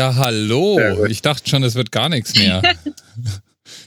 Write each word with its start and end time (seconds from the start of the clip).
Ja, 0.00 0.14
hallo. 0.16 1.04
Ich 1.08 1.20
dachte 1.20 1.46
schon, 1.50 1.62
es 1.62 1.74
wird 1.74 1.92
gar 1.92 2.08
nichts 2.08 2.34
mehr. 2.34 2.62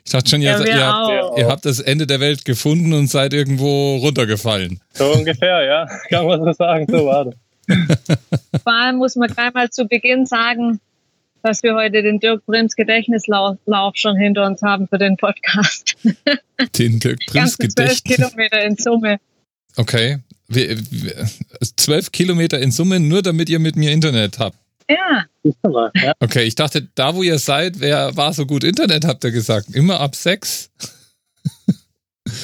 Ich 0.05 0.11
dachte 0.11 0.29
schon, 0.29 0.41
ihr, 0.41 0.51
Ja, 0.51 0.63
ihr, 0.63 0.85
habt, 0.85 1.09
wir 1.09 1.43
ihr 1.43 1.47
habt 1.49 1.65
das 1.65 1.79
Ende 1.79 2.05
der 2.05 2.19
Welt 2.19 2.45
gefunden 2.45 2.93
und 2.93 3.07
seid 3.07 3.33
irgendwo 3.33 3.97
runtergefallen. 3.97 4.79
So 4.93 5.11
ungefähr, 5.11 5.63
ja. 5.63 5.87
Kann 6.09 6.27
man 6.27 6.43
so 6.43 6.53
sagen, 6.53 6.85
so 6.89 7.05
war 7.05 7.25
das. 7.25 7.35
Vor 8.63 8.73
allem 8.73 8.97
muss 8.97 9.15
man 9.15 9.29
gleich 9.29 9.53
mal 9.53 9.69
zu 9.71 9.85
Beginn 9.85 10.25
sagen, 10.25 10.79
dass 11.41 11.63
wir 11.63 11.73
heute 11.73 12.03
den 12.03 12.19
Dirk 12.19 12.45
Brims 12.45 12.75
Gedächtnislauf 12.75 13.57
Lauf 13.65 13.95
schon 13.95 14.15
hinter 14.15 14.45
uns 14.45 14.61
haben 14.61 14.87
für 14.87 14.99
den 14.99 15.17
Podcast. 15.17 15.95
Den 16.77 16.99
Dirk 16.99 17.19
Prinz 17.25 17.57
Ganze 17.57 17.75
zwölf. 17.75 18.03
Kilometer 18.03 18.63
in 18.63 18.77
Summe. 18.77 19.17
Okay. 19.77 20.19
Zwölf 21.75 22.11
Kilometer 22.11 22.59
in 22.59 22.71
Summe, 22.71 22.99
nur 22.99 23.21
damit 23.21 23.49
ihr 23.49 23.59
mit 23.59 23.75
mir 23.75 23.91
Internet 23.91 24.37
habt. 24.37 24.57
Ja. 24.89 25.25
Okay, 26.19 26.43
ich 26.43 26.55
dachte, 26.55 26.87
da 26.95 27.15
wo 27.15 27.23
ihr 27.23 27.39
seid, 27.39 27.79
wer 27.79 28.15
war 28.15 28.33
so 28.33 28.45
gut 28.45 28.63
Internet, 28.63 29.05
habt 29.05 29.23
ihr 29.23 29.31
gesagt. 29.31 29.69
Immer 29.73 29.99
ab 29.99 30.15
sechs. 30.15 30.71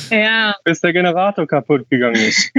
ja. 0.10 0.56
Bis 0.64 0.82
der 0.82 0.94
Generator 0.94 1.48
kaputt 1.48 1.90
gegangen 1.90 2.16
ist. 2.16 2.52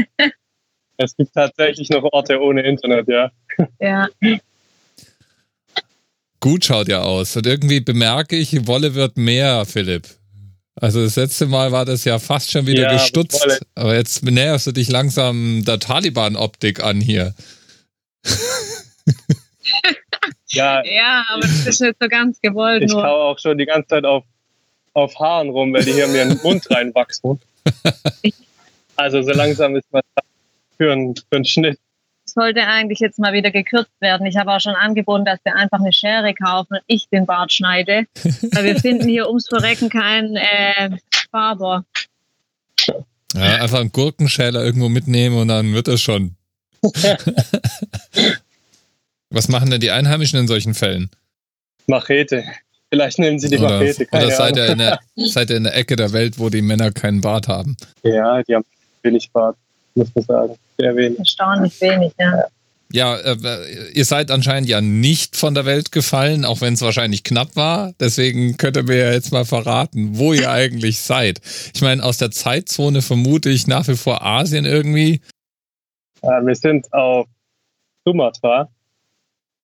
es 0.96 1.16
gibt 1.16 1.34
tatsächlich 1.34 1.90
noch 1.90 2.04
Orte 2.12 2.40
ohne 2.40 2.62
Internet, 2.62 3.08
ja. 3.08 3.30
Ja, 3.78 4.08
Gut 6.40 6.64
schaut 6.64 6.88
ja 6.88 7.02
aus. 7.02 7.36
Und 7.36 7.46
irgendwie 7.46 7.80
bemerke 7.80 8.34
ich, 8.34 8.66
Wolle 8.66 8.94
wird 8.94 9.18
mehr, 9.18 9.66
Philipp. 9.66 10.08
Also 10.74 11.04
das 11.04 11.16
letzte 11.16 11.46
Mal 11.46 11.72
war 11.72 11.84
das 11.84 12.04
ja 12.04 12.18
fast 12.18 12.50
schon 12.50 12.66
wieder 12.66 12.84
Ja, 12.84 12.92
gestutzt. 12.94 13.60
Aber 13.74 13.94
jetzt 13.94 14.24
näherst 14.24 14.66
du 14.66 14.72
dich 14.72 14.88
langsam 14.88 15.62
der 15.66 15.78
Taliban-Optik 15.78 16.82
an 16.82 17.00
hier. 17.00 17.34
Ja, 20.52 20.82
ja, 20.84 21.24
aber 21.30 21.42
das 21.42 21.66
ist 21.66 21.80
nicht 21.80 21.96
so 22.00 22.08
ganz 22.08 22.40
gewollt 22.40 22.82
ich 22.82 22.92
nur. 22.92 23.02
kaue 23.02 23.24
auch 23.24 23.38
schon 23.38 23.56
die 23.56 23.66
ganze 23.66 23.88
Zeit 23.88 24.04
auf, 24.04 24.24
auf 24.94 25.18
Haaren 25.18 25.50
rum, 25.50 25.72
weil 25.72 25.84
die 25.84 25.92
hier 25.92 26.08
mir 26.08 26.22
in 26.22 26.30
den 26.30 26.42
Mund 26.42 26.68
reinwachsen. 26.70 27.40
Also 28.96 29.22
so 29.22 29.30
langsam 29.30 29.76
ist 29.76 29.90
man 29.92 30.02
für 30.76 30.92
einen, 30.92 31.16
für 31.16 31.36
einen 31.36 31.46
Schnitt. 31.46 31.78
Sollte 32.26 32.66
eigentlich 32.66 32.98
jetzt 32.98 33.18
mal 33.18 33.32
wieder 33.32 33.50
gekürzt 33.50 33.98
werden. 34.00 34.26
Ich 34.26 34.36
habe 34.36 34.52
auch 34.52 34.60
schon 34.60 34.74
angeboten, 34.74 35.24
dass 35.24 35.38
wir 35.42 35.56
einfach 35.56 35.80
eine 35.80 35.94
Schere 35.94 36.34
kaufen 36.34 36.74
und 36.74 36.82
ich 36.86 37.08
den 37.08 37.24
Bart 37.24 37.50
schneide. 37.50 38.04
Weil 38.52 38.64
wir 38.64 38.76
finden 38.78 39.08
hier 39.08 39.26
ums 39.28 39.48
Verrecken 39.48 39.88
keinen 39.88 40.36
äh, 40.36 40.98
Barber. 41.30 41.86
Ja, 43.34 43.54
einfach 43.62 43.80
einen 43.80 43.90
Gurkenschäler 43.90 44.62
irgendwo 44.62 44.90
mitnehmen 44.90 45.38
und 45.38 45.48
dann 45.48 45.72
wird 45.72 45.88
das 45.88 46.02
schon. 46.02 46.36
Was 49.30 49.48
machen 49.48 49.70
denn 49.70 49.80
die 49.80 49.90
Einheimischen 49.90 50.38
in 50.40 50.48
solchen 50.48 50.74
Fällen? 50.74 51.10
Machete. 51.86 52.44
Vielleicht 52.92 53.18
nehmen 53.20 53.38
sie 53.38 53.48
die 53.48 53.58
Oder, 53.58 53.78
Machete. 53.78 54.06
Keine 54.06 54.26
oder 54.26 54.34
seid, 54.34 54.52
Ahnung. 54.54 54.64
ihr 54.66 54.72
in 54.72 54.78
der, 54.78 55.00
seid 55.28 55.50
ihr 55.50 55.56
in 55.56 55.64
der 55.64 55.76
Ecke 55.76 55.96
der 55.96 56.12
Welt, 56.12 56.38
wo 56.38 56.48
die 56.48 56.62
Männer 56.62 56.90
keinen 56.90 57.20
Bart 57.20 57.46
haben? 57.48 57.76
Ja, 58.02 58.42
die 58.42 58.54
haben 58.54 58.64
wenig 59.02 59.30
Bart, 59.30 59.56
muss 59.94 60.08
man 60.14 60.24
sagen. 60.24 60.54
Sehr 60.78 60.96
wenig. 60.96 61.18
Erstaunlich 61.18 61.80
wenig, 61.80 62.12
ja. 62.18 62.44
Ja, 62.92 63.16
äh, 63.18 63.92
ihr 63.92 64.04
seid 64.04 64.32
anscheinend 64.32 64.68
ja 64.68 64.80
nicht 64.80 65.36
von 65.36 65.54
der 65.54 65.64
Welt 65.64 65.92
gefallen, 65.92 66.44
auch 66.44 66.60
wenn 66.60 66.74
es 66.74 66.82
wahrscheinlich 66.82 67.22
knapp 67.22 67.54
war. 67.54 67.92
Deswegen 68.00 68.56
könnt 68.56 68.76
ihr 68.76 68.82
mir 68.82 68.96
ja 68.96 69.12
jetzt 69.12 69.30
mal 69.30 69.44
verraten, 69.44 70.18
wo 70.18 70.32
ihr 70.32 70.50
eigentlich 70.50 70.98
seid. 70.98 71.40
Ich 71.72 71.82
meine, 71.82 72.02
aus 72.02 72.18
der 72.18 72.32
Zeitzone 72.32 73.00
vermute 73.00 73.48
ich 73.48 73.68
nach 73.68 73.86
wie 73.86 73.94
vor 73.94 74.24
Asien 74.26 74.64
irgendwie. 74.64 75.20
Äh, 76.22 76.42
wir 76.42 76.56
sind 76.56 76.92
auf 76.92 77.28
Sumatra. 78.04 78.68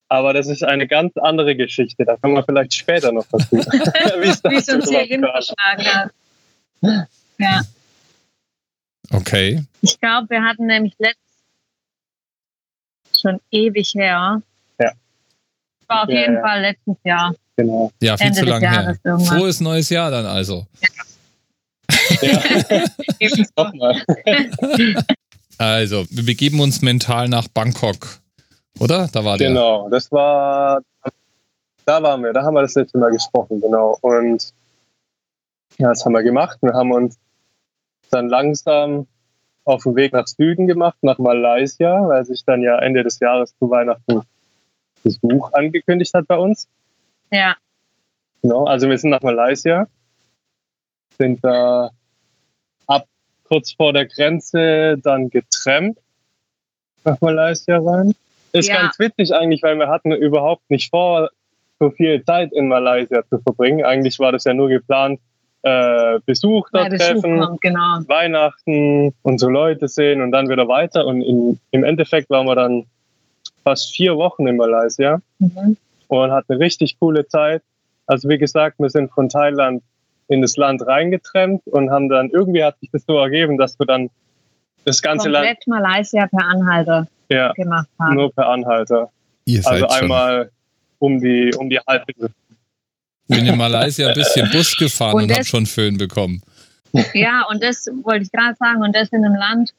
Aber 0.09 0.33
das 0.33 0.47
ist 0.47 0.63
eine 0.63 0.87
ganz 0.87 1.17
andere 1.17 1.57
Geschichte. 1.57 2.05
Da 2.05 2.17
kann 2.17 2.33
man 2.33 2.45
vielleicht 2.45 2.75
später 2.75 3.11
noch. 3.13 3.27
Wie 3.33 4.29
es 4.29 4.43
Wie 4.45 4.55
es 4.57 4.69
uns 4.69 4.89
hier 4.89 5.01
hinverschlagen 5.01 5.87
hat. 5.87 6.11
Ja, 7.39 7.63
Okay. 9.13 9.65
ich 9.83 10.01
glaube, 10.01 10.31
wir 10.31 10.43
hatten 10.43 10.67
nämlich 10.67 10.95
letzt 10.99 11.19
schon 13.21 13.41
ewig 13.51 13.95
her. 13.95 14.43
Ja. 14.81 14.93
War 15.87 16.03
auf 16.05 16.09
Ja, 16.09 16.21
jeden 16.21 16.35
ja. 16.35 16.41
Fall 16.41 16.61
letztes 16.61 16.97
Jahr. 17.05 17.35
Genau. 17.57 17.93
Ja, 18.03 18.17
viel 18.17 18.27
Ende 18.27 18.39
zu 18.41 18.45
lange 18.47 18.69
her. 18.71 18.97
Irgendwann. 19.05 19.39
Frohes 19.39 19.61
neues 19.61 19.89
Jahr 19.91 20.11
dann 20.11 20.27
also. 20.27 20.67
Ja, 22.21 22.43
nochmal. 23.57 24.03
Also, 25.59 26.05
wir 26.11 26.27
begeben 26.27 26.61
uns 26.61 26.83
mental 26.83 27.29
nach 27.29 27.49
Bangkok. 27.49 28.21
Oder? 28.79 29.09
Da 29.13 29.25
war 29.25 29.39
der. 29.39 29.49
Genau, 29.49 29.89
das 29.89 30.11
war, 30.13 30.81
da 31.85 32.03
waren 32.03 32.23
wir, 32.23 32.33
da 32.33 32.43
haben 32.43 32.55
wir 32.55 32.63
das 32.63 32.75
letzte 32.75 32.99
Mal 32.99 33.11
gesprochen, 33.11 33.61
genau. 33.61 33.99
Und 34.01 34.53
ja, 35.79 35.89
das 35.89 36.05
haben 36.05 36.13
wir 36.13 36.23
gemacht. 36.23 36.59
Wir 36.61 36.75
haben 36.75 36.93
uns 36.93 37.19
dann 38.11 38.29
langsam 38.29 39.07
auf 39.65 39.83
den 39.83 39.97
Weg 39.97 40.13
nach 40.13 40.27
Süden 40.27 40.67
gemacht, 40.67 40.99
nach 41.03 41.19
Malaysia, 41.19 42.09
weil 42.09 42.25
sich 42.25 42.45
dann 42.45 42.63
ja 42.63 42.79
Ende 42.79 43.03
des 43.03 43.19
Jahres 43.19 43.55
zu 43.59 43.69
Weihnachten 43.71 44.23
Besuch 45.03 45.53
angekündigt 45.53 46.15
hat 46.15 46.27
bei 46.27 46.37
uns. 46.37 46.69
Ja, 47.31 47.57
Genau, 48.47 48.65
also 48.65 48.89
wir 48.89 48.97
sind 48.97 49.11
nach 49.11 49.23
Malaysia, 49.23 49.89
sind 51.19 51.43
da 51.43 51.91
ab 52.87 53.09
kurz 53.43 53.73
vor 53.73 53.93
der 53.93 54.07
Grenze 54.07 54.97
dann 55.03 55.31
getrennt 55.31 55.99
nach 57.03 57.21
Malaysia 57.21 57.77
rein. 57.79 58.15
Ist 58.59 58.69
Ja. 58.69 58.83
ganz 58.83 58.99
witzig 58.99 59.33
eigentlich, 59.35 59.63
weil 59.63 59.79
wir 59.79 59.89
hatten 59.89 60.13
überhaupt 60.13 60.69
nicht 60.71 60.91
vor, 60.91 61.31
so 61.79 61.91
viel 61.91 62.25
Zeit 62.25 62.53
in 62.53 62.69
Malaysia 62.69 63.23
zu 63.29 63.39
verbringen. 63.39 63.85
Eigentlich 63.85 64.19
war 64.19 64.33
das 64.33 64.45
ja 64.45 64.55
nur 64.55 64.69
geplant, 64.69 65.21
äh, 65.63 66.19
Besuch 66.25 66.69
dort 66.73 66.91
Besuch 66.91 67.05
treffen, 67.07 67.41
kommt, 67.41 67.61
genau. 67.61 67.99
Weihnachten 68.07 69.13
und 69.23 69.39
so 69.39 69.49
Leute 69.49 69.89
sehen 69.89 70.23
und 70.23 70.33
dann 70.33 70.49
wieder 70.49 70.69
weiter. 70.69 71.07
Und 71.07 71.23
in, 71.23 71.59
im 71.73 71.85
Endeffekt 71.85 72.31
waren 72.31 72.47
wir 72.47 72.55
dann 72.55 72.85
fast 73.65 73.95
vier 73.95 74.17
Wochen 74.17 74.47
in 74.47 74.57
Malaysia 74.57 75.21
Mhm. 75.39 75.77
und 76.09 76.31
hatten 76.31 76.53
eine 76.53 76.61
richtig 76.61 76.99
coole 76.99 77.27
Zeit. 77.27 77.63
Also 78.07 78.29
wie 78.29 78.39
gesagt, 78.39 78.79
wir 78.79 78.89
sind 78.91 79.11
von 79.11 79.29
Thailand 79.29 79.83
in 80.29 80.41
das 80.41 80.57
Land 80.57 80.87
reingetrennt 80.87 81.63
und 81.67 81.91
haben 81.91 82.09
dann, 82.09 82.31
irgendwie 82.31 82.63
hat 82.65 82.79
sich 82.81 82.91
das 82.93 83.05
so 83.07 83.19
ergeben, 83.19 83.59
dass 83.59 83.79
wir 83.79 83.87
dann 83.87 84.09
das 84.87 85.03
ganze 85.03 85.29
Land 85.29 85.47
Komplett 85.47 85.67
Malaysia 85.67 86.27
per 86.27 86.45
Anhalter 86.47 87.07
ja, 87.29 87.53
gemacht 87.53 87.89
haben. 87.99 88.15
nur 88.15 88.33
per 88.33 88.49
Anhalter. 88.49 89.11
Ihr 89.45 89.61
seid 89.63 89.83
Also 89.83 89.89
schon. 89.95 90.03
einmal 90.05 90.51
um 90.99 91.21
die, 91.21 91.53
um 91.59 91.69
die 91.69 91.79
Halbinsel. 91.81 92.31
Ich 93.29 93.37
bin 93.37 93.47
in 93.47 93.59
Malaysia 93.59 94.09
ein 94.09 94.15
bisschen 94.15 94.49
Bus 94.51 94.77
gefahren 94.77 95.15
Und 95.17 95.23
und, 95.25 95.31
hab 95.33 95.39
das- 95.39 95.49
schon 95.49 95.67
Föhn 95.67 95.99
bekommen. 95.99 96.41
Ja, 97.13 97.45
und 97.51 97.63
das 97.63 97.87
wollte 98.05 98.23
ich 98.25 98.33
gerade 98.33 98.57
sagen. 98.59 98.83
Und 98.83 98.95
das 98.97 99.09
in 99.11 99.23
einem 99.25 99.35
Land, 99.35 99.75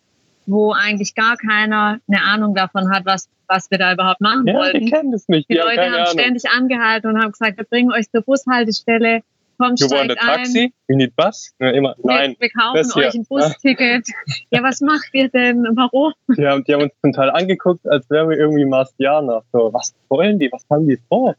wo 0.45 0.73
eigentlich 0.73 1.16
gar 1.16 1.35
keiner 1.38 2.00
eine 2.07 2.22
Ahnung 2.22 2.53
davon 2.53 2.91
hat, 2.91 3.06
was, 3.06 3.28
was 3.47 3.72
wir 3.72 3.78
da 3.79 3.94
überhaupt 3.94 4.22
machen 4.22 4.45
Ja, 4.45 4.53
die 4.53 4.57
wollten. 4.59 4.89
kennen 4.89 5.12
das 5.12 5.28
nicht. 5.28 5.50
Die 5.50 5.53
Die 5.53 5.59
Leute 5.59 5.81
haben 5.81 5.94
Ahnung. 5.95 6.07
ständig 6.07 6.44
angehalten 6.50 7.09
und 7.09 7.19
haben 7.22 7.31
gesagt, 7.31 7.57
wir 7.57 7.63
bringen 7.66 7.91
euch 7.91 8.09
zur 8.12 8.22
Bushaltestelle, 8.22 9.22
kommt, 9.57 9.79
You 9.79 9.90
want 9.90 10.12
a 10.12 10.16
steigt 10.16 10.22
ein. 10.22 10.38
taxi? 10.38 10.73
You 10.88 10.95
need 10.97 11.16
bus? 11.16 11.51
Ja, 11.59 11.69
immer. 11.72 11.95
Nein. 12.03 12.35
Wir, 12.40 12.41
wir 12.41 12.50
kaufen 12.50 13.00
euch 13.00 13.13
ein 13.16 13.25
Busticket. 13.25 14.07
ja, 14.51 14.62
was 14.63 14.81
macht 14.81 15.09
ihr 15.13 15.30
denn? 15.30 15.65
Warum? 15.75 16.13
Die 16.38 16.45
haben, 16.48 16.63
die 16.63 16.74
haben 16.74 16.83
uns 16.83 16.94
zum 17.01 17.13
Teil 17.13 17.30
angeguckt, 17.31 17.88
als 17.88 18.09
wären 18.09 18.30
wir 18.30 18.38
irgendwie 18.38 18.65
Marsianer. 18.65 19.44
So, 19.51 19.74
was 19.74 19.94
wollen 20.09 20.38
die? 20.39 20.51
Was 20.51 20.63
haben 20.69 20.88
die 20.88 21.00
vor? 21.09 21.36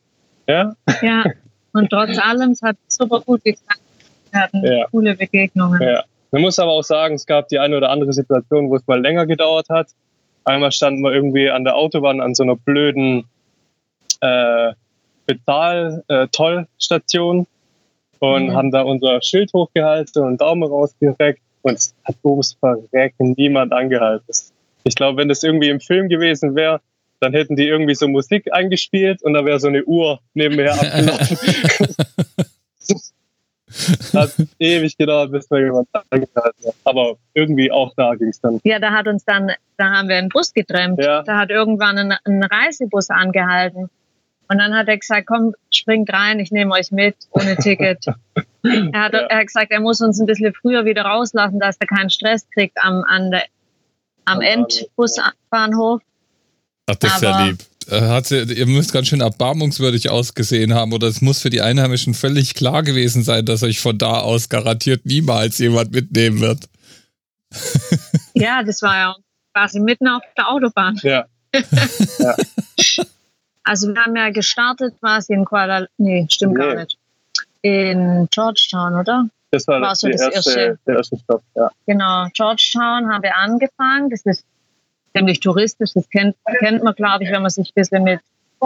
Ja, 0.47 0.75
Ja, 1.03 1.25
und 1.73 1.91
trotz 1.91 2.19
allem, 2.19 2.50
es 2.53 2.62
hat 2.62 2.76
super 2.88 3.20
gut 3.20 3.44
geklappt. 3.44 3.81
Wir 4.32 4.41
hatten 4.41 4.64
Ja. 4.64 4.87
coole 4.91 5.14
Begegnungen. 5.14 5.81
ja. 5.82 6.05
Man 6.31 6.43
muss 6.43 6.59
aber 6.59 6.73
auch 6.73 6.82
sagen, 6.85 7.14
es 7.14 7.25
gab 7.25 7.49
die 7.49 7.59
eine 7.59 7.75
oder 7.76 7.88
andere 7.91 8.12
Situation, 8.12 8.69
wo 8.69 8.76
es 8.76 8.87
mal 8.87 9.00
länger 9.00 9.25
gedauert 9.26 9.69
hat. 9.71 9.88
Einmal 10.44 10.73
standen 10.73 11.00
wir 11.03 11.12
irgendwie 11.12 11.49
an 11.50 11.64
der 11.64 11.75
Autobahn 11.76 12.21
an 12.21 12.35
so 12.35 12.43
einer 12.43 12.56
blöden 12.56 13.25
äh, 14.21 14.73
Bezahl-Tollstation 15.26 17.47
und 18.20 18.47
Mhm. 18.49 18.56
haben 18.56 18.70
da 18.70 18.82
unser 18.82 19.20
Schild 19.23 19.53
hochgehalten 19.53 20.25
und 20.25 20.41
Daumen 20.41 20.69
rausgereckt 20.69 21.41
und 21.62 21.75
es 21.75 21.94
hat 22.05 22.17
ums 22.25 22.56
Verrecken 22.61 23.35
niemand 23.37 23.73
angehalten. 23.73 24.26
Ich 24.85 24.94
glaube, 24.94 25.19
wenn 25.19 25.29
das 25.29 25.43
irgendwie 25.43 25.69
im 25.69 25.81
Film 25.81 26.09
gewesen 26.09 26.55
wäre, 26.55 26.81
dann 27.20 27.32
hätten 27.32 27.56
die 27.56 27.67
irgendwie 27.67 27.94
so 27.94 28.09
Musik 28.09 28.53
eingespielt 28.53 29.23
und 29.23 29.35
da 29.35 29.44
wäre 29.44 29.59
so 29.59 29.69
eine 29.69 29.85
Uhr 29.85 30.20
nebenher 30.35 30.75
abgelaufen. 30.75 31.38
hat 34.15 34.31
ewig 34.59 34.97
gedauert, 34.97 35.31
bis 35.32 35.50
wir 35.50 35.61
jemand 35.61 35.88
angehalten 36.11 36.67
hat. 36.67 36.75
Aber 36.85 37.17
irgendwie 37.35 37.71
auch 37.71 37.93
da 37.97 38.14
ging 38.14 38.29
es 38.29 38.41
dann. 38.41 38.61
Ja, 38.64 38.79
da 38.79 38.93
hat 38.93 39.06
uns 39.06 39.25
dann, 39.25 39.50
da 39.76 39.91
haben 39.91 40.09
wir 40.09 40.17
einen 40.17 40.31
Bus 40.31 40.55
getrennt. 40.55 40.99
Ja. 41.03 41.23
Da 41.23 41.38
hat 41.38 41.50
irgendwann 41.50 41.99
ein, 41.99 42.14
ein 42.25 42.43
Reisebus 42.43 43.11
angehalten. 43.11 43.91
Und 44.49 44.59
dann 44.59 44.75
hat 44.75 44.89
er 44.89 44.97
gesagt, 44.97 45.27
komm, 45.27 45.55
springt 45.71 46.11
rein, 46.12 46.41
ich 46.41 46.50
nehme 46.50 46.73
euch 46.73 46.91
mit, 46.91 47.17
ohne 47.31 47.56
Ticket. 47.56 48.06
er, 48.62 49.00
hat, 49.00 49.12
Ja. 49.12 49.21
er 49.21 49.39
hat 49.39 49.47
gesagt, 49.47 49.71
er 49.71 49.81
muss 49.81 50.00
uns 50.00 50.19
ein 50.19 50.27
bisschen 50.27 50.55
früher 50.55 50.85
wieder 50.87 51.03
rauslassen, 51.03 51.61
dass 51.61 51.77
er 51.79 51.87
keinen 51.87 52.11
Stress 52.11 52.47
kriegt 52.50 52.79
am, 52.83 53.05
an 53.06 53.31
der, 53.31 53.45
am 54.25 54.41
Endbusbahnhof. 54.41 56.00
Ach, 56.87 56.95
das 56.95 57.17
ist 57.17 57.23
ja 57.23 57.45
lieb. 57.45 57.59
hat 57.91 58.27
sie, 58.27 58.43
ihr 58.43 58.67
müsst 58.67 58.93
ganz 58.93 59.09
schön 59.09 59.21
erbarmungswürdig 59.21 60.09
ausgesehen 60.09 60.75
haben 60.75 60.93
oder 60.95 61.09
es 61.09 61.21
muss 61.21 61.43
für 61.43 61.50
die 61.50 61.61
Einheimischen 61.61 62.15
völlig 62.15 62.55
klar 62.55 62.83
gewesen 62.83 63.23
sein, 63.23 63.45
dass 63.45 63.62
euch 63.62 63.81
von 63.81 63.99
da 63.99 64.21
aus 64.21 64.49
garantiert 64.49 65.05
niemals 65.05 65.59
jemand 65.59 65.93
mitnehmen 65.93 66.41
wird. 66.41 66.69
ja, 68.35 68.62
das 68.62 68.81
war 68.81 68.97
ja 68.97 69.17
quasi 69.53 69.81
mitten 69.81 70.09
auf 70.09 70.23
der 70.37 70.49
Autobahn. 70.49 70.99
Ja. 71.03 71.27
ja. 72.19 72.37
Also 73.69 73.94
wir 73.94 74.03
haben 74.03 74.17
ja 74.17 74.31
gestartet 74.31 74.94
quasi 74.99 75.35
in 75.35 75.44
Kuala, 75.44 75.87
nee, 75.99 76.26
stimmt 76.31 76.55
nee. 76.55 76.65
gar 76.65 76.75
nicht. 76.75 76.97
In 77.61 78.26
Georgetown, 78.31 78.94
oder? 78.94 79.29
Das 79.50 79.67
war, 79.69 79.81
war 79.82 79.94
so 79.94 80.09
das 80.09 80.23
erste, 80.23 80.37
erste, 80.37 80.79
der 80.87 80.97
erste 80.97 81.19
Stopp, 81.19 81.43
ja. 81.55 81.70
Genau, 81.87 82.29
Georgetown 82.32 83.12
haben 83.12 83.23
wir 83.23 83.37
angefangen. 83.37 84.09
Das 84.09 84.23
ist 84.25 84.44
ziemlich 85.15 85.41
touristisch. 85.41 85.93
Das 85.93 86.09
kennt, 86.09 86.35
kennt 86.61 86.82
man, 86.82 86.94
glaube 86.94 87.25
ich, 87.25 87.31
wenn 87.31 87.43
man 87.43 87.50
sich 87.50 87.69
ein 87.69 87.75
bisschen 87.75 88.05
mit 88.05 88.20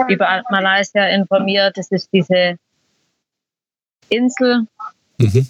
über 0.07 0.41
Malaysia 0.49 1.05
informiert. 1.07 1.77
Das 1.77 1.91
ist 1.91 2.09
diese 2.13 2.57
Insel. 4.07 4.67
Mhm. 5.17 5.47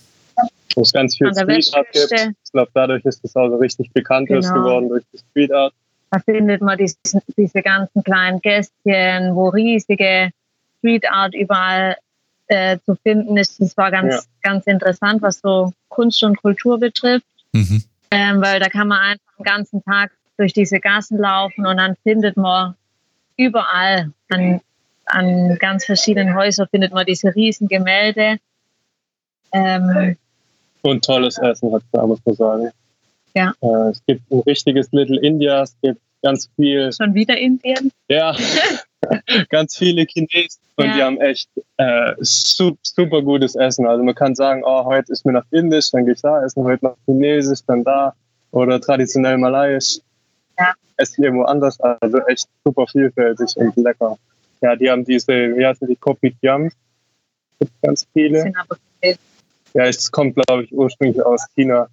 Wo 0.75 0.81
es 0.81 0.91
ganz 0.91 1.15
viel 1.15 1.31
Street 1.31 1.75
Art 1.75 1.91
gibt. 1.91 2.11
Ich 2.11 2.51
glaube, 2.51 2.71
dadurch 2.73 3.05
ist 3.05 3.23
es 3.23 3.35
auch 3.35 3.49
so 3.49 3.57
richtig 3.57 3.91
bekannt 3.91 4.29
genau. 4.29 4.53
geworden 4.53 4.89
durch 4.89 5.03
die 5.13 5.19
Street 5.19 5.51
Art. 5.51 5.73
Da 6.13 6.19
findet 6.19 6.61
man 6.61 6.77
diese, 6.77 6.95
diese 7.35 7.63
ganzen 7.63 8.03
kleinen 8.03 8.39
Gästchen, 8.39 9.35
wo 9.35 9.49
riesige 9.49 10.29
Street 10.77 11.09
Art 11.09 11.33
überall 11.33 11.97
äh, 12.45 12.77
zu 12.85 12.93
finden 12.93 13.35
ist. 13.35 13.59
Das 13.59 13.75
war 13.77 13.89
ganz, 13.89 14.13
ja. 14.13 14.21
ganz 14.43 14.67
interessant, 14.67 15.23
was 15.23 15.39
so 15.39 15.73
Kunst 15.89 16.21
und 16.23 16.39
Kultur 16.39 16.79
betrifft. 16.79 17.25
Mhm. 17.51 17.83
Ähm, 18.11 18.41
weil 18.43 18.59
da 18.59 18.69
kann 18.69 18.89
man 18.89 18.99
einfach 18.99 19.37
den 19.39 19.43
ganzen 19.43 19.83
Tag 19.83 20.11
durch 20.37 20.53
diese 20.53 20.79
Gassen 20.79 21.17
laufen 21.17 21.65
und 21.65 21.77
dann 21.77 21.95
findet 22.03 22.37
man 22.37 22.75
überall 23.35 24.11
an, 24.29 24.61
an 25.05 25.57
ganz 25.57 25.85
verschiedenen 25.85 26.35
Häusern 26.35 26.67
findet 26.69 26.93
man 26.93 27.07
diese 27.07 27.33
riesen 27.33 27.67
Gemälde. 27.67 28.37
Ähm, 29.51 30.15
und 30.83 31.03
tolles 31.03 31.39
Essen, 31.39 31.73
hat 31.73 31.81
da 31.91 32.05
muss 32.05 32.19
man 32.23 32.35
sagen. 32.35 32.71
Ja. 33.33 33.53
Äh, 33.61 33.89
es 33.89 34.05
gibt 34.05 34.31
ein 34.31 34.39
richtiges 34.41 34.91
Little 34.91 35.19
India, 35.19 35.63
es 35.63 35.75
gibt 35.81 35.99
ganz 36.21 36.49
viel. 36.55 36.91
Schon 36.93 37.13
wieder 37.13 37.37
Indien? 37.37 37.91
Ja, 38.07 38.35
ganz 39.49 39.77
viele 39.77 40.05
Chinesen 40.05 40.61
und 40.75 40.85
ja. 40.85 40.93
die 40.95 41.03
haben 41.03 41.21
echt 41.21 41.49
äh, 41.77 42.13
super, 42.19 42.79
super 42.81 43.21
gutes 43.21 43.55
Essen. 43.55 43.85
Also 43.85 44.03
man 44.03 44.15
kann 44.15 44.35
sagen, 44.35 44.63
oh, 44.65 44.85
heute 44.85 45.11
ist 45.11 45.25
mir 45.25 45.33
nach 45.33 45.45
Indisch, 45.51 45.91
dann 45.91 46.05
gehe 46.05 46.13
ich 46.13 46.21
da 46.21 46.43
essen, 46.43 46.63
heute 46.63 46.85
nach 46.85 46.95
Chinesisch, 47.05 47.59
dann 47.67 47.83
da 47.83 48.13
oder 48.51 48.79
traditionell 48.79 49.37
Malayisch. 49.37 49.99
Ja. 50.57 50.73
Essen 50.97 51.23
irgendwo 51.23 51.43
anders, 51.43 51.79
also 51.79 52.19
echt 52.27 52.47
super 52.63 52.87
vielfältig 52.87 53.57
und 53.57 53.75
lecker. 53.77 54.17
Ja, 54.61 54.75
die 54.75 54.89
haben 54.89 55.03
diese, 55.03 55.33
wie 55.33 55.65
heißen 55.65 55.87
die, 55.87 55.95
Kopitiams. 55.95 56.73
Gibt 57.59 57.81
ganz 57.81 58.07
viele. 58.13 58.53
Ja, 59.73 59.85
es 59.85 60.11
kommt, 60.11 60.35
glaube 60.35 60.63
ich, 60.63 60.73
ursprünglich 60.73 61.21
aus 61.25 61.45
China, 61.55 61.87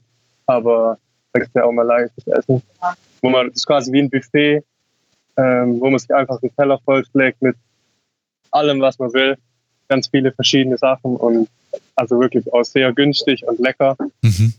aber 0.46 0.98
da 1.32 1.40
gibt 1.40 1.50
es 1.50 1.54
ja 1.54 1.64
auch 1.64 1.72
malaysisches 1.72 2.26
Essen. 2.26 2.62
Ja. 2.82 2.94
Wo 3.22 3.30
man, 3.30 3.48
das 3.48 3.56
ist 3.56 3.66
quasi 3.66 3.92
wie 3.92 4.00
ein 4.00 4.10
Buffet, 4.10 4.62
ähm, 5.36 5.80
wo 5.80 5.90
man 5.90 5.98
sich 5.98 6.12
einfach 6.12 6.40
den 6.40 6.54
Teller 6.54 6.78
vollschlägt 6.84 7.40
mit 7.42 7.56
allem, 8.50 8.80
was 8.80 8.98
man 8.98 9.12
will. 9.12 9.36
Ganz 9.88 10.08
viele 10.08 10.32
verschiedene 10.32 10.76
Sachen 10.76 11.16
und 11.16 11.48
also 11.94 12.20
wirklich 12.20 12.52
auch 12.52 12.64
sehr 12.64 12.92
günstig 12.92 13.46
und 13.46 13.58
lecker. 13.58 13.96
Mhm. 14.22 14.54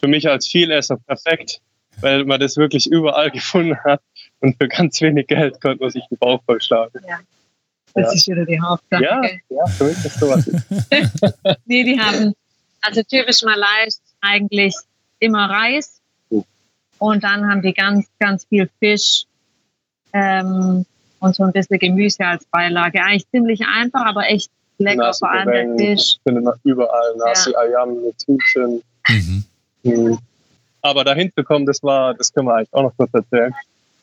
Für 0.00 0.08
mich 0.08 0.28
als 0.28 0.48
Vielesser 0.48 0.96
perfekt, 1.06 1.60
weil 2.00 2.24
man 2.24 2.40
das 2.40 2.56
wirklich 2.56 2.86
überall 2.86 3.30
gefunden 3.32 3.76
hat 3.84 4.00
und 4.40 4.56
für 4.56 4.68
ganz 4.68 5.00
wenig 5.00 5.26
Geld 5.28 5.60
konnte 5.60 5.82
man 5.82 5.90
sich 5.90 6.04
den 6.08 6.18
Bauch 6.18 6.42
vollschlagen. 6.44 7.00
Ja. 7.08 7.20
Das 7.94 8.06
ja. 8.06 8.12
ist 8.12 8.28
wieder 8.28 8.46
die 8.46 8.60
Hauptsache. 8.60 9.02
Ja, 9.02 9.22
ja, 9.50 9.66
für 9.66 9.84
mich 9.84 10.04
ist 10.04 10.18
sowas. 10.18 10.50
nee, 11.66 11.84
die 11.84 12.00
haben, 12.00 12.32
also 12.80 13.02
typisch 13.02 13.42
Malais 13.42 14.00
eigentlich 14.22 14.74
immer 15.22 15.48
Reis 15.48 16.00
und 16.98 17.24
dann 17.24 17.48
haben 17.48 17.62
die 17.62 17.72
ganz, 17.72 18.06
ganz 18.20 18.44
viel 18.44 18.70
Fisch 18.78 19.24
ähm, 20.12 20.86
und 21.18 21.34
so 21.34 21.42
ein 21.42 21.52
bisschen 21.52 21.78
Gemüse 21.78 22.24
als 22.24 22.44
Beilage. 22.44 23.02
Eigentlich 23.02 23.28
ziemlich 23.30 23.60
einfach, 23.66 24.06
aber 24.06 24.28
echt 24.28 24.50
lecker, 24.78 25.06
Nasi 25.06 25.18
vor 25.18 25.30
allem 25.30 25.76
der 25.76 25.96
Fisch. 25.96 26.16
Findet 26.22 26.44
man 26.44 26.54
überall 26.64 27.16
Nasi 27.16 27.50
ja. 27.50 27.58
Ayam 27.58 28.02
mit 28.04 28.14
Hühnchen. 28.26 28.82
Mhm. 29.08 29.44
Mhm. 29.82 30.18
Aber 30.80 31.04
dahin 31.04 31.32
zu 31.34 31.42
kommen, 31.42 31.66
das 31.66 31.82
war, 31.82 32.14
das 32.14 32.32
können 32.32 32.46
wir 32.46 32.54
eigentlich 32.54 32.72
auch 32.72 32.82
noch 32.82 32.96
kurz 32.96 33.12
erzählen, 33.14 33.54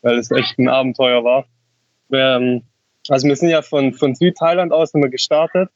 weil 0.02 0.18
es 0.18 0.30
echt 0.30 0.58
ein 0.58 0.68
Abenteuer 0.68 1.24
war. 1.24 1.46
Ähm, 2.12 2.62
also 3.08 3.26
wir 3.28 3.36
sind 3.36 3.48
ja 3.48 3.62
von, 3.62 3.94
von 3.94 4.14
Südthailand 4.14 4.72
aus 4.72 4.92
immer 4.94 5.08
gestartet. 5.08 5.70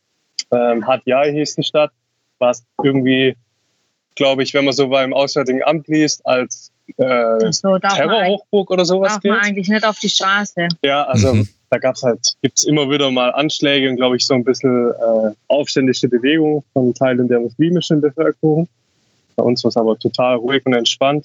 Ähm, 0.51 0.87
Hat 0.87 1.03
Yai 1.07 1.33
hieß 1.33 1.57
die 1.57 1.63
Stadt, 1.63 1.91
was 2.39 2.65
irgendwie, 2.83 3.37
glaube 4.15 4.43
ich, 4.43 4.55
wenn 4.55 4.65
man 4.65 4.75
so 4.75 4.89
beim 4.89 5.13
Auswärtigen 5.13 5.63
Amt 5.63 5.89
liest, 5.89 6.25
als 6.27 6.73
äh, 6.97 7.53
so, 7.53 7.79
Terrorhochburg 7.79 8.71
oder 8.71 8.85
sowas 8.85 9.15
darf 9.15 9.25
man 9.25 9.41
eigentlich 9.41 9.69
nicht 9.69 9.87
auf 9.87 9.99
die 9.99 10.09
Straße. 10.09 10.69
Ja, 10.83 11.05
also 11.05 11.35
mhm. 11.35 11.49
da 11.71 11.79
gab's 11.79 12.03
halt, 12.03 12.35
gibt's 12.43 12.65
immer 12.65 12.91
wieder 12.91 13.11
mal 13.11 13.31
Anschläge 13.31 13.89
und 13.89 13.97
glaube 13.97 14.17
ich 14.17 14.27
so 14.27 14.35
ein 14.35 14.45
bisschen 14.45 14.91
äh, 14.91 15.33
aufständische 15.49 16.09
Bewegungen 16.09 16.63
von 16.73 16.95
Teilen 16.95 17.29
der 17.29 17.41
muslimischen 17.41 18.01
Bevölkerung. 18.01 18.69
Bei 19.37 19.45
uns 19.45 19.65
war 19.65 19.71
es 19.71 19.77
aber 19.77 19.99
total 19.99 20.37
ruhig 20.37 20.65
und 20.67 20.75
entspannt. 20.75 21.25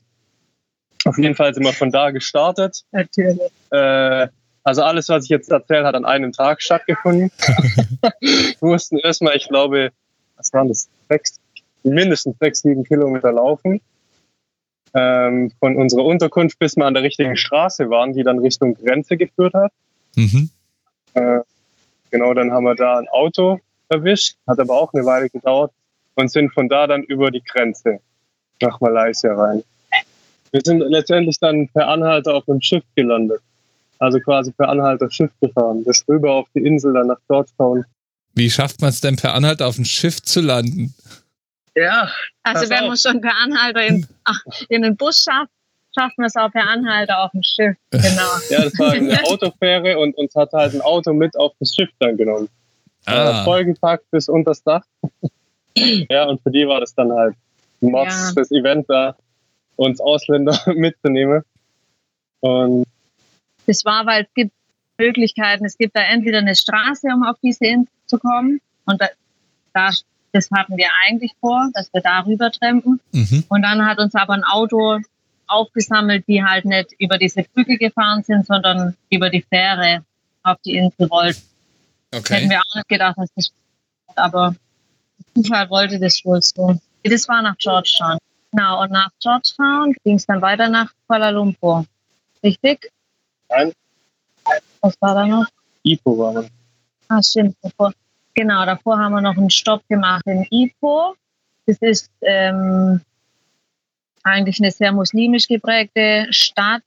Auf 1.06 1.18
jeden 1.18 1.36
Fall 1.36 1.54
sind 1.54 1.64
wir 1.64 1.74
von 1.74 1.92
da 1.92 2.12
gestartet. 2.12 2.84
Natürlich. 2.92 3.40
Äh, 3.72 4.28
also 4.64 4.84
alles, 4.84 5.10
was 5.10 5.24
ich 5.24 5.30
jetzt 5.30 5.50
erzähle, 5.50 5.86
hat 5.86 5.96
an 5.96 6.06
einem 6.06 6.32
Tag 6.32 6.62
stattgefunden. 6.62 7.32
wir 8.22 8.56
mussten 8.62 8.98
erstmal, 8.98 9.36
ich 9.36 9.48
glaube, 9.48 9.92
was 10.36 10.54
waren 10.54 10.68
das? 10.68 10.90
Sechs, 11.10 11.40
mindestens 11.90 12.38
sechs, 12.40 12.62
sieben 12.62 12.84
Kilometer 12.84 13.32
laufen. 13.32 13.82
Ähm, 14.94 15.52
von 15.60 15.76
unserer 15.76 16.04
Unterkunft 16.04 16.58
bis 16.58 16.76
wir 16.76 16.86
an 16.86 16.96
der 16.96 17.04
richtigen 17.04 17.38
Straße 17.38 17.90
waren, 17.92 18.14
die 18.14 18.24
dann 18.24 18.40
Richtung 18.40 18.74
Grenze 18.74 19.18
geführt 19.18 19.54
hat. 19.54 19.72
Mhm. 20.16 20.50
Äh, 21.14 21.40
genau, 22.10 22.34
dann 22.34 22.52
haben 22.52 22.64
wir 22.64 22.74
da 22.74 22.98
ein 22.98 23.08
Auto 23.10 23.60
erwischt, 23.90 24.36
hat 24.48 24.60
aber 24.60 24.74
auch 24.74 24.92
eine 24.94 25.06
Weile 25.06 25.30
gedauert 25.30 25.72
und 26.16 26.32
sind 26.32 26.52
von 26.54 26.70
da 26.70 26.88
dann 26.88 27.04
über 27.04 27.30
die 27.30 27.44
Grenze 27.44 28.00
nach 28.62 28.80
Malaysia 28.82 29.34
rein. 29.34 29.64
Wir 30.52 30.62
sind 30.64 30.80
letztendlich 30.80 31.40
dann 31.40 31.68
per 31.70 31.88
Anhalter 31.88 32.34
auf 32.34 32.50
einem 32.50 32.62
Schiff 32.62 32.84
gelandet. 32.96 33.42
Also 34.00 34.20
quasi 34.20 34.52
per 34.52 34.70
Anhalter 34.70 35.12
Schiff 35.12 35.32
gefahren. 35.42 35.84
Das 35.84 36.04
rüber 36.08 36.32
auf 36.32 36.48
die 36.56 36.66
Insel, 36.66 36.94
dann 36.94 37.08
nach 37.08 37.20
Georgetown. 37.28 37.86
Wie 38.34 38.50
schafft 38.50 38.82
man 38.82 38.90
es 38.90 39.02
denn 39.02 39.18
per 39.18 39.34
Anhalter 39.34 39.68
auf 39.68 39.76
dem 39.76 39.86
Schiff 39.86 40.22
zu 40.22 40.42
landen? 40.42 40.94
Ja. 41.76 42.10
Also 42.44 42.70
wenn 42.70 42.88
man 42.88 42.98
schon 42.98 43.22
per 43.22 43.36
Anhalter 43.38 43.86
in, 43.86 44.08
ach, 44.24 44.42
in 44.70 44.82
den 44.82 44.98
Bus 44.98 45.24
schafft, 45.24 45.52
schafft 45.98 46.18
man 46.18 46.28
es 46.28 46.36
auch 46.36 46.52
per 46.52 46.68
Anhalter 46.68 47.24
auf 47.24 47.32
dem 47.32 47.44
Schiff. 47.44 47.76
Genau. 47.92 48.32
Ja, 48.50 48.64
das 48.64 48.78
war 48.80 48.92
eine 48.92 49.24
Autofähre 49.26 49.98
und 49.98 50.16
uns 50.18 50.36
hat 50.36 50.52
halt 50.54 50.74
ein 50.74 50.82
Auto 50.82 51.14
mit 51.14 51.38
auf 51.38 51.54
das 51.60 51.74
Schiff 51.74 51.90
dann 52.00 52.18
genommen. 52.18 52.50
Ah. 53.06 53.44
Vollgepackt 53.44 54.10
bis 54.12 54.30
unter 54.30 54.52
das 54.52 54.64
Dach. 54.64 54.84
ja, 55.76 56.26
und 56.26 56.42
für 56.42 56.52
die 56.52 56.68
war 56.68 56.80
das 56.80 56.94
dann 56.94 57.12
halt 57.12 57.36
Mods, 57.82 58.30
ja. 58.30 58.34
das 58.36 58.52
Event 58.52 58.90
da, 58.90 59.16
uns 59.76 60.00
Ausländer 60.00 60.60
mitzunehmen. 60.76 61.44
Und 62.42 62.86
das 63.66 63.86
war, 63.86 64.06
weil 64.06 64.24
es 64.24 64.34
gibt 64.34 64.52
Möglichkeiten. 64.98 65.66
Es 65.66 65.78
gibt 65.78 65.96
da 65.96 66.02
entweder 66.02 66.40
eine 66.40 66.56
Straße, 66.56 67.08
um 67.08 67.24
auf 67.24 67.38
diese 67.42 67.66
Insel 67.66 67.92
zu 68.06 68.18
kommen. 68.18 68.62
Und 68.86 69.02
da, 69.02 69.08
da 69.74 69.92
das 70.32 70.50
hatten 70.52 70.78
wir 70.78 70.90
eigentlich 71.06 71.34
vor, 71.40 71.70
dass 71.74 71.92
wir 71.94 72.02
darüber 72.02 72.52
trampen. 72.52 73.00
Mhm. 73.12 73.44
Und 73.50 73.62
dann 73.62 73.86
hat 73.86 74.00
uns 74.00 74.16
aber 74.16 74.34
ein 74.34 74.44
Auto 74.44 75.00
aufgesammelt, 75.48 76.28
die 76.28 76.44
halt 76.44 76.66
nicht 76.66 76.94
über 77.00 77.18
diese 77.18 77.44
Brücke 77.44 77.78
gefahren 77.78 78.24
sind, 78.24 78.46
sondern 78.46 78.96
über 79.10 79.30
die 79.30 79.42
Fähre 79.42 80.04
auf 80.44 80.58
die 80.64 80.78
Insel 80.78 81.10
wollten. 81.10 81.42
Okay. 82.14 82.36
Hätten 82.36 82.50
wir 82.50 82.60
auch 82.60 82.76
nicht 82.76 82.88
gedacht, 82.88 83.18
dass 83.18 83.30
das 83.36 83.52
aber 84.16 84.56
Zufall 85.36 85.70
wollte 85.70 86.00
das 86.00 86.24
wohl 86.26 86.42
so. 86.42 86.76
Das 87.04 87.28
war 87.28 87.42
nach 87.42 87.58
Georgetown. 87.58 88.18
Genau, 88.52 88.82
und 88.82 88.92
nach 88.92 89.10
Georgetown 89.22 89.96
ging 90.04 90.16
es 90.16 90.26
dann 90.26 90.42
weiter 90.42 90.70
nach 90.70 90.92
Kuala 91.08 91.30
Lumpur. 91.30 91.86
Richtig? 92.44 92.92
Nein. 93.50 93.72
Was 94.82 94.96
war 95.00 95.16
da 95.16 95.28
noch? 95.28 95.46
Ipoh 95.84 96.18
war 96.18 96.34
man. 96.34 96.50
Ah, 97.08 97.22
stimmt. 97.22 97.56
Genau, 98.36 98.66
davor 98.66 98.98
haben 98.98 99.14
wir 99.14 99.22
noch 99.22 99.38
einen 99.38 99.50
Stopp 99.50 99.88
gemacht 99.88 100.24
in 100.26 100.46
Ipoh. 100.50 101.16
Das 101.66 101.78
ist 101.82 102.12
ähm, 102.22 103.02
eigentlich 104.24 104.60
eine 104.60 104.72
sehr 104.72 104.92
muslimisch 104.92 105.48
geprägte 105.48 106.28
Stadt. 106.32 106.84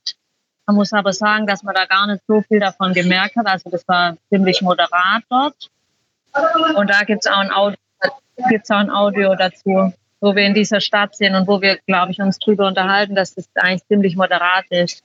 Man 0.66 0.76
muss 0.76 0.92
aber 0.92 1.12
sagen, 1.12 1.46
dass 1.46 1.62
man 1.62 1.75
da 1.75 1.87
gar 1.87 2.06
nicht 2.06 2.22
so 2.26 2.40
viel 2.42 2.61
davon 2.61 2.92
gemerkt 2.92 3.37
hat. 3.37 3.46
Also 3.46 3.70
das 3.70 3.87
war 3.88 4.16
ziemlich 4.28 4.62
moderat 4.62 5.22
dort. 5.28 5.70
Und 6.76 6.88
da 6.88 7.02
gibt 7.02 7.26
es 7.26 7.30
auch, 7.30 7.38
ein 7.38 7.50
Audio, 7.50 7.76
gibt's 8.49 8.70
auch 8.70 8.78
ein 8.78 8.90
Audio 8.90 9.34
dazu, 9.34 9.92
wo 10.20 10.34
wir 10.34 10.44
in 10.44 10.54
dieser 10.54 10.80
Stadt 10.80 11.14
sind 11.16 11.34
und 11.34 11.46
wo 11.46 11.61
wir, 11.61 11.78
glaube 11.87 12.12
ich, 12.12 12.20
uns 12.20 12.38
drüber 12.38 12.66
unterhalten, 12.68 13.14
dass 13.14 13.34
das 13.34 13.49
eigentlich 13.56 13.87
ziemlich 13.88 14.16
moderat 14.16 14.64
ist. 14.70 15.02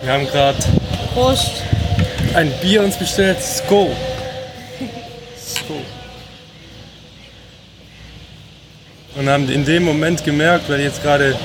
Wir 0.00 0.12
haben 0.12 0.26
gerade 0.26 0.58
ein 2.34 2.52
Bier 2.60 2.82
uns 2.82 2.96
bestellt. 2.96 3.38
Sko. 3.40 3.90
Sko. 5.38 5.80
Und 9.16 9.28
haben 9.28 9.48
in 9.48 9.64
dem 9.64 9.84
Moment 9.84 10.24
gemerkt, 10.24 10.68
weil 10.68 10.80
jetzt 10.80 11.02
gerade, 11.02 11.36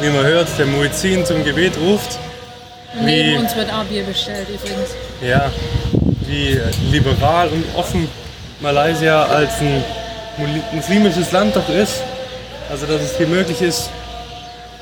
wie 0.00 0.08
man 0.08 0.24
hört, 0.24 0.48
der 0.58 0.66
Muezzin 0.66 1.26
zum 1.26 1.44
Gebet 1.44 1.76
ruft. 1.76 2.18
Neben 3.00 3.32
wie, 3.32 3.36
uns 3.36 3.56
wird 3.56 3.72
auch 3.72 3.84
Bier 3.84 4.04
bestellt 4.04 4.46
übrigens. 4.48 4.90
Ja, 5.20 5.50
wie 6.20 6.60
liberal 6.92 7.48
und 7.48 7.64
offen 7.74 8.08
Malaysia 8.60 9.24
als 9.24 9.60
ein 9.60 9.84
muslimisches 10.72 11.32
Land 11.32 11.56
doch 11.56 11.68
ist. 11.68 12.02
Also 12.70 12.86
dass 12.86 13.02
es 13.02 13.16
hier 13.16 13.26
möglich 13.26 13.60
ist, 13.60 13.90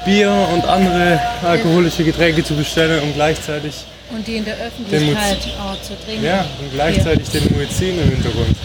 Bier 0.05 0.31
und 0.53 0.67
andere 0.67 1.21
alkoholische 1.43 2.05
Getränke 2.05 2.45
zu 2.45 2.55
bestellen 2.55 3.03
und 3.03 3.15
gleichzeitig 3.15 3.87
und 4.14 4.26
die 4.26 4.37
in 4.37 4.45
der 4.45 4.57
Öffentlichkeit 4.59 5.38
auch 5.59 5.81
zu 5.83 5.99
trinken. 6.04 6.25
Ja, 6.25 6.47
und 6.61 6.73
gleichzeitig 6.73 7.28
Hier. 7.31 7.40
den 7.40 7.57
Muezzin 7.57 7.99
im 7.99 8.11
Hintergrund. 8.11 8.57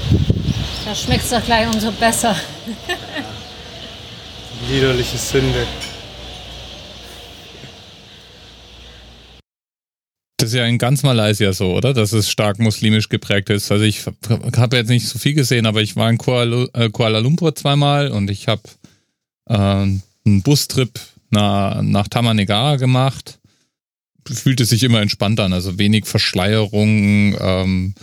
Da 0.86 0.96
schmeckt 0.96 1.24
es 1.24 1.30
doch 1.30 1.44
gleich 1.44 1.68
umso 1.68 1.92
besser. 1.92 2.36
Liederliche 4.70 5.18
Sünde. 5.18 5.66
Das 10.40 10.50
ist 10.50 10.56
ja 10.56 10.66
in 10.66 10.78
ganz 10.78 11.02
Malaysia 11.04 11.52
so, 11.52 11.74
oder? 11.74 11.94
Dass 11.94 12.14
es 12.14 12.30
stark 12.30 12.60
muslimisch 12.60 13.10
geprägt 13.10 13.50
ist. 13.50 13.72
Also 13.72 13.84
ich 13.84 14.06
habe 14.56 14.78
jetzt 14.78 14.90
nicht 14.90 15.08
so 15.08 15.18
viel 15.18 15.34
gesehen, 15.34 15.66
aber 15.66 15.82
ich 15.82 15.96
war 15.96 16.10
in 16.10 16.18
Kuala, 16.18 16.68
äh, 16.74 16.90
Kuala 16.90 17.20
Lumpur 17.20 17.56
zweimal 17.56 18.12
und 18.12 18.30
ich 18.30 18.48
habe 18.48 18.62
äh, 19.50 19.56
einen 19.56 20.04
Bustrip 20.44 21.00
nach, 21.32 21.82
nach 21.82 22.08
Tamanegara 22.08 22.76
gemacht. 22.76 23.40
Fühlte 24.28 24.66
sich 24.66 24.84
immer 24.84 25.02
entspannt 25.02 25.40
an, 25.40 25.54
also 25.54 25.78
wenig 25.78 26.06
Verschleierung, 26.06 27.36
ähm, 27.40 27.96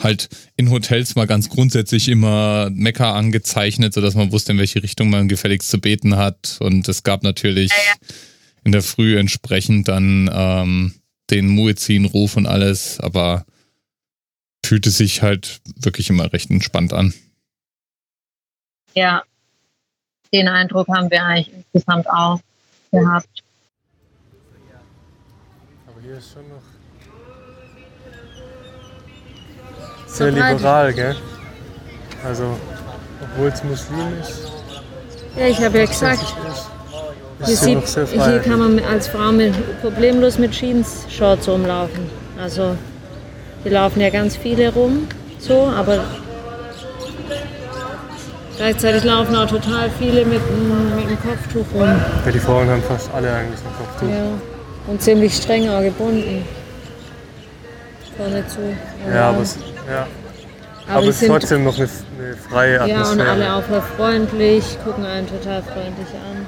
halt 0.00 0.28
in 0.56 0.70
Hotels 0.70 1.14
mal 1.16 1.26
ganz 1.26 1.48
grundsätzlich 1.48 2.08
immer 2.08 2.70
Mekka 2.70 3.14
angezeichnet, 3.14 3.94
sodass 3.94 4.14
man 4.14 4.32
wusste, 4.32 4.52
in 4.52 4.58
welche 4.58 4.82
Richtung 4.82 5.10
man 5.10 5.28
gefälligst 5.28 5.70
zu 5.70 5.80
beten 5.80 6.16
hat. 6.16 6.58
Und 6.60 6.88
es 6.88 7.02
gab 7.02 7.22
natürlich 7.22 7.72
in 8.64 8.72
der 8.72 8.82
Früh 8.82 9.18
entsprechend 9.18 9.88
dann 9.88 10.30
ähm, 10.32 10.94
den 11.30 11.48
Muezzin-Ruf 11.48 12.36
und 12.36 12.46
alles, 12.46 13.00
aber 13.00 13.44
fühlte 14.64 14.90
sich 14.90 15.22
halt 15.22 15.60
wirklich 15.76 16.10
immer 16.10 16.32
recht 16.32 16.50
entspannt 16.50 16.92
an. 16.92 17.14
Ja, 18.94 19.22
den 20.32 20.48
Eindruck 20.48 20.88
haben 20.88 21.10
wir 21.10 21.24
eigentlich 21.24 21.54
insgesamt 21.54 22.08
auch 22.08 22.40
gehabt. 22.92 23.42
Hier 26.08 26.16
ist 26.16 26.32
schon 26.32 26.48
noch 26.48 26.62
sehr 30.06 30.30
liberal, 30.30 30.94
gell? 30.94 31.14
Also, 32.24 32.56
obwohl 33.20 33.48
es 33.48 33.62
muslimisch 33.62 34.28
ist. 34.30 34.52
Ja, 35.36 35.48
ich 35.48 35.62
habe 35.62 35.80
ja 35.80 35.84
gesagt, 35.84 36.34
hier, 37.44 37.56
sieht, 37.56 37.86
hier 37.86 38.38
kann 38.38 38.58
man 38.58 38.82
als 38.86 39.08
Frau 39.08 39.30
mit, 39.32 39.52
problemlos 39.82 40.38
mit 40.38 40.52
Jeans-Shorts 40.52 41.46
rumlaufen. 41.46 42.08
Also 42.40 42.74
hier 43.64 43.72
laufen 43.72 44.00
ja 44.00 44.08
ganz 44.08 44.34
viele 44.34 44.72
rum, 44.72 45.08
so, 45.38 45.66
aber 45.66 46.04
gleichzeitig 48.56 49.04
laufen 49.04 49.36
auch 49.36 49.46
total 49.46 49.90
viele 49.98 50.24
mit, 50.24 50.40
mit 50.96 51.10
dem 51.10 51.20
Kopftuch 51.20 51.66
rum. 51.74 52.00
Ja, 52.24 52.32
die 52.32 52.38
Frauen 52.38 52.70
haben 52.70 52.82
fast 52.82 53.12
alle 53.12 53.30
eigentlich 53.30 53.60
ein 53.60 53.76
Kopftuch. 53.76 54.08
Ja, 54.08 54.24
und 54.88 55.02
ziemlich 55.02 55.34
streng 55.36 55.68
auch 55.68 55.82
gebunden. 55.82 56.44
Vorne 58.16 58.46
zu. 58.48 58.58
Aber 59.04 59.14
ja, 59.14 59.28
aber 59.28 59.40
es, 59.42 59.56
ja. 59.88 60.06
Aber, 60.86 60.96
aber 60.96 61.06
es 61.06 61.22
ist 61.22 61.28
trotzdem 61.28 61.64
noch 61.64 61.76
eine, 61.76 61.88
eine 62.18 62.36
freie 62.36 62.80
Atmosphäre. 62.80 63.04
Ja, 63.04 63.34
und 63.34 63.42
alle 63.42 63.54
auch 63.54 63.84
freundlich, 63.96 64.64
gucken 64.82 65.04
einen 65.04 65.28
total 65.28 65.62
freundlich 65.62 66.08
an. 66.14 66.46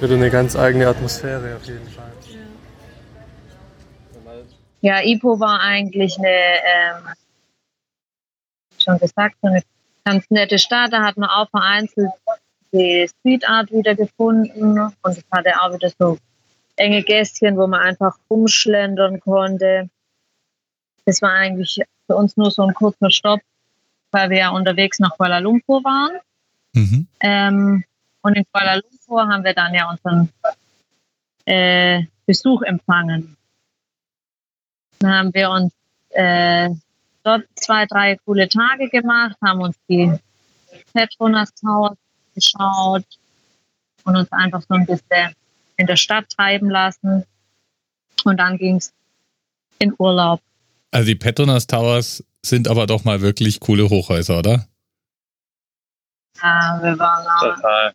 Wird 0.00 0.12
eine 0.12 0.30
ganz 0.30 0.56
eigene 0.56 0.88
Atmosphäre 0.88 1.56
auf 1.56 1.64
jeden 1.64 1.88
Fall. 1.88 2.10
Ja, 4.80 5.00
Ipo 5.00 5.38
war 5.38 5.60
eigentlich 5.60 6.18
eine, 6.18 6.28
ähm, 6.28 7.14
schon 8.82 8.98
gesagt, 8.98 9.36
so 9.40 9.46
eine 9.46 9.62
ganz 10.04 10.28
nette 10.28 10.58
Stadt. 10.58 10.92
Da 10.92 11.04
hat 11.04 11.16
man 11.16 11.30
auch 11.30 11.48
vereinzelt 11.50 12.10
die 12.72 13.08
Street 13.08 13.48
Art 13.48 13.70
wieder 13.70 13.94
gefunden 13.94 14.78
und 14.78 14.94
es 15.06 15.24
hatte 15.30 15.52
auch 15.60 15.72
wieder 15.74 15.90
so 15.98 16.18
enge 16.76 17.02
Gästchen, 17.02 17.56
wo 17.56 17.66
man 17.66 17.80
einfach 17.80 18.16
rumschlendern 18.30 19.20
konnte. 19.20 19.90
Das 21.04 21.20
war 21.20 21.32
eigentlich 21.32 21.80
für 22.06 22.16
uns 22.16 22.36
nur 22.36 22.50
so 22.50 22.62
ein 22.62 22.74
kurzer 22.74 23.10
Stopp, 23.10 23.40
weil 24.10 24.30
wir 24.30 24.38
ja 24.38 24.50
unterwegs 24.50 24.98
nach 24.98 25.16
Kuala 25.16 25.38
Lumpur 25.38 25.84
waren. 25.84 26.18
Mhm. 26.72 27.06
Ähm, 27.20 27.84
und 28.22 28.34
in 28.34 28.44
Kuala 28.52 28.76
Lumpur 28.76 29.28
haben 29.28 29.44
wir 29.44 29.54
dann 29.54 29.74
ja 29.74 29.90
unseren 29.90 30.30
äh, 31.44 32.02
Besuch 32.26 32.62
empfangen. 32.62 33.36
Dann 35.00 35.12
haben 35.12 35.34
wir 35.34 35.50
uns 35.50 35.72
äh, 36.10 36.70
dort 37.24 37.44
zwei, 37.56 37.86
drei 37.86 38.16
coole 38.24 38.48
Tage 38.48 38.88
gemacht, 38.88 39.36
haben 39.42 39.60
uns 39.60 39.76
die 39.88 40.12
Petronas 40.92 41.52
Towers 41.54 41.96
geschaut 42.34 43.04
und 44.04 44.16
uns 44.16 44.30
einfach 44.32 44.62
so 44.62 44.74
ein 44.74 44.86
bisschen 44.86 45.34
in 45.76 45.86
der 45.86 45.96
Stadt 45.96 46.28
treiben 46.30 46.70
lassen. 46.70 47.24
Und 48.24 48.36
dann 48.36 48.58
ging 48.58 48.76
es 48.76 48.92
in 49.78 49.94
Urlaub. 49.98 50.40
Also 50.90 51.06
die 51.06 51.14
Petronas 51.14 51.66
Towers 51.66 52.24
sind 52.44 52.68
aber 52.68 52.86
doch 52.86 53.04
mal 53.04 53.20
wirklich 53.20 53.60
coole 53.60 53.88
Hochhäuser, 53.88 54.38
oder? 54.38 54.66
Ja, 56.42 56.78
wir 56.82 56.98
waren 56.98 57.26
auch, 57.26 57.56
Total. 57.56 57.94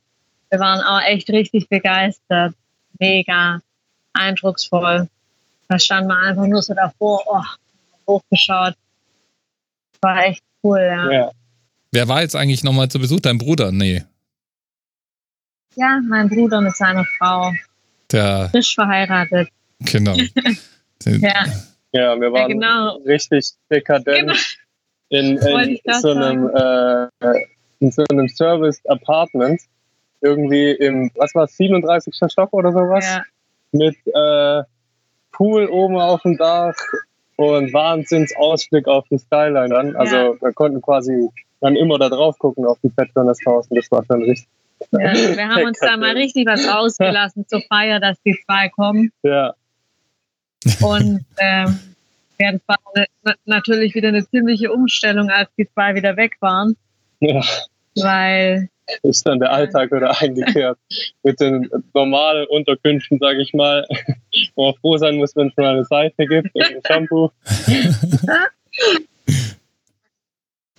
Wir 0.49 0.59
waren 0.59 0.81
auch 0.81 1.01
echt 1.01 1.29
richtig 1.29 1.67
begeistert. 1.69 2.55
Mega 2.99 3.61
eindrucksvoll. 4.13 5.07
Da 5.67 5.79
stand 5.79 6.07
man 6.07 6.17
einfach 6.23 6.47
nur 6.47 6.61
so 6.61 6.73
davor, 6.73 7.21
oh, 7.27 7.43
hochgeschaut. 8.07 8.73
War 10.01 10.25
echt 10.25 10.43
cool, 10.63 10.79
ja. 10.79 11.11
ja. 11.11 11.31
Wer 11.91 12.07
war 12.07 12.21
jetzt 12.21 12.35
eigentlich 12.35 12.63
nochmal 12.63 12.89
zu 12.89 12.99
Besuch? 12.99 13.19
Dein 13.19 13.37
Bruder? 13.37 13.71
Nee. 13.71 14.03
Ja, 15.77 16.01
mein 16.03 16.27
Bruder 16.27 16.59
mit 16.59 16.75
seiner 16.75 17.05
Frau. 17.05 17.53
Der. 18.11 18.49
Frisch 18.49 18.73
verheiratet. 18.73 19.49
Genau. 19.79 20.15
ja. 21.05 21.45
Ja, 21.93 22.19
wir 22.19 22.31
waren 22.31 22.59
ja, 22.59 22.95
genau. 22.95 22.97
richtig 23.05 23.51
dekadent 23.69 24.27
genau. 24.27 24.33
in, 25.09 25.37
in 25.37 25.93
so 26.01 26.11
einem, 26.11 26.49
äh, 26.49 27.07
in 27.79 27.91
so 27.91 28.03
einem 28.09 28.27
Service 28.27 28.83
Apartment 28.87 29.61
irgendwie 30.21 30.71
im, 30.71 31.11
was 31.15 31.35
war 31.35 31.47
37. 31.47 32.15
Stock 32.27 32.51
oder 32.53 32.71
sowas? 32.71 33.05
Ja. 33.05 33.23
Mit 33.71 33.95
äh, 34.07 34.63
Pool 35.31 35.67
oben 35.67 35.99
auf 35.99 36.23
dem 36.23 36.37
Dach 36.37 36.75
und 37.35 37.71
Wahnsinnsausblick 37.71 38.87
auf 38.87 39.05
die 39.11 39.19
Skyline 39.19 39.69
dann. 39.69 39.95
Also 39.95 40.15
ja. 40.15 40.41
wir 40.41 40.53
konnten 40.53 40.81
quasi 40.81 41.29
dann 41.61 41.75
immer 41.75 41.99
da 41.99 42.09
drauf 42.09 42.39
gucken 42.39 42.65
auf 42.65 42.79
die 42.81 42.89
Petronas 42.89 43.39
Haus 43.45 43.67
und 43.67 43.77
das 43.77 43.91
war 43.91 44.03
schon 44.05 44.23
richtig. 44.23 44.49
Ja, 44.91 45.13
wir 45.13 45.47
haben 45.47 45.63
uns 45.67 45.79
da 45.79 45.97
mal 45.97 46.13
richtig 46.13 46.47
was 46.47 46.67
ausgelassen 46.67 47.47
zur 47.47 47.61
Feier, 47.61 47.99
dass 47.99 48.21
die 48.23 48.37
zwei 48.45 48.69
kommen. 48.69 49.11
Ja. 49.23 49.53
Und 50.81 51.25
ähm, 51.37 51.79
ja, 52.39 52.51
das 52.51 52.61
war 52.67 52.77
natürlich 53.45 53.95
wieder 53.95 54.09
eine 54.09 54.27
ziemliche 54.27 54.71
Umstellung, 54.71 55.29
als 55.29 55.49
die 55.57 55.67
zwei 55.69 55.95
wieder 55.95 56.17
weg 56.17 56.33
waren. 56.39 56.75
Ja. 57.19 57.41
Weil 57.95 58.69
ist 59.03 59.25
dann 59.27 59.39
der 59.39 59.51
Alltag 59.51 59.91
wieder 59.91 60.15
eingekehrt. 60.21 60.77
Mit 61.23 61.39
den 61.39 61.69
normalen 61.93 62.47
Unterkünften, 62.47 63.19
sage 63.19 63.41
ich 63.41 63.53
mal, 63.53 63.85
wo 64.55 64.67
man 64.67 64.75
froh 64.75 64.97
sein 64.97 65.15
muss, 65.17 65.35
wenn 65.35 65.49
es 65.49 65.57
mal 65.57 65.73
eine 65.73 65.83
Seife 65.85 66.25
gibt 66.25 66.53
und 66.55 66.63
ein 66.63 66.81
Shampoo. 66.85 67.31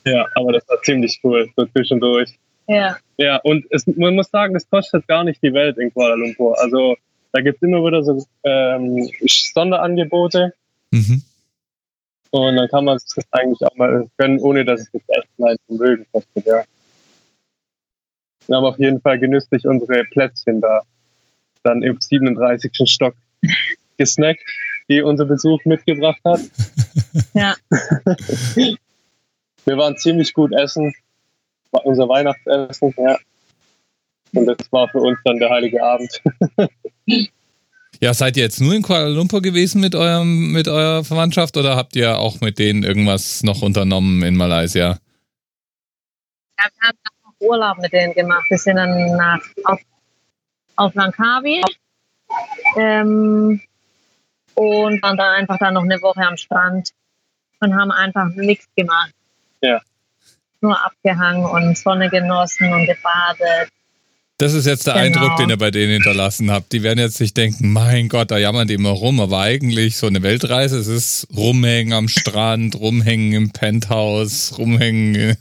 ja, 0.07 0.27
aber 0.35 0.53
das 0.53 0.67
war 0.69 0.81
ziemlich 0.83 1.21
cool, 1.23 1.51
so 1.57 1.67
zwischendurch. 1.67 2.39
Ja. 2.69 2.97
Ja, 3.17 3.37
und 3.39 3.67
es, 3.71 3.87
man 3.87 4.15
muss 4.15 4.31
sagen, 4.31 4.55
es 4.55 4.69
kostet 4.71 5.09
gar 5.09 5.25
nicht 5.25 5.43
die 5.43 5.53
Welt 5.53 5.79
in 5.79 5.93
Kuala 5.93 6.15
Lumpur. 6.15 6.57
Also 6.61 6.97
da 7.33 7.41
gibt 7.41 7.57
es 7.57 7.63
immer 7.63 7.85
wieder 7.85 8.03
so 8.03 8.25
ähm, 8.45 9.11
Sonderangebote. 9.27 10.55
Mhm. 10.93 11.23
Und 12.31 12.57
dann 12.57 12.69
kann 12.69 12.85
man 12.85 12.97
es 12.97 13.17
eigentlich 13.31 13.61
auch 13.67 13.75
mal 13.75 14.07
gönnen, 14.19 14.39
ohne 14.41 14.65
dass 14.65 14.83
es 14.83 14.91
echt 14.95 15.39
mal 15.39 15.57
zum 15.67 15.79
Mögen 15.79 16.07
kostet, 16.13 16.47
ja. 16.47 16.63
Wir 18.47 18.57
haben 18.57 18.65
auf 18.65 18.79
jeden 18.79 19.01
Fall 19.01 19.19
genüsslich 19.19 19.67
unsere 19.67 20.05
Plätzchen 20.05 20.61
da 20.61 20.83
dann 21.63 21.83
im 21.83 22.01
37. 22.01 22.73
Stock 22.85 23.15
gesnackt, 23.99 24.41
die 24.89 25.03
unser 25.03 25.27
Besuch 25.27 25.65
mitgebracht 25.65 26.21
hat. 26.25 26.41
Ja. 27.35 27.55
Wir 29.65 29.77
waren 29.77 29.97
ziemlich 29.97 30.35
gut 30.35 30.53
essen. 30.53 30.93
War 31.71 31.85
unser 31.85 32.09
Weihnachtsessen, 32.09 32.95
ja. 32.97 33.19
Und 34.35 34.47
das 34.47 34.71
war 34.71 34.89
für 34.89 34.99
uns 34.99 35.19
dann 35.25 35.39
der 35.39 35.51
heilige 35.51 35.83
Abend. 35.83 36.23
Ja, 38.01 38.15
seid 38.15 38.37
ihr 38.37 38.45
jetzt 38.45 38.61
nur 38.61 38.75
in 38.75 38.83
Kuala 38.83 39.09
Lumpur 39.09 39.43
gewesen 39.43 39.81
mit 39.81 39.97
eurem, 39.97 40.53
mit 40.53 40.69
eurer 40.69 41.03
Verwandtschaft 41.03 41.57
oder 41.57 41.75
habt 41.75 41.97
ihr 41.97 42.19
auch 42.19 42.41
mit 42.41 42.61
denen 42.61 42.85
irgendwas 42.85 43.43
noch 43.43 43.61
unternommen 43.61 44.23
in 44.23 44.37
Malaysia? 44.37 44.99
Ja, 46.59 46.65
wir 46.79 46.89
haben 46.89 46.99
noch 47.25 47.35
Urlaub 47.41 47.79
mit 47.79 47.93
denen 47.93 48.15
gemacht. 48.15 48.45
Wir 48.51 48.59
sind 48.59 48.77
dann 48.77 49.17
nach, 49.17 49.41
auf, 49.65 49.81
auf 50.77 50.95
Langkawi 50.95 51.61
ähm, 52.77 53.61
und 54.55 55.03
waren 55.03 55.17
dann 55.17 55.35
einfach 55.35 55.59
dann 55.59 55.75
noch 55.75 55.83
eine 55.83 56.01
Woche 56.01 56.21
am 56.21 56.37
Strand 56.37 56.91
und 57.59 57.75
haben 57.75 57.91
einfach 57.91 58.29
nichts 58.37 58.69
gemacht. 58.77 59.13
Ja. 59.61 59.81
Nur 60.61 60.85
abgehangen 60.85 61.45
und 61.45 61.79
Sonne 61.79 62.09
genossen 62.11 62.73
und 62.73 62.87
gebadet 62.87 63.71
das 64.41 64.55
ist 64.55 64.67
jetzt 64.67 64.87
der 64.87 64.95
genau. 64.95 65.05
Eindruck, 65.05 65.37
den 65.37 65.51
ihr 65.51 65.59
bei 65.59 65.73
denen 65.73 65.95
hinterlassen 65.95 66.53
habt. 66.53 66.73
Die 66.73 66.85
werden 66.85 67.01
jetzt 67.01 67.21
nicht 67.21 67.37
denken, 67.37 67.73
mein 67.73 68.09
Gott, 68.09 68.31
da 68.31 68.39
jammern 68.39 68.69
die 68.69 68.75
immer 68.75 68.91
rum, 68.91 69.19
aber 69.19 69.41
eigentlich 69.41 69.97
so 69.97 70.07
eine 70.07 70.23
Weltreise, 70.23 70.79
es 70.79 70.87
ist 70.87 71.27
rumhängen 71.37 71.93
am 71.93 72.07
Strand, 72.07 72.79
rumhängen 72.79 73.33
im 73.33 73.51
Penthouse, 73.51 74.57
rumhängen, 74.57 75.37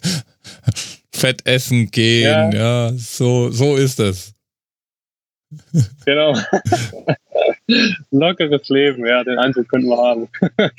fett 1.12 1.46
essen 1.46 1.90
gehen, 1.90 2.52
ja, 2.52 2.88
ja 2.88 2.92
so, 2.94 3.50
so 3.50 3.76
ist 3.76 4.00
es. 4.00 4.32
Genau. 6.06 6.34
Lockeres 8.10 8.66
Leben, 8.70 9.06
ja, 9.06 9.22
den 9.24 9.38
Eindruck 9.38 9.68
könnten 9.68 9.88
wir 9.88 9.98
haben. 9.98 10.28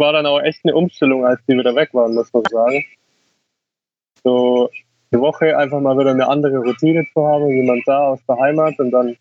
War 0.00 0.14
dann 0.14 0.24
auch 0.24 0.40
echt 0.40 0.60
eine 0.64 0.74
Umstellung, 0.74 1.26
als 1.26 1.40
die 1.46 1.52
wieder 1.52 1.74
weg 1.74 1.92
waren, 1.92 2.14
muss 2.14 2.32
man 2.32 2.42
sagen. 2.50 2.84
So, 4.24 4.70
eine 5.12 5.20
Woche 5.20 5.58
einfach 5.58 5.78
mal 5.78 5.98
wieder 5.98 6.12
eine 6.12 6.26
andere 6.26 6.56
Routine 6.56 7.06
zu 7.12 7.26
haben, 7.26 7.50
jemand 7.50 7.86
da 7.86 8.08
aus 8.08 8.20
der 8.26 8.38
Heimat 8.38 8.78
und 8.78 8.92
dann 8.92 9.14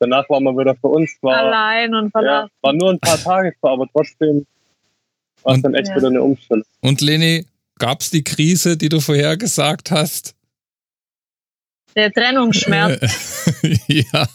danach 0.00 0.28
war 0.28 0.40
man 0.40 0.58
wieder 0.58 0.74
für 0.74 0.88
uns. 0.88 1.16
War, 1.22 1.36
Allein 1.36 1.94
und 1.94 2.10
verlassen. 2.10 2.50
Ja, 2.52 2.68
war 2.68 2.72
nur 2.72 2.90
ein 2.90 2.98
paar 2.98 3.16
Tage 3.16 3.54
zwar, 3.60 3.74
aber 3.74 3.86
trotzdem 3.92 4.44
war 5.44 5.54
es 5.54 5.62
dann 5.62 5.74
echt 5.74 5.90
ja. 5.90 5.96
wieder 5.96 6.08
eine 6.08 6.22
Umstellung. 6.22 6.64
Und 6.80 7.00
Leni, 7.00 7.46
gab 7.78 8.00
es 8.00 8.10
die 8.10 8.24
Krise, 8.24 8.76
die 8.76 8.88
du 8.88 8.98
vorher 8.98 9.36
gesagt 9.36 9.92
hast? 9.92 10.34
Der 11.94 12.10
Trennungsschmerz. 12.10 13.60
ja. 13.86 14.26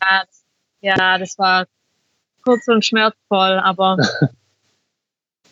ja. 0.00 0.24
Ja, 0.80 1.18
das 1.18 1.36
war 1.38 1.66
kurz 2.44 2.68
und 2.68 2.84
schmerzvoll, 2.84 3.58
aber 3.58 3.96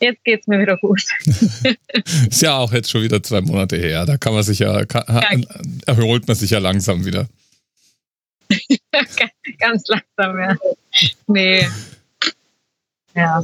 jetzt 0.01 0.25
geht 0.25 0.41
es 0.41 0.47
mir 0.47 0.59
wieder 0.59 0.77
gut. 0.77 1.03
ist 2.29 2.43
ja 2.43 2.57
auch 2.57 2.73
jetzt 2.73 2.91
schon 2.91 3.03
wieder 3.03 3.23
zwei 3.23 3.41
Monate 3.41 3.77
her. 3.77 4.05
Da 4.07 4.17
kann 4.17 4.35
man 4.35 4.43
sich 4.43 4.59
ja, 4.61 4.85
kann, 4.85 5.47
erholt 5.87 6.27
man 6.27 6.37
sich 6.37 6.51
ja 6.51 6.59
langsam 6.59 7.05
wieder. 7.05 7.29
Ganz 9.59 9.85
langsam, 9.89 10.39
ja. 10.39 10.57
Nee. 11.27 11.67
Ja. 13.15 13.43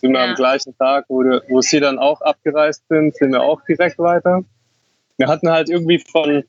Sind 0.00 0.12
wir 0.12 0.20
ja. 0.20 0.30
am 0.30 0.34
gleichen 0.34 0.76
Tag, 0.76 1.04
wo, 1.08 1.22
wo 1.48 1.60
sie 1.60 1.80
dann 1.80 1.98
auch 1.98 2.20
abgereist 2.20 2.82
sind, 2.88 3.14
sind 3.16 3.32
wir 3.32 3.42
auch 3.42 3.60
direkt 3.64 3.98
weiter. 3.98 4.44
Wir 5.16 5.28
hatten 5.28 5.48
halt 5.48 5.68
irgendwie 5.68 5.98
von, 5.98 6.42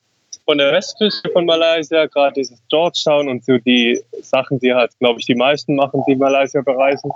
von 0.45 0.57
der 0.57 0.73
Westküste 0.73 1.29
von 1.29 1.45
Malaysia 1.45 2.07
gerade 2.07 2.33
dieses 2.33 2.59
Georgetown 2.69 3.29
und 3.29 3.45
so 3.45 3.57
die 3.59 4.01
Sachen, 4.21 4.59
die 4.59 4.73
halt, 4.73 4.97
glaube 4.99 5.19
ich, 5.19 5.25
die 5.25 5.35
meisten 5.35 5.75
machen, 5.75 6.03
die 6.07 6.15
Malaysia 6.15 6.61
bereisen 6.61 7.11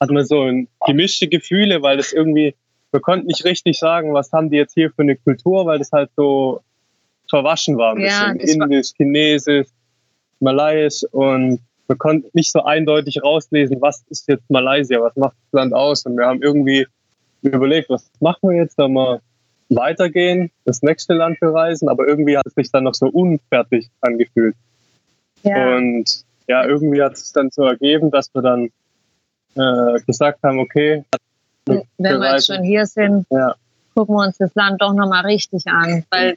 hat 0.00 0.10
man 0.10 0.24
so 0.24 0.42
ein 0.42 0.68
gemischte 0.86 1.28
Gefühle, 1.28 1.82
weil 1.82 1.96
das 1.96 2.12
irgendwie, 2.12 2.54
wir 2.92 3.00
konnten 3.00 3.26
nicht 3.26 3.44
richtig 3.44 3.78
sagen, 3.78 4.14
was 4.14 4.32
haben 4.32 4.50
die 4.50 4.56
jetzt 4.56 4.74
hier 4.74 4.90
für 4.90 5.02
eine 5.02 5.16
Kultur, 5.16 5.66
weil 5.66 5.78
das 5.78 5.92
halt 5.92 6.10
so 6.16 6.60
verwaschen 7.28 7.76
war. 7.76 7.94
Ein 7.94 8.00
ja, 8.00 8.32
bisschen 8.32 8.62
Indisch, 8.62 8.92
Chinesisch, 8.96 9.68
Malayisch 10.40 11.04
und 11.10 11.60
wir 11.88 11.96
konnten 11.96 12.28
nicht 12.34 12.52
so 12.52 12.62
eindeutig 12.62 13.22
rauslesen, 13.22 13.80
was 13.80 14.04
ist 14.10 14.28
jetzt 14.28 14.48
Malaysia, 14.50 15.00
was 15.00 15.16
macht 15.16 15.36
das 15.50 15.58
Land 15.58 15.72
aus. 15.72 16.04
Und 16.04 16.18
wir 16.18 16.26
haben 16.26 16.42
irgendwie 16.42 16.86
überlegt, 17.42 17.88
was 17.88 18.10
machen 18.20 18.50
wir 18.50 18.56
jetzt, 18.56 18.78
da 18.78 18.88
mal 18.88 19.20
weitergehen, 19.70 20.50
das 20.64 20.82
nächste 20.82 21.14
Land 21.14 21.40
bereisen, 21.40 21.88
aber 21.88 22.06
irgendwie 22.06 22.36
hat 22.36 22.46
es 22.46 22.54
sich 22.54 22.70
dann 22.70 22.84
noch 22.84 22.94
so 22.94 23.06
unfertig 23.06 23.88
angefühlt. 24.00 24.54
Ja. 25.42 25.76
Und 25.76 26.24
ja, 26.46 26.66
irgendwie 26.66 27.02
hat 27.02 27.12
es 27.12 27.32
dann 27.32 27.50
so 27.50 27.64
ergeben, 27.64 28.10
dass 28.10 28.34
wir 28.34 28.42
dann 28.42 28.70
äh, 29.54 30.00
gesagt 30.06 30.42
haben, 30.42 30.58
okay. 30.58 31.04
Wenn 31.66 32.20
wir 32.20 32.32
jetzt 32.32 32.46
schon 32.46 32.62
hier 32.62 32.86
sind, 32.86 33.26
ja. 33.30 33.54
gucken 33.94 34.14
wir 34.14 34.26
uns 34.26 34.38
das 34.38 34.54
Land 34.54 34.80
doch 34.80 34.94
nochmal 34.94 35.24
richtig 35.26 35.66
an. 35.66 36.04
Weil 36.10 36.36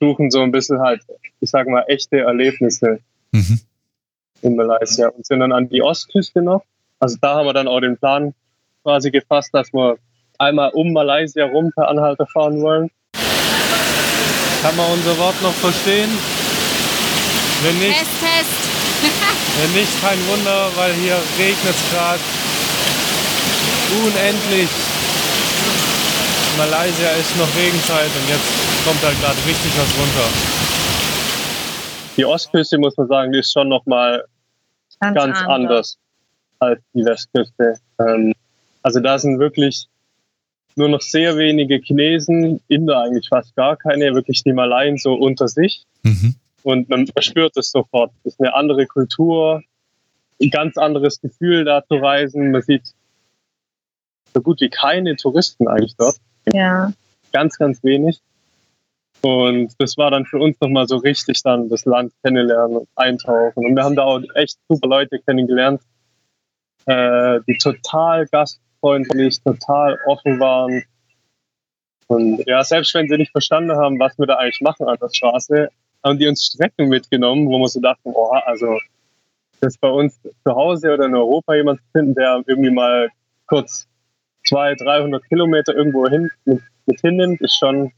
suchen 0.00 0.30
so 0.30 0.42
ein 0.42 0.52
bisschen 0.52 0.80
halt, 0.80 1.02
ich 1.40 1.50
sag 1.50 1.68
mal, 1.68 1.84
echte 1.88 2.18
Erlebnisse 2.18 3.00
mhm. 3.32 3.60
in 4.42 4.56
Malaysia 4.56 5.08
und 5.08 5.24
sind 5.26 5.40
dann 5.40 5.52
an 5.52 5.68
die 5.68 5.82
Ostküste 5.82 6.42
noch. 6.42 6.64
Also 6.98 7.16
da 7.20 7.36
haben 7.36 7.46
wir 7.46 7.52
dann 7.52 7.68
auch 7.68 7.80
den 7.80 7.96
Plan 7.96 8.34
quasi 8.82 9.10
gefasst, 9.10 9.50
dass 9.52 9.72
wir 9.72 9.96
einmal 10.38 10.70
um 10.70 10.92
Malaysia 10.92 11.46
rum 11.46 11.70
per 11.74 11.88
Anhalter 11.88 12.26
fahren 12.26 12.60
wollen. 12.60 12.90
Kann 14.62 14.76
man 14.76 14.92
unser 14.92 15.18
Wort 15.18 15.40
noch 15.42 15.52
verstehen? 15.52 16.10
Wenn 17.62 17.78
nicht, 17.78 17.98
Test, 17.98 18.20
Test. 18.20 19.62
wenn 19.62 19.80
nicht, 19.80 20.02
kein 20.02 20.18
Wunder, 20.28 20.68
weil 20.76 20.92
hier 20.94 21.16
regnet 21.38 21.74
es 21.74 21.90
gerade 21.90 22.43
unendlich. 23.90 24.68
Malaysia 26.56 27.10
ist 27.18 27.36
noch 27.36 27.50
Regenzeit 27.56 28.06
und 28.06 28.28
jetzt 28.28 28.48
kommt 28.84 29.02
halt 29.02 29.20
gerade 29.20 29.38
richtig 29.46 29.72
was 29.76 29.90
runter. 29.98 30.28
Die 32.16 32.24
Ostküste, 32.24 32.78
muss 32.78 32.96
man 32.96 33.08
sagen, 33.08 33.32
die 33.32 33.40
ist 33.40 33.52
schon 33.52 33.68
nochmal 33.68 34.24
ganz, 35.00 35.14
ganz 35.16 35.38
anders. 35.38 35.48
anders. 35.48 35.98
als 36.60 36.80
die 36.94 37.04
Westküste. 37.04 37.74
Ähm, 37.98 38.34
also 38.82 39.00
da 39.00 39.18
sind 39.18 39.38
wirklich 39.38 39.88
nur 40.76 40.88
noch 40.88 41.00
sehr 41.00 41.36
wenige 41.36 41.78
Chinesen, 41.78 42.60
Inder 42.68 43.02
eigentlich 43.02 43.28
fast 43.28 43.54
gar 43.56 43.76
keine, 43.76 44.14
wirklich 44.14 44.42
die 44.42 44.52
Malayen 44.52 44.98
so 44.98 45.14
unter 45.14 45.48
sich. 45.48 45.84
Mhm. 46.02 46.34
Und 46.62 46.88
man 46.88 47.06
spürt 47.20 47.56
es 47.56 47.70
sofort. 47.70 48.12
Es 48.24 48.34
ist 48.34 48.40
eine 48.40 48.54
andere 48.54 48.86
Kultur, 48.86 49.62
ein 50.40 50.50
ganz 50.50 50.76
anderes 50.76 51.20
Gefühl 51.20 51.64
da 51.64 51.84
zu 51.86 51.96
reisen. 51.96 52.50
Man 52.50 52.62
sieht 52.62 52.94
so 54.34 54.42
gut 54.42 54.60
wie 54.60 54.68
keine 54.68 55.16
Touristen 55.16 55.68
eigentlich 55.68 55.96
dort. 55.96 56.16
Ja. 56.52 56.92
Ganz, 57.32 57.56
ganz 57.56 57.82
wenig. 57.82 58.20
Und 59.22 59.72
das 59.78 59.96
war 59.96 60.10
dann 60.10 60.26
für 60.26 60.38
uns 60.38 60.60
nochmal 60.60 60.86
so 60.86 60.98
richtig 60.98 61.42
dann 61.42 61.70
das 61.70 61.86
Land 61.86 62.12
kennenlernen 62.22 62.76
und 62.78 62.88
eintauchen. 62.94 63.64
Und 63.64 63.74
wir 63.74 63.82
haben 63.82 63.96
da 63.96 64.02
auch 64.02 64.20
echt 64.34 64.58
super 64.68 64.88
Leute 64.88 65.18
kennengelernt, 65.18 65.80
äh, 66.84 67.40
die 67.48 67.56
total 67.56 68.26
gastfreundlich, 68.26 69.40
total 69.42 69.98
offen 70.06 70.38
waren. 70.40 70.82
Und 72.08 72.46
ja, 72.46 72.62
selbst 72.64 72.92
wenn 72.92 73.08
sie 73.08 73.16
nicht 73.16 73.32
verstanden 73.32 73.72
haben, 73.72 73.98
was 73.98 74.18
wir 74.18 74.26
da 74.26 74.34
eigentlich 74.34 74.60
machen 74.60 74.86
an 74.86 74.98
der 75.00 75.08
Straße, 75.08 75.70
haben 76.04 76.18
die 76.18 76.28
uns 76.28 76.44
Strecken 76.44 76.88
mitgenommen, 76.88 77.48
wo 77.48 77.58
wir 77.58 77.68
so 77.68 77.80
dachten, 77.80 78.10
oh, 78.12 78.32
also 78.44 78.78
das 79.60 79.78
bei 79.78 79.88
uns 79.88 80.20
zu 80.20 80.54
Hause 80.54 80.92
oder 80.92 81.06
in 81.06 81.14
Europa 81.14 81.54
jemand 81.54 81.80
zu 81.80 81.86
finden, 81.92 82.14
der 82.14 82.42
irgendwie 82.46 82.70
mal 82.70 83.08
kurz 83.46 83.86
200, 84.46 84.80
300 84.80 85.28
Kilometer 85.28 85.74
irgendwo 85.74 86.06
hin 86.08 86.30
mit, 86.44 86.62
mit 86.86 87.00
hinnimmt, 87.00 87.40
ist 87.40 87.56
schon, 87.56 87.92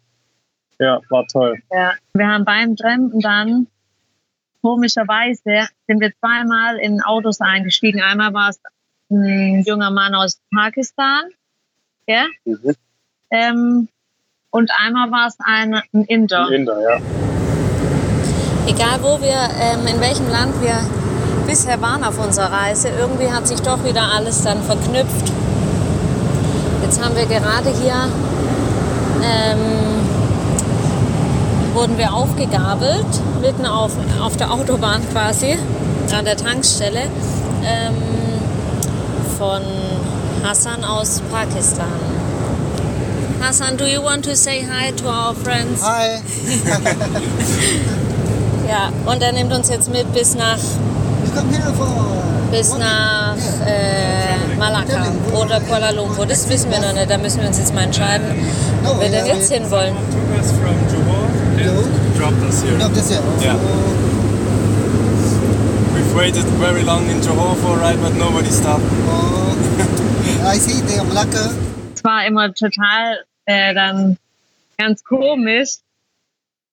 ja, 0.79 1.01
war 1.11 1.27
toll. 1.27 1.59
Ja, 1.73 1.93
wir 2.15 2.27
haben 2.27 2.45
beim 2.45 2.77
Trampen 2.77 3.21
dann 3.21 3.67
komischerweise 4.67 5.69
sind 5.87 6.01
wir 6.01 6.11
zweimal 6.19 6.79
in 6.79 7.01
Autos 7.01 7.41
eingestiegen. 7.41 8.03
Einmal 8.03 8.35
war 8.35 8.51
es 8.51 8.61
ein 9.11 9.63
junger 9.65 9.91
Mann 9.93 10.15
aus 10.15 10.41
Pakistan, 10.53 11.23
ja? 12.09 12.25
Mhm. 12.45 12.75
Ähm, 13.31 13.89
und 14.51 14.71
einmal 14.85 15.11
war 15.13 15.29
es 15.29 15.37
ein, 15.45 15.75
ein 15.75 16.05
Inder. 16.05 16.47
Ein 16.47 16.53
Inder, 16.53 16.81
ja. 16.83 17.01
Egal 18.67 19.01
wo 19.03 19.21
wir, 19.21 19.39
ähm, 19.61 19.87
in 19.87 20.01
welchem 20.01 20.29
Land 20.29 20.61
wir 20.61 20.75
bisher 21.47 21.81
waren 21.81 22.03
auf 22.03 22.19
unserer 22.19 22.51
Reise, 22.51 22.89
irgendwie 22.89 23.31
hat 23.31 23.47
sich 23.47 23.61
doch 23.61 23.85
wieder 23.85 24.03
alles 24.03 24.43
dann 24.43 24.61
verknüpft 24.63 25.33
Jetzt 26.83 27.03
haben 27.03 27.17
wir 27.17 27.27
gerade 27.27 27.71
hier, 27.71 28.09
ähm, 29.23 29.59
wurden 31.75 31.99
wir 31.99 32.13
aufgegabelt, 32.13 33.07
mitten 33.41 33.67
auf, 33.67 33.93
auf 34.21 34.37
der 34.37 34.53
Autobahn 34.53 35.01
quasi, 35.13 35.59
an 36.17 36.25
der 36.25 36.37
Tankstelle, 36.37 37.03
ähm, 37.65 37.95
von 39.39 39.63
Hassan 40.45 40.85
aus 40.85 41.23
Pakistan. 41.33 41.87
Hassan, 43.41 43.77
do 43.77 43.85
you 43.85 44.03
want 44.03 44.25
to 44.25 44.35
say 44.35 44.63
hi 44.63 44.93
to 44.93 45.09
our 45.09 45.35
friends? 45.35 45.83
Hi. 45.83 46.17
ja, 48.69 48.91
und 49.05 49.23
er 49.23 49.33
nimmt 49.33 49.53
uns 49.53 49.69
jetzt 49.69 49.91
mit 49.91 50.13
bis 50.13 50.35
nach 50.35 50.59
bis 52.51 52.77
nach 52.77 53.37
äh, 53.67 54.57
Malakka 54.59 55.07
oder 55.35 55.61
Kuala 55.61 55.91
Lumpur. 55.91 56.27
Das 56.27 56.49
wissen 56.49 56.71
wir 56.71 56.81
noch 56.81 56.93
nicht. 56.93 57.11
Da 57.11 57.19
müssen 57.19 57.41
wir 57.41 57.49
uns 57.49 57.59
jetzt 57.59 57.75
mal 57.75 57.85
entscheiden, 57.85 58.27
wo 58.85 59.01
wir 59.01 59.09
denn 59.09 59.27
jetzt 59.27 59.53
hin 59.53 59.71
wollen. 59.71 59.95
waited 66.17 66.45
very 66.59 66.83
long 66.83 67.07
in 67.11 67.21
Johor 67.21 67.55
for 67.57 67.77
a 67.77 67.81
ride, 67.81 68.01
but 68.01 68.15
nobody 68.15 68.51
stopped. 68.51 68.83
Oh, 69.07 69.53
I 70.47 70.57
see, 70.57 70.81
they 70.87 70.99
are 70.99 71.05
Malacca. 71.05 71.53
Es 71.95 72.03
war 72.03 72.25
immer 72.27 72.55
total 72.55 73.25
äh, 73.45 73.75
dann 73.75 74.17
ganz 74.79 75.05
komisch, 75.05 75.77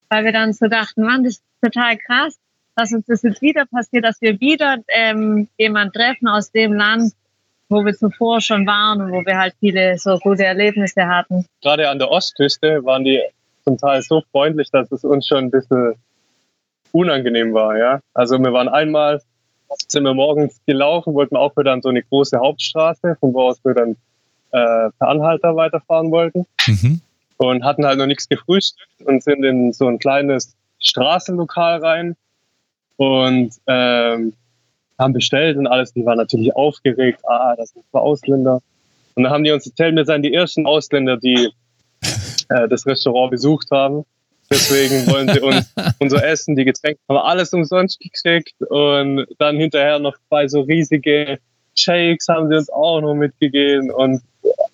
weil 0.08 0.24
wir 0.24 0.32
dann 0.32 0.54
so 0.54 0.68
dachten, 0.68 1.04
Mann, 1.04 1.26
das 1.26 1.34
ist 1.34 1.44
total 1.62 1.98
krass, 1.98 2.36
dass 2.76 2.92
uns 2.92 3.06
das 3.06 3.22
jetzt 3.22 3.42
wieder 3.42 3.66
passiert, 3.66 4.06
dass 4.06 4.22
wir 4.22 4.40
wieder 4.40 4.78
ähm, 4.88 5.48
jemanden 5.58 5.94
treffen 5.94 6.28
aus 6.28 6.52
dem 6.52 6.74
Land, 6.74 7.14
wo 7.70 7.86
wir 7.86 7.94
zuvor 7.94 8.42
schon 8.42 8.66
waren 8.66 9.02
und 9.02 9.12
wo 9.12 9.26
wir 9.26 9.38
halt 9.38 9.56
viele 9.60 9.98
so 9.98 10.18
gute 10.20 10.46
Erlebnisse 10.46 11.08
hatten. 11.08 11.46
Gerade 11.62 11.90
an 11.90 12.00
der 12.00 12.10
Ostküste 12.10 12.84
waren 12.84 13.04
die 13.04 13.22
zum 13.64 13.78
Teil 13.78 14.02
so 14.02 14.22
freundlich, 14.32 14.70
dass 14.72 14.92
es 14.92 15.04
uns 15.04 15.28
schon 15.28 15.46
ein 15.46 15.52
bisschen 15.52 15.96
unangenehm 16.92 17.54
war. 17.54 17.78
Ja? 17.78 18.00
Also 18.14 18.38
wir 18.40 18.54
waren 18.54 18.68
einmal, 18.68 19.22
sind 19.88 20.04
wir 20.04 20.14
morgens 20.14 20.60
gelaufen, 20.66 21.14
wollten 21.14 21.36
auch 21.36 21.56
wieder 21.58 21.72
an 21.72 21.82
so 21.82 21.90
eine 21.90 22.04
große 22.04 22.38
Hauptstraße, 22.38 23.18
von 23.20 23.34
wo 23.34 23.50
aus 23.50 23.64
wir 23.64 23.74
dann 23.74 23.92
äh, 24.52 24.92
per 25.00 25.08
Anhalter 25.08 25.56
weiterfahren 25.56 26.12
wollten. 26.12 26.46
Mhm. 26.68 27.02
Und 27.38 27.64
hatten 27.66 27.86
halt 27.86 27.98
noch 27.98 28.06
nichts 28.06 28.30
gefrühstückt 28.30 29.02
und 29.06 29.24
sind 29.24 29.44
in 29.44 29.74
so 29.74 29.88
ein 29.88 30.00
kleines 30.00 30.56
Straßenlokal 30.80 31.80
rein 31.80 32.16
und 32.98 33.54
ähm, 33.68 34.34
haben 35.00 35.14
bestellt 35.14 35.58
und 35.58 35.68
alles. 35.68 35.94
Die 35.94 36.06
waren 36.06 36.18
natürlich 36.18 36.56
aufgeregt. 36.56 37.20
Ah, 37.28 37.56
das 37.56 37.70
sind 37.72 37.84
zwei 37.92 38.00
Ausländer. 38.00 38.62
Und 39.16 39.24
dann 39.24 39.32
haben 39.32 39.44
die 39.44 39.52
uns 39.52 39.68
erzählt, 39.68 39.96
wir 39.96 40.06
seien 40.06 40.24
die 40.24 40.34
ersten 40.34 40.66
Ausländer, 40.66 41.18
die 41.18 41.52
äh, 42.50 42.68
das 42.68 42.86
Restaurant 42.86 43.32
besucht 43.32 43.70
haben. 43.72 44.06
Deswegen 44.50 45.08
wollen 45.12 45.30
sie 45.30 45.40
uns 45.40 45.74
unser 46.00 46.24
Essen, 46.24 46.56
die 46.56 46.66
Getränke, 46.66 47.00
haben 47.08 47.16
wir 47.16 47.26
alles 47.26 47.54
umsonst 47.54 48.00
gekriegt. 48.00 48.54
Und 48.70 49.26
dann 49.40 49.58
hinterher 49.58 50.00
noch 50.00 50.16
zwei 50.30 50.48
so 50.48 50.62
riesige 50.62 51.40
Shakes 51.76 52.28
haben 52.28 52.50
sie 52.50 52.56
uns 52.56 52.70
auch 52.70 53.02
noch 53.02 53.16
mitgegeben. 53.16 53.92
Und 53.92 54.22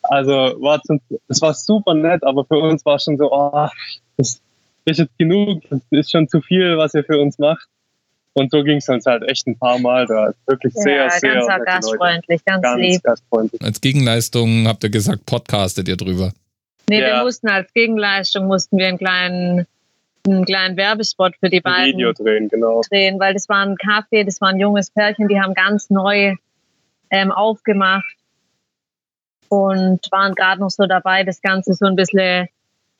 also 0.01 0.32
war 0.32 0.82
es 1.27 1.41
war 1.41 1.53
super 1.53 1.93
nett, 1.93 2.23
aber 2.23 2.45
für 2.45 2.58
uns 2.58 2.86
war 2.86 2.99
schon 2.99 3.17
so, 3.17 3.32
oh, 3.32 3.67
das 4.17 4.41
ist 4.86 4.97
jetzt 4.97 5.17
genug, 5.17 5.62
das 5.69 5.82
ist 5.91 6.12
schon 6.12 6.27
zu 6.27 6.41
viel, 6.41 6.77
was 6.77 6.93
ihr 6.93 7.03
für 7.03 7.19
uns 7.19 7.38
macht. 7.38 7.67
Und 8.33 8.51
so 8.51 8.63
ging 8.63 8.77
es 8.77 8.87
uns 8.87 9.05
halt 9.05 9.23
echt 9.27 9.47
ein 9.47 9.57
paar 9.57 9.79
Mal 9.79 10.05
da. 10.05 10.33
Wirklich 10.45 10.73
sehr, 10.73 11.05
ja, 11.05 11.09
sehr, 11.09 11.33
ganz 11.33 11.45
sehr 11.45 11.59
gastfreundlich, 11.59 12.45
ganz, 12.45 12.61
ganz 12.61 12.81
lieb. 12.81 13.03
Gastfreundlich. 13.03 13.61
Als 13.61 13.81
Gegenleistung 13.81 14.67
habt 14.67 14.83
ihr 14.83 14.89
gesagt, 14.89 15.25
podcastet 15.25 15.87
ihr 15.87 15.97
drüber? 15.97 16.31
Nee, 16.89 17.01
ja. 17.01 17.17
wir 17.17 17.23
mussten 17.23 17.49
als 17.49 17.71
Gegenleistung 17.73 18.47
mussten 18.47 18.77
wir 18.77 18.87
einen 18.87 18.97
kleinen, 18.97 19.67
einen 20.25 20.45
kleinen 20.45 20.77
Werbespot 20.77 21.35
für 21.39 21.49
die 21.49 21.61
beiden 21.61 21.97
Video 21.97 22.13
drehen, 22.13 22.49
genau. 22.49 22.81
drehen, 22.89 23.19
weil 23.19 23.33
das 23.33 23.47
war 23.49 23.65
ein 23.65 23.75
Café, 23.75 24.23
das 24.23 24.41
war 24.41 24.49
ein 24.49 24.59
junges 24.59 24.89
Pärchen, 24.91 25.27
die 25.27 25.39
haben 25.39 25.53
ganz 25.53 25.89
neu 25.89 26.35
ähm, 27.11 27.31
aufgemacht 27.31 28.15
und 29.49 29.99
waren 30.11 30.33
gerade 30.33 30.61
noch 30.61 30.69
so 30.69 30.85
dabei, 30.85 31.23
das 31.23 31.41
Ganze 31.41 31.73
so 31.73 31.85
ein 31.85 31.95
bisschen 31.95 32.47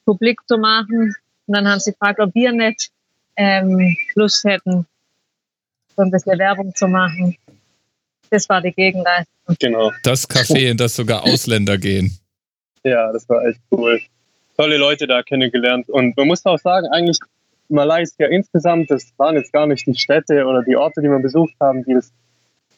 publik 0.06 0.40
zu 0.48 0.58
machen. 0.58 1.16
Und 1.48 1.56
dann 1.56 1.68
haben 1.68 1.80
sie 1.80 1.92
gefragt, 1.92 2.20
ob 2.20 2.34
wir 2.36 2.52
nicht 2.52 2.92
ähm, 3.36 3.96
Lust 4.16 4.44
hätten, 4.44 4.86
so 6.00 6.04
ein 6.04 6.12
bisschen 6.12 6.40
Werbung 6.40 6.74
zu 6.74 6.88
machen. 6.88 7.36
Das 8.30 8.48
war 8.48 8.62
die 8.62 8.72
Gegenleistung. 8.72 9.56
Genau. 9.60 9.92
Das 10.04 10.30
Café, 10.30 10.72
in 10.72 10.78
das 10.78 10.96
sogar 10.96 11.24
Ausländer 11.24 11.78
gehen. 11.78 12.18
Ja, 12.84 13.12
das 13.12 13.28
war 13.28 13.46
echt 13.46 13.60
cool. 13.72 14.00
Tolle 14.56 14.78
Leute 14.78 15.08
da 15.08 15.24
kennengelernt. 15.24 15.90
Und 15.90 16.16
man 16.16 16.28
muss 16.28 16.46
auch 16.46 16.60
sagen, 16.60 16.88
eigentlich 16.88 17.20
Malaysia 17.68 18.28
insgesamt, 18.28 18.90
das 18.90 19.12
waren 19.18 19.36
jetzt 19.36 19.52
gar 19.52 19.68
nicht 19.68 19.86
die 19.86 19.98
Städte 19.98 20.46
oder 20.46 20.64
die 20.64 20.78
Orte, 20.78 21.02
die 21.02 21.10
wir 21.10 21.20
besucht 21.20 21.54
haben, 21.60 21.84
die 21.84 21.96
das 21.96 22.14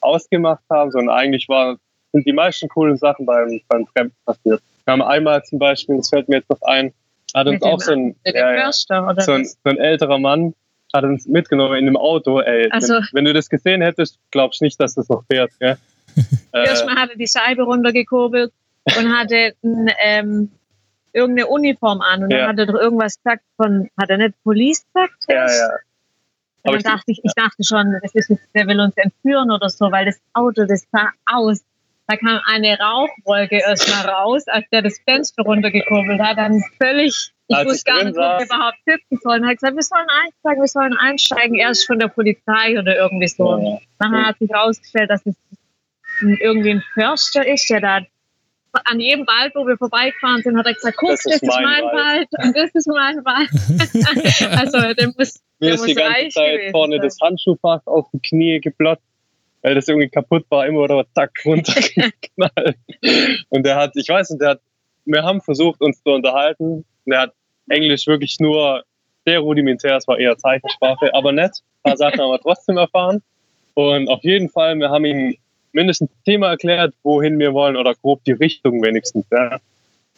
ausgemacht 0.00 0.64
haben, 0.68 0.90
sondern 0.90 1.14
eigentlich 1.14 1.48
war, 1.48 1.76
sind 2.12 2.26
die 2.26 2.32
meisten 2.32 2.68
coolen 2.68 2.96
Sachen 2.96 3.24
beim, 3.24 3.60
beim 3.68 3.86
Fremden 3.86 4.16
passiert. 4.24 4.60
Wir 4.84 4.92
haben 4.92 5.02
einmal 5.02 5.44
zum 5.44 5.60
Beispiel, 5.60 5.96
das 5.96 6.08
fällt 6.08 6.28
mir 6.28 6.38
jetzt 6.38 6.50
noch 6.50 6.62
ein, 6.62 6.92
hat 7.34 7.46
uns 7.46 7.62
auch 7.62 7.80
so 7.80 7.92
ein, 7.92 8.16
ja, 8.24 8.52
ja, 8.52 8.72
so, 8.72 8.94
ein, 8.94 9.44
so 9.44 9.70
ein 9.70 9.78
älterer 9.78 10.18
Mann, 10.18 10.54
hat 10.92 11.04
uns 11.04 11.26
mitgenommen 11.26 11.76
in 11.76 11.86
einem 11.86 11.96
Auto. 11.96 12.40
Ey, 12.40 12.70
also, 12.70 12.94
wenn, 12.94 13.04
wenn, 13.12 13.24
du 13.26 13.32
das 13.32 13.48
gesehen 13.48 13.82
hättest, 13.82 14.18
glaubst 14.30 14.60
du 14.60 14.64
nicht, 14.64 14.80
dass 14.80 14.94
das 14.94 15.08
noch 15.08 15.24
fährt. 15.26 15.52
Gell? 15.58 15.76
Erstmal 16.52 16.96
äh, 16.96 17.00
hat 17.00 17.10
er 17.10 17.16
die 17.16 17.28
Scheibe 17.28 17.62
runtergekurbelt 17.62 18.52
und 18.84 19.16
hatte 19.16 19.54
ein, 19.62 19.90
ähm, 20.02 20.50
irgendeine 21.12 21.48
Uniform 21.48 22.00
an 22.00 22.24
und 22.24 22.30
ja. 22.30 22.38
dann 22.38 22.48
hat 22.48 22.58
er 22.58 22.66
doch 22.66 22.80
irgendwas 22.80 23.16
gesagt 23.16 23.44
von, 23.56 23.88
hat 23.98 24.10
er 24.10 24.18
nicht 24.18 24.42
Police 24.42 24.84
gesagt? 24.86 25.24
Ja, 25.28 25.46
ja. 25.46 25.68
Und 26.64 26.74
dann 26.74 26.94
dachte 26.94 27.10
ich, 27.10 27.20
ich 27.24 27.32
dachte 27.34 27.64
schon, 27.64 27.98
das 28.02 28.14
ist, 28.14 28.30
der 28.54 28.66
will 28.66 28.80
uns 28.80 28.96
entführen 28.96 29.50
oder 29.50 29.68
so, 29.68 29.90
weil 29.90 30.06
das 30.06 30.20
Auto, 30.32 30.64
das 30.64 30.86
sah 30.92 31.10
aus. 31.26 31.64
Da 32.06 32.16
kam 32.16 32.40
eine 32.46 32.78
Rauchwolke 32.78 33.58
erstmal 33.58 34.06
raus, 34.06 34.46
als 34.46 34.68
der 34.70 34.82
das 34.82 34.98
Fenster 35.00 35.42
runtergekurbelt 35.42 36.20
hat. 36.20 36.38
Dann 36.38 36.62
völlig 36.80 37.32
ich 37.52 37.58
Als 37.58 37.68
wusste 37.68 37.90
gar 37.90 38.04
nicht, 38.04 38.16
wo 38.16 38.20
wir 38.20 38.44
überhaupt 38.44 38.78
sitzen 38.84 39.18
sollen. 39.22 39.42
Er 39.44 39.50
hat 39.50 39.56
gesagt, 39.56 39.76
wir 39.76 39.82
sollen 39.82 40.06
einsteigen, 40.08 40.62
wir 40.62 40.68
sollen 40.68 40.96
einsteigen, 40.96 41.56
erst 41.56 41.86
von 41.86 41.98
der 41.98 42.08
Polizei 42.08 42.78
oder 42.78 42.96
irgendwie 42.96 43.28
so. 43.28 43.58
Ja. 43.58 43.78
Dann 43.98 44.26
hat 44.26 44.38
sich 44.38 44.50
herausgestellt, 44.50 45.10
dass 45.10 45.24
es 45.26 45.34
irgendwie 46.20 46.70
ein 46.70 46.82
Förster 46.94 47.46
ist, 47.46 47.68
der 47.70 47.80
da 47.80 48.00
an 48.84 49.00
jedem 49.00 49.26
Wald, 49.26 49.52
wo 49.54 49.66
wir 49.66 49.76
vorbeigefahren 49.76 50.42
sind, 50.42 50.56
hat 50.56 50.66
er 50.66 50.74
gesagt, 50.74 50.96
guck, 50.96 51.10
das, 51.10 51.22
das 51.24 51.34
ist, 51.34 51.46
mein, 51.46 51.62
mein 51.62 51.82
Wald. 51.84 52.28
Wald. 52.32 52.46
und 52.46 52.56
das 52.56 52.70
ist 52.74 52.88
mein 52.88 53.16
Wald. 53.24 54.58
also 54.58 54.94
der 54.94 55.12
muss, 55.16 55.40
Mir 55.58 55.66
der 55.66 55.74
ist 55.74 55.80
muss 55.80 55.86
die 55.88 55.94
ganze 55.94 56.28
Zeit 56.30 56.60
vorne 56.70 56.96
sein. 56.96 57.02
das 57.02 57.18
Handschuhfach 57.20 57.80
auf 57.86 58.06
die 58.12 58.20
Knie 58.20 58.60
geblotzt, 58.60 59.02
weil 59.60 59.74
das 59.74 59.88
irgendwie 59.88 60.08
kaputt 60.08 60.46
war, 60.48 60.66
immer 60.66 60.80
oder 60.80 61.04
zack, 61.14 61.32
runtergeknallt. 61.44 62.78
und 63.50 63.66
der 63.66 63.76
hat, 63.76 63.92
ich 63.94 64.08
weiß 64.08 64.30
nicht, 64.30 64.40
der 64.40 64.50
hat, 64.50 64.60
wir 65.04 65.22
haben 65.22 65.42
versucht, 65.42 65.80
uns 65.80 66.02
zu 66.02 66.10
unterhalten. 66.10 66.84
Der 67.04 67.20
hat 67.20 67.34
Englisch 67.68 68.06
wirklich 68.06 68.38
nur 68.40 68.82
sehr 69.24 69.40
rudimentär, 69.40 69.96
es 69.96 70.08
war 70.08 70.18
eher 70.18 70.36
Zeichensprache, 70.36 71.14
aber 71.14 71.32
nett. 71.32 71.62
Ein 71.82 71.90
paar 71.90 71.96
Sachen 71.96 72.20
haben 72.20 72.30
wir 72.30 72.40
trotzdem 72.40 72.76
erfahren. 72.76 73.22
Und 73.74 74.08
auf 74.08 74.22
jeden 74.24 74.48
Fall, 74.48 74.76
wir 74.76 74.90
haben 74.90 75.04
ihm 75.04 75.36
mindestens 75.72 76.10
das 76.10 76.24
Thema 76.24 76.48
erklärt, 76.48 76.94
wohin 77.02 77.38
wir 77.38 77.54
wollen 77.54 77.76
oder 77.76 77.94
grob 77.94 78.22
die 78.24 78.32
Richtung 78.32 78.82
wenigstens. 78.82 79.24
Ja. 79.30 79.58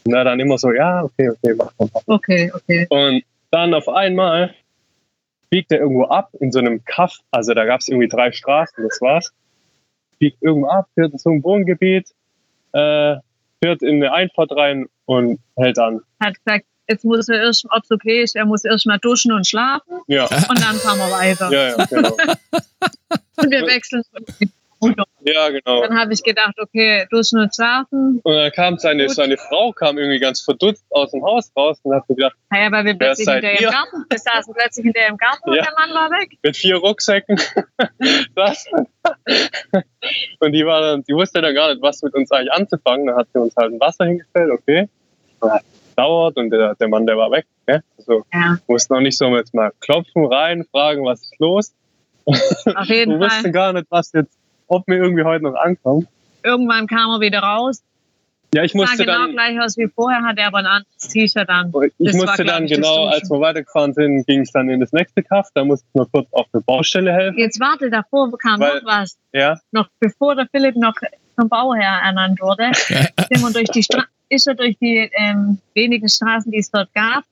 Und 0.05 0.13
er 0.13 0.25
dann 0.25 0.41
immer 0.41 0.59
so, 0.59 0.73
ja, 0.73 1.05
okay, 1.05 1.31
okay, 1.31 1.55
mach 1.57 1.73
mal. 1.79 1.89
Okay, 2.07 2.51
okay. 2.53 2.87
Und 2.91 3.25
dann 3.51 3.73
auf 3.75 3.89
einmal 3.89 4.55
biegt 5.51 5.71
er 5.71 5.79
irgendwo 5.79 6.05
ab 6.05 6.31
in 6.41 6.51
so 6.51 6.59
einem 6.59 6.85
Kaff, 6.85 7.19
also 7.31 7.55
da 7.55 7.65
gab 7.65 7.81
es 7.81 7.89
irgendwie 7.89 8.09
drei 8.09 8.33
Straßen, 8.33 8.83
das 8.83 9.01
war's. 9.01 9.33
Biegt 10.19 10.43
irgendwo 10.43 10.69
ab, 10.69 10.89
fährt 10.95 11.13
in 11.13 11.19
so 11.19 11.31
ein 11.31 11.45
Wohngebiet, 11.45 12.09
äh, 12.73 13.17
fährt 13.63 13.83
in 13.83 13.97
eine 14.03 14.13
Einfahrt 14.13 14.53
rein 14.53 14.87
und 15.07 15.39
hält 15.57 15.79
an. 15.79 16.01
Hat 16.21 16.35
gesagt, 16.45 16.67
jetzt 16.89 17.05
muss 17.05 17.29
er 17.29 17.43
erst, 17.43 17.65
ob 17.71 17.83
es 17.83 17.91
okay 17.91 18.23
ist, 18.23 18.37
er 18.37 18.45
muss 18.45 18.65
erst 18.65 18.87
mal 18.87 18.99
duschen 18.99 19.33
und 19.33 19.47
schlafen. 19.47 20.01
Ja. 20.07 20.25
Und 20.25 20.61
dann 20.61 20.77
fahren 20.77 20.99
wir 20.99 21.11
weiter. 21.11 21.51
Ja, 21.51 21.69
ja, 21.69 21.85
genau. 21.85 22.11
und 23.37 23.51
wir 23.51 23.67
wechseln 23.67 24.03
ja, 25.21 25.49
genau. 25.49 25.83
Dann 25.83 25.99
habe 25.99 26.13
ich 26.13 26.23
gedacht, 26.23 26.55
okay, 26.61 27.07
duschen 27.11 27.39
und 27.39 27.55
schlafen. 27.55 28.21
Und 28.23 28.35
dann 28.35 28.53
kam 28.53 28.79
seine, 28.79 29.09
seine 29.09 29.37
Frau 29.37 29.73
kam 29.73 29.99
irgendwie 29.99 30.19
ganz 30.19 30.43
verdutzt 30.43 30.85
aus 30.91 31.11
dem 31.13 31.23
Haus 31.23 31.51
raus 31.57 31.79
und 31.83 31.95
hat 31.95 32.07
gedacht, 32.07 32.37
ja, 32.53 32.71
weil 32.71 32.85
wir 32.85 32.95
plötzlich 32.95 33.29
hinter 33.29 33.51
im 33.53 33.71
Garten, 33.71 34.05
wir 34.09 34.19
saßen 34.19 34.55
plötzlich 34.55 34.85
hinter 34.85 35.07
im 35.07 35.17
Garten 35.17 35.49
und 35.49 35.57
ja. 35.57 35.63
der 35.63 35.73
Mann 35.73 35.91
war 35.95 36.11
weg. 36.11 36.37
Mit 36.43 36.57
vier 36.57 36.77
Rucksäcken. 36.77 37.41
das. 38.35 38.67
und 40.41 40.53
die 40.53 40.67
war 40.67 40.81
dann, 40.81 41.03
die 41.05 41.15
wusste 41.15 41.41
dann 41.41 41.55
gar 41.55 41.71
nicht, 41.71 41.83
was 41.83 42.03
mit 42.03 42.15
uns 42.15 42.31
eigentlich 42.31 42.53
anzufangen. 42.53 43.07
Dann 43.07 43.17
hat 43.17 43.29
sie 43.33 43.41
uns 43.41 43.55
halt 43.57 43.73
ein 43.73 43.81
Wasser 43.81 44.05
hingestellt, 44.05 44.51
okay 44.51 44.89
dauert 45.95 46.37
und 46.37 46.51
der, 46.51 46.75
der 46.75 46.89
Mann, 46.89 47.07
der 47.07 47.17
war 47.17 47.31
weg. 47.31 47.47
Gell? 47.67 47.83
Also 47.99 48.25
ja. 48.33 48.59
mussten 48.67 48.95
auch 48.95 49.01
nicht 49.01 49.17
so 49.17 49.27
jetzt 49.37 49.55
mal 49.55 49.73
klopfen, 49.81 50.27
rein, 50.27 50.65
fragen, 50.71 51.05
was 51.05 51.23
ist 51.23 51.39
los. 51.39 51.75
Auf 52.25 52.37
jeden 52.87 53.13
wir 53.13 53.19
Fall. 53.19 53.37
wussten 53.37 53.53
gar 53.53 53.73
nicht, 53.73 53.87
was 53.91 54.13
jetzt, 54.13 54.37
ob 54.67 54.87
wir 54.87 54.97
irgendwie 54.97 55.25
heute 55.25 55.45
noch 55.45 55.55
ankommen. 55.55 56.07
Irgendwann 56.43 56.87
kam 56.87 57.11
er 57.11 57.21
wieder 57.21 57.41
raus. 57.41 57.83
Ja, 58.55 58.63
ich 58.63 58.73
musste 58.73 58.99
sah 58.99 59.05
genau 59.05 59.19
dann, 59.19 59.33
gleich 59.33 59.61
aus 59.61 59.77
wie 59.77 59.89
vorher, 59.89 60.23
hatte 60.23 60.43
er 60.43 60.47
aber 60.47 60.59
ein 60.59 60.67
anderes 60.67 61.09
T-Shirt 61.09 61.49
an. 61.49 61.73
Ich 61.99 62.07
das 62.07 62.15
musste 62.15 62.39
war, 62.39 62.45
dann 62.45 62.67
genau, 62.67 63.07
als 63.07 63.29
wir 63.29 63.41
weitergefahren 63.41 63.93
sind, 63.95 64.25
ging 64.29 64.43
es 64.43 64.53
dann 64.53 64.69
in 64.71 64.79
das 64.79 64.93
nächste 64.93 65.25
Kaff. 65.25 65.49
Da 65.55 65.65
musste 65.65 65.85
ich 65.89 65.95
noch 65.97 66.09
kurz 66.13 66.29
auf 66.31 66.47
der 66.55 66.61
Baustelle 66.61 67.13
helfen. 67.13 67.37
Jetzt 67.37 67.59
warte, 67.59 67.91
davor 67.91 68.31
kam 68.39 68.61
Weil, 68.61 68.77
noch 68.77 68.85
was. 68.85 69.19
Ja. 69.33 69.59
Noch 69.73 69.89
bevor 69.99 70.37
der 70.37 70.47
Philipp 70.53 70.77
noch 70.77 70.95
zum 71.37 71.49
Bauherr 71.49 72.03
ernannt 72.05 72.41
wurde, 72.41 72.71
sind 72.77 73.43
wir 73.43 73.53
durch 73.53 73.71
die 73.71 73.83
Straße 73.83 74.07
ist 74.35 74.47
er 74.47 74.55
durch 74.55 74.77
die 74.79 75.11
ähm, 75.15 75.59
wenigen 75.75 76.09
Straßen, 76.09 76.51
die 76.51 76.59
es 76.59 76.71
dort 76.71 76.93
gab, 76.95 77.25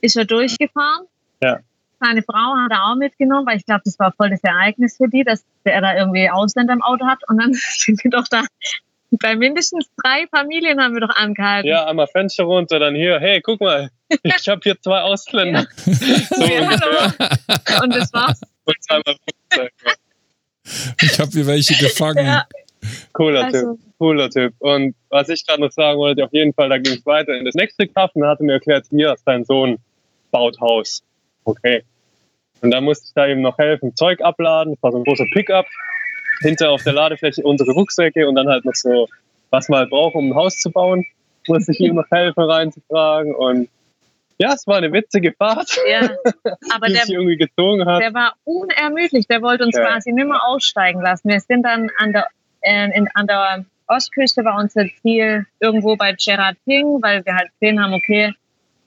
ist 0.00 0.16
er 0.16 0.24
durchgefahren. 0.24 1.06
Ja. 1.42 1.60
Seine 2.00 2.22
Frau 2.22 2.56
hat 2.56 2.70
er 2.70 2.84
auch 2.86 2.96
mitgenommen, 2.96 3.46
weil 3.46 3.58
ich 3.58 3.64
glaube, 3.64 3.82
das 3.84 3.98
war 3.98 4.12
voll 4.12 4.30
das 4.30 4.42
Ereignis 4.42 4.96
für 4.96 5.08
die, 5.08 5.22
dass 5.22 5.44
er 5.64 5.80
da 5.80 5.96
irgendwie 5.96 6.28
Ausländer 6.28 6.72
im 6.72 6.82
Auto 6.82 7.06
hat. 7.06 7.20
Und 7.28 7.40
dann 7.40 7.52
sind 7.54 8.02
wir 8.02 8.10
doch 8.10 8.26
da 8.28 8.44
bei 9.20 9.36
mindestens 9.36 9.90
drei 10.02 10.26
Familien 10.28 10.80
haben 10.80 10.94
wir 10.94 11.00
doch 11.00 11.14
angehalten. 11.14 11.68
Ja, 11.68 11.86
einmal 11.86 12.06
Fenster 12.06 12.44
runter, 12.44 12.78
dann 12.78 12.94
hier, 12.94 13.20
hey, 13.20 13.40
guck 13.42 13.60
mal, 13.60 13.90
ich 14.22 14.48
habe 14.48 14.60
hier 14.62 14.80
zwei 14.80 15.00
Ausländer. 15.00 15.66
Ja. 15.84 15.94
so 16.30 16.44
ja, 16.44 17.82
und 17.82 17.94
das 17.94 18.12
war's. 18.12 18.40
Und 18.64 18.82
zweimal 18.82 19.16
Ich 21.02 21.18
habe 21.18 21.30
hier 21.30 21.46
welche 21.46 21.74
gefangen. 21.74 22.24
Ja. 22.24 22.46
Cooler 23.12 23.44
also. 23.44 23.74
Typ, 23.74 23.80
cooler 23.98 24.30
Typ. 24.30 24.54
Und 24.58 24.94
was 25.08 25.28
ich 25.28 25.46
gerade 25.46 25.60
noch 25.60 25.70
sagen 25.70 25.98
wollte, 25.98 26.24
auf 26.24 26.32
jeden 26.32 26.52
Fall, 26.52 26.68
da 26.68 26.78
ging 26.78 26.94
es 26.94 27.06
weiter 27.06 27.36
in 27.36 27.44
das 27.44 27.54
nächste 27.54 27.86
Kraft 27.86 28.16
und 28.16 28.22
er 28.22 28.30
hatte 28.30 28.44
mir 28.44 28.54
erklärt, 28.54 28.86
hier, 28.90 29.14
sein 29.24 29.44
Sohn 29.44 29.78
baut 30.30 30.60
Haus. 30.60 31.02
Okay. 31.44 31.84
Und 32.60 32.70
da 32.70 32.80
musste 32.80 33.06
ich 33.06 33.14
da 33.14 33.26
eben 33.26 33.42
noch 33.42 33.58
helfen, 33.58 33.94
Zeug 33.96 34.20
abladen. 34.20 34.74
Das 34.74 34.82
war 34.82 34.92
so 34.92 34.98
ein 34.98 35.04
großer 35.04 35.26
Pickup. 35.32 35.66
Hinter 36.40 36.70
auf 36.70 36.82
der 36.82 36.92
Ladefläche 36.92 37.42
unsere 37.42 37.72
Rucksäcke 37.72 38.28
und 38.28 38.34
dann 38.34 38.48
halt 38.48 38.64
noch 38.64 38.74
so, 38.74 39.08
was 39.50 39.68
man 39.68 39.80
halt 39.80 39.90
braucht, 39.90 40.14
um 40.14 40.30
ein 40.30 40.34
Haus 40.34 40.58
zu 40.58 40.70
bauen. 40.70 41.04
Musste 41.46 41.72
ich 41.72 41.80
ihm 41.80 41.94
noch 41.94 42.10
helfen 42.10 42.42
reinzutragen 42.42 43.34
und 43.34 43.68
ja, 44.38 44.54
es 44.54 44.66
war 44.66 44.78
eine 44.78 44.92
witzige 44.92 45.32
Fahrt. 45.32 45.76
Ja, 45.88 46.10
aber 46.74 46.86
der, 46.88 47.08
irgendwie 47.08 47.36
gezogen 47.36 47.84
hat. 47.86 48.00
der 48.00 48.12
war 48.12 48.34
unermüdlich. 48.44 49.28
Der 49.28 49.40
wollte 49.40 49.64
uns 49.64 49.76
ja. 49.76 49.84
quasi 49.84 50.10
nicht 50.12 50.26
mehr 50.26 50.44
aussteigen 50.44 51.00
lassen. 51.00 51.28
Wir 51.28 51.38
sind 51.38 51.62
dann 51.62 51.90
an 51.98 52.12
der, 52.12 52.26
äh, 52.62 52.96
in, 52.96 53.08
an 53.14 53.26
der 53.26 53.64
Ostküste 53.86 54.44
war 54.44 54.58
unser 54.58 54.86
Ziel 55.00 55.46
irgendwo 55.60 55.96
bei 55.96 56.14
Gerard 56.14 56.56
Ping, 56.64 57.02
weil 57.02 57.24
wir 57.24 57.34
halt 57.34 57.50
gesehen 57.58 57.82
haben, 57.82 57.92
okay, 57.94 58.34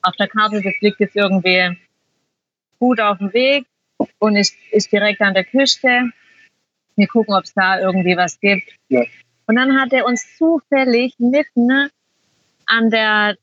auf 0.02 0.16
der 0.16 0.28
Karte, 0.28 0.62
das 0.62 0.74
liegt 0.82 1.00
jetzt 1.00 1.16
irgendwie 1.16 1.78
gut 2.80 3.00
auf 3.00 3.18
dem 3.18 3.34
Weg 3.34 3.66
und 4.20 4.36
ist, 4.36 4.56
ist 4.72 4.92
direkt 4.92 5.22
an 5.22 5.34
der 5.34 5.44
Küste. 5.44 6.12
Wir 6.96 7.08
gucken, 7.08 7.34
ob 7.36 7.44
es 7.44 7.54
da 7.54 7.80
irgendwie 7.80 8.16
was 8.16 8.40
gibt. 8.40 8.70
Ja. 8.90 9.04
Und 9.48 9.56
dann 9.56 9.80
hat 9.80 9.94
er 9.94 10.06
uns 10.06 10.38
zufällig 10.38 11.16
mitten 11.20 11.90
an 12.66 12.90
der, 12.90 13.38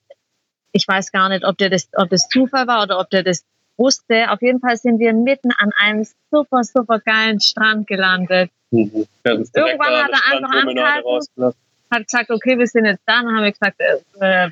ich 0.72 0.86
weiß 0.86 1.12
gar 1.12 1.28
nicht, 1.28 1.44
ob, 1.44 1.58
der 1.58 1.70
das, 1.70 1.88
ob 1.94 2.10
das 2.10 2.28
Zufall 2.28 2.66
war 2.66 2.84
oder 2.84 2.98
ob 2.98 3.10
der 3.10 3.22
das 3.22 3.44
wusste. 3.76 4.30
Auf 4.30 4.42
jeden 4.42 4.60
Fall 4.60 4.76
sind 4.76 4.98
wir 4.98 5.12
mitten 5.12 5.52
an 5.52 5.70
einem 5.78 6.06
super, 6.30 6.64
super 6.64 6.98
geilen 7.00 7.40
Strand 7.40 7.86
gelandet. 7.86 8.50
Mhm. 8.74 9.06
Irgendwann 9.24 10.02
hat 10.02 10.11
er 10.11 10.32
einfach 10.32 10.50
angehalten, 10.50 11.54
hat 11.90 12.04
gesagt, 12.06 12.30
okay, 12.30 12.58
wir 12.58 12.66
sind 12.66 12.87
jetzt 12.87 13.02
da. 13.04 13.22
Dann 13.22 13.37
haben 13.37 13.44
wir 13.44 13.52
gesagt, 13.52 13.78
äh, 14.18 14.50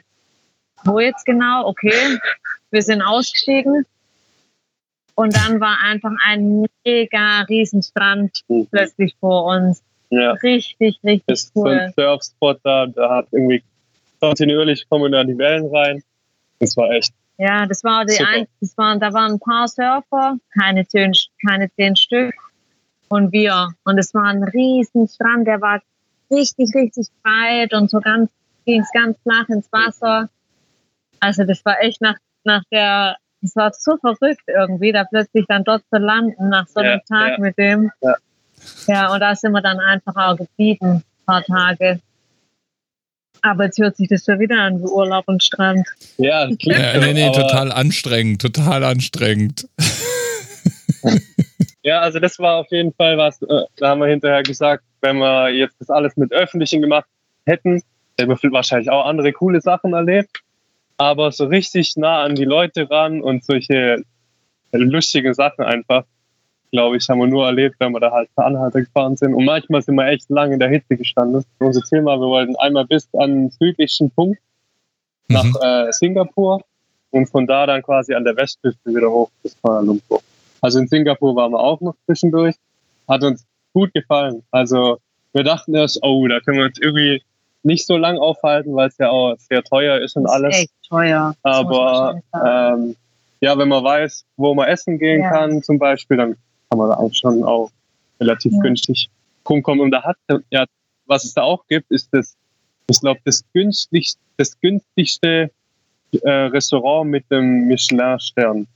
wo 0.85 1.01
jetzt 1.01 1.25
genau? 1.25 1.67
Okay, 1.67 2.19
wir 2.71 2.83
sind 2.83 3.01
ausgestiegen. 3.01 3.87
Und 5.15 5.35
dann 5.35 5.61
war 5.61 5.79
einfach 5.83 6.13
ein 6.25 6.67
mega 6.85 7.41
Riesenstrand 7.49 8.43
mhm. 8.49 8.67
plötzlich 8.71 9.17
vor 9.21 9.47
uns. 9.47 9.83
Ja. 10.11 10.33
Richtig, 10.33 11.01
richtig 11.03 11.23
das 11.27 11.51
cool. 11.55 11.73
Ist 11.73 11.95
so 11.97 12.03
ein 12.03 12.11
Surfspot 12.11 12.61
da, 12.63 12.87
da 12.87 13.17
hat 13.17 13.29
irgendwie 13.31 13.63
kontinuierlich 14.21 14.87
kommen 14.89 15.13
da 15.13 15.25
die 15.25 15.39
Wellen 15.39 15.75
rein. 15.75 16.03
Das 16.59 16.77
war 16.77 16.91
echt. 16.91 17.15
Ja, 17.39 17.65
das 17.65 17.83
war 17.85 18.05
die 18.05 18.23
ein, 18.23 18.47
das 18.61 18.77
waren, 18.77 19.01
da 19.01 19.15
waren 19.15 19.33
ein 19.33 19.41
paar 19.41 19.67
Surfer, 19.67 20.37
keine 20.53 20.87
zehn, 20.87 21.13
keine 21.47 21.73
zehn 21.73 21.97
Stück 21.97 22.35
und 23.11 23.33
wir. 23.33 23.69
Und 23.85 23.99
es 23.99 24.15
war 24.15 24.25
ein 24.25 24.43
riesen 24.45 25.07
Strand, 25.09 25.47
der 25.47 25.61
war 25.61 25.83
richtig, 26.31 26.75
richtig 26.75 27.09
breit 27.23 27.75
und 27.75 27.91
so 27.91 28.01
ganz, 28.01 28.31
ging 28.65 28.81
es 28.81 28.91
ganz 28.93 29.19
flach 29.23 29.49
ins 29.49 29.71
Wasser. 29.73 30.31
Also 31.19 31.45
das 31.45 31.63
war 31.65 31.83
echt 31.83 32.01
nach, 32.01 32.17
nach 32.45 32.63
der, 32.71 33.17
es 33.43 33.55
war 33.57 33.73
so 33.73 33.97
verrückt 33.99 34.45
irgendwie, 34.47 34.93
da 34.93 35.05
plötzlich 35.05 35.45
dann 35.49 35.65
dort 35.65 35.83
zu 35.93 35.99
landen 35.99 36.49
nach 36.49 36.67
so 36.69 36.81
einem 36.81 37.01
ja, 37.09 37.17
Tag 37.19 37.33
ja. 37.33 37.39
mit 37.39 37.59
dem. 37.59 37.91
Ja. 38.01 38.17
ja, 38.87 39.13
und 39.13 39.21
da 39.21 39.35
sind 39.35 39.53
wir 39.53 39.61
dann 39.61 39.81
einfach 39.81 40.17
auch 40.17 40.37
geblieben, 40.37 40.87
ein 40.87 41.05
paar 41.27 41.43
Tage. 41.43 42.01
Aber 43.43 43.65
jetzt 43.65 43.79
hört 43.79 43.97
sich 43.97 44.09
das 44.09 44.25
schon 44.25 44.39
wieder 44.39 44.61
an, 44.61 44.81
wie 44.81 44.87
Urlaub 44.87 45.25
und 45.27 45.43
Strand. 45.43 45.89
Ja, 46.19 46.47
klingt 46.47 46.79
ja, 46.79 46.99
nee, 46.99 47.15
nee, 47.15 47.33
total 47.33 47.73
anstrengend, 47.73 48.43
total 48.43 48.85
anstrengend. 48.85 49.67
ja, 51.91 52.01
also 52.03 52.21
das 52.21 52.39
war 52.39 52.59
auf 52.59 52.71
jeden 52.71 52.93
Fall 52.93 53.19
was, 53.19 53.43
äh, 53.43 53.65
da 53.77 53.89
haben 53.89 54.01
wir 54.01 54.07
hinterher 54.07 54.45
gesagt, 54.45 54.85
wenn 55.01 55.19
wir 55.19 55.49
jetzt 55.49 55.75
das 55.81 55.91
alles 55.91 56.17
mit 56.17 56.33
Öffentlichen 56.33 56.81
gemacht 56.81 57.09
hätten, 57.47 57.83
hätten 58.17 58.31
wir 58.31 58.53
wahrscheinlich 58.53 58.89
auch 58.91 59.07
andere 59.07 59.33
coole 59.33 59.61
Sachen 59.61 59.93
erlebt. 59.93 60.41
Aber 60.99 61.33
so 61.33 61.47
richtig 61.47 61.97
nah 61.97 62.23
an 62.23 62.37
die 62.37 62.45
Leute 62.45 62.89
ran 62.89 63.21
und 63.21 63.45
solche 63.45 64.05
lustigen 64.71 65.35
Sachen 65.35 65.65
einfach, 65.65 66.05
glaube 66.71 66.97
ich, 66.99 67.09
haben 67.09 67.19
wir 67.19 67.27
nur 67.27 67.47
erlebt, 67.47 67.75
wenn 67.81 67.91
wir 67.91 67.99
da 67.99 68.13
halt 68.13 68.29
per 68.37 68.45
Anhalter 68.45 68.83
gefahren 68.83 69.17
sind. 69.17 69.35
Und 69.35 69.45
manchmal 69.45 69.83
sind 69.83 69.97
wir 69.97 70.07
echt 70.07 70.31
lange 70.31 70.55
in 70.55 70.61
der 70.61 70.69
Hitze 70.69 70.97
gestanden. 70.97 71.45
Unser 71.59 71.83
Ziel 71.83 72.05
war, 72.05 72.21
wir 72.21 72.29
wollten 72.29 72.55
einmal 72.57 72.87
bis 72.87 73.09
an 73.15 73.31
den 73.31 73.51
südlichsten 73.51 74.13
Punkt 74.13 74.39
nach 75.27 75.43
mhm. 75.43 75.57
äh, 75.61 75.93
Singapur 75.93 76.63
und 77.11 77.29
von 77.29 77.49
da 77.49 77.67
dann 77.67 77.83
quasi 77.83 78.15
an 78.15 78.23
der 78.23 78.37
Westküste 78.37 78.95
wieder 78.95 79.11
hoch 79.11 79.31
bis 79.43 79.61
Kuala 79.61 79.81
Lumpur. 79.81 80.21
Also 80.61 80.79
in 80.79 80.89
Singapur 80.89 81.37
waren 81.37 81.53
wir 81.53 81.61
auch 81.61 81.81
noch 81.81 81.95
zwischendurch. 82.07 82.55
Hat 83.09 83.23
uns 83.25 83.47
gut 83.73 83.93
gefallen. 83.95 84.43
Also 84.51 84.99
wir 85.33 85.45
dachten 85.45 85.75
erst, 85.75 86.01
oh, 86.03 86.27
da 86.27 86.41
können 86.41 86.59
wir 86.59 86.67
uns 86.67 86.79
irgendwie 86.79 87.23
nicht 87.63 87.87
so 87.87 87.97
lang 87.97 88.19
aufhalten, 88.19 88.75
weil 88.75 88.89
es 88.89 88.99
ja 88.99 89.11
auch 89.11 89.37
sehr 89.39 89.63
teuer 89.63 90.01
ist 90.01 90.17
und 90.17 90.27
alles. 90.27 90.57
Ist 90.57 90.63
echt 90.63 90.73
teuer. 90.89 91.35
Aber 91.43 92.21
ähm, 92.35 92.97
ja, 93.41 93.57
wenn 93.57 93.69
man 93.69 93.85
weiß, 93.85 94.25
wo 94.37 94.55
man 94.55 94.69
essen 94.69 94.99
gehen 94.99 95.23
ja. 95.23 95.31
kann, 95.31 95.63
zum 95.63 95.79
Beispiel, 95.79 96.17
dann 96.17 96.37
kann 96.69 96.79
man 96.79 96.89
da 96.91 96.97
eigentlich 96.97 97.19
schon 97.19 97.45
auch 97.45 97.71
relativ 98.21 98.53
ja. 98.53 98.61
günstig 98.61 99.11
rumkommen. 99.49 99.81
Und 99.81 99.91
da 99.91 100.03
hat 100.03 100.17
ja, 100.51 100.65
was 101.07 101.25
es 101.25 101.35
da 101.35 101.43
auch 101.43 101.67
gibt, 101.67 101.91
ist 101.91 102.09
das, 102.13 102.37
ich 102.89 103.01
glaube, 103.01 103.21
das 103.25 103.45
günstigste, 103.53 104.21
das 104.37 104.59
günstigste 104.61 105.51
äh, 106.23 106.31
Restaurant 106.31 107.11
mit 107.11 107.31
dem 107.31 107.67
Michelin-Stern, 107.67 108.67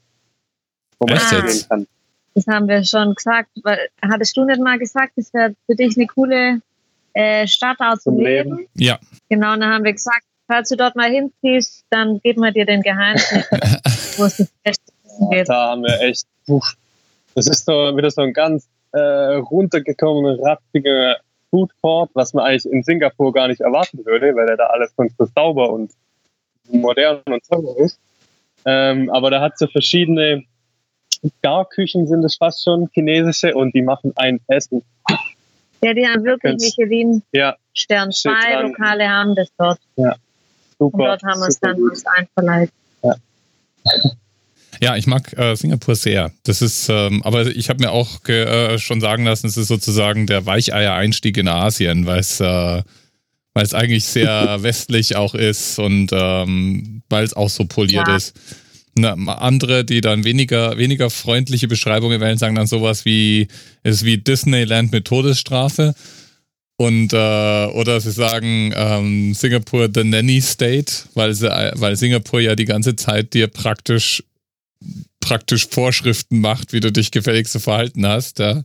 wo 0.99 1.07
man 1.07 1.19
gehen 1.19 1.65
kann. 1.69 1.87
Das 2.35 2.47
haben 2.47 2.69
wir 2.69 2.85
schon 2.85 3.15
gesagt. 3.15 3.51
Weil, 3.63 3.79
hattest 4.03 4.37
du 4.37 4.45
nicht 4.45 4.61
mal 4.61 4.79
gesagt, 4.79 5.13
das 5.17 5.33
wäre 5.33 5.55
für 5.67 5.77
dich 5.77 5.97
eine 5.97 6.07
coole 6.07 6.61
äh, 7.13 7.47
Stadt 7.47 7.79
auch 7.81 7.99
zum, 7.99 8.17
zum 8.17 8.25
Leben? 8.25 8.57
Leben? 8.57 8.69
Ja. 8.75 8.99
Genau, 9.29 9.57
dann 9.57 9.73
haben 9.73 9.85
wir 9.85 9.93
gesagt, 9.93 10.25
falls 10.47 10.69
du 10.69 10.77
dort 10.77 10.97
mal 10.97 11.11
hinziehst, 11.11 11.85
dann 11.91 12.21
geben 12.21 12.43
wir 12.43 12.53
dir 12.53 12.67
den 12.67 12.83
Geheimtipp, 12.83 13.45
wo 14.17 14.25
es 14.25 14.37
das 14.37 14.53
beste 14.63 14.93
Essen 15.05 15.31
gibt. 15.31 15.49
Da 15.49 15.71
haben 15.71 15.83
wir 15.83 16.01
echt, 16.01 16.27
uff, 16.49 16.75
das 17.35 17.47
ist 17.47 17.65
so 17.65 17.97
wieder 17.97 18.11
so 18.11 18.23
ein 18.23 18.33
ganz 18.33 18.69
äh, 18.93 18.99
runtergekommener, 18.99 20.39
raftiger 20.43 21.19
Food 21.51 21.71
Court, 21.81 22.11
was 22.15 22.35
man 22.35 22.45
eigentlich 22.45 22.67
in 22.67 22.83
Singapur 22.83 23.33
gar 23.33 23.49
nicht 23.49 23.61
erwarten 23.61 24.05
würde, 24.05 24.35
weil 24.35 24.49
er 24.49 24.57
da 24.57 24.67
alles 24.67 24.93
sonst 24.97 25.17
so 25.19 25.27
sauber 25.35 25.71
und 25.71 25.93
modern 26.69 27.23
und 27.27 27.45
sauber 27.45 27.77
ist. 27.79 27.99
Ähm, 28.65 29.11
aber 29.11 29.31
da 29.31 29.41
hat 29.41 29.59
so 29.59 29.67
verschiedene 29.67 30.45
Garküchen 31.43 32.07
sind 32.07 32.25
es 32.25 32.37
fast 32.37 32.65
schon, 32.65 32.89
chinesische, 32.93 33.55
und 33.55 33.75
die 33.75 33.83
machen 33.83 34.13
ein 34.17 34.41
Essen. 34.49 34.83
Ja, 35.83 35.93
die 35.93 36.07
haben 36.07 36.25
wirklich 36.25 36.57
Michelin 36.61 37.23
ja. 37.33 37.57
Stern 37.75 38.11
2 38.11 38.63
Lokale 38.63 39.09
haben 39.09 39.35
das 39.35 39.49
dort. 39.59 39.79
Ja. 39.97 40.17
Super. 40.79 40.97
Und 40.97 41.05
dort 41.05 41.23
haben 41.23 41.41
wir 41.41 41.49
es 41.49 41.61
dann 41.61 41.77
uns 41.83 42.05
einverleibt. 42.07 42.73
Ja. 43.03 43.15
Ja, 44.81 44.97
ich 44.97 45.07
mag 45.07 45.33
äh, 45.39 45.55
Singapur 45.55 45.95
sehr. 45.95 46.33
Das 46.45 46.61
ist, 46.61 46.89
ähm, 46.89 47.23
aber 47.23 47.47
ich 47.47 47.69
habe 47.69 47.83
mir 47.83 47.93
auch 47.93 48.27
äh, 48.29 48.79
schon 48.79 49.01
sagen 49.01 49.25
lassen, 49.25 49.47
es 49.47 49.57
ist 49.57 49.69
sozusagen 49.69 50.27
der 50.27 50.47
Weicheier-Einstieg 50.47 51.37
in 51.37 51.49
Asien, 51.49 52.07
weil 52.07 52.19
es 52.19 52.41
äh, 52.41 52.83
weil 53.55 53.65
es 53.65 53.73
eigentlich 53.73 54.05
sehr 54.05 54.59
westlich 54.63 55.17
auch 55.17 55.35
ist 55.35 55.79
und 55.79 56.11
ähm, 56.13 57.03
weil 57.09 57.25
es 57.25 57.35
auch 57.35 57.49
so 57.49 57.65
poliert 57.65 58.09
ja. 58.09 58.17
ist. 58.17 58.37
Na, 58.97 59.15
andere, 59.15 59.85
die 59.85 60.01
dann 60.01 60.25
weniger, 60.25 60.79
weniger 60.79 61.11
freundliche 61.11 61.67
Beschreibungen 61.69 62.21
wählen, 62.21 62.39
sagen 62.39 62.55
dann 62.55 62.67
sowas 62.67 63.05
wie, 63.05 63.49
es 63.83 63.97
ist 63.97 64.05
wie 64.05 64.19
Disneyland 64.19 64.93
mit 64.93 65.07
Todesstrafe. 65.07 65.95
Und 66.77 67.13
äh, 67.13 67.67
oder 67.67 68.01
sie 68.01 68.11
sagen 68.11 68.73
ähm, 68.77 69.35
Singapur 69.35 69.89
the 69.93 70.05
Nanny 70.05 70.41
State, 70.41 70.93
weil, 71.15 71.33
sie, 71.35 71.49
weil 71.77 71.97
Singapur 71.97 72.41
ja 72.41 72.57
die 72.57 72.65
ganze 72.65 72.97
Zeit 72.97 73.33
dir 73.35 73.47
praktisch 73.47 74.23
praktisch 75.21 75.67
Vorschriften 75.69 76.41
macht, 76.41 76.73
wie 76.73 76.81
du 76.81 76.93
dich 76.93 77.11
gefälligst 77.11 77.53
zu 77.53 77.61
verhalten 77.61 78.07
hast. 78.07 78.39
Ja. 78.39 78.63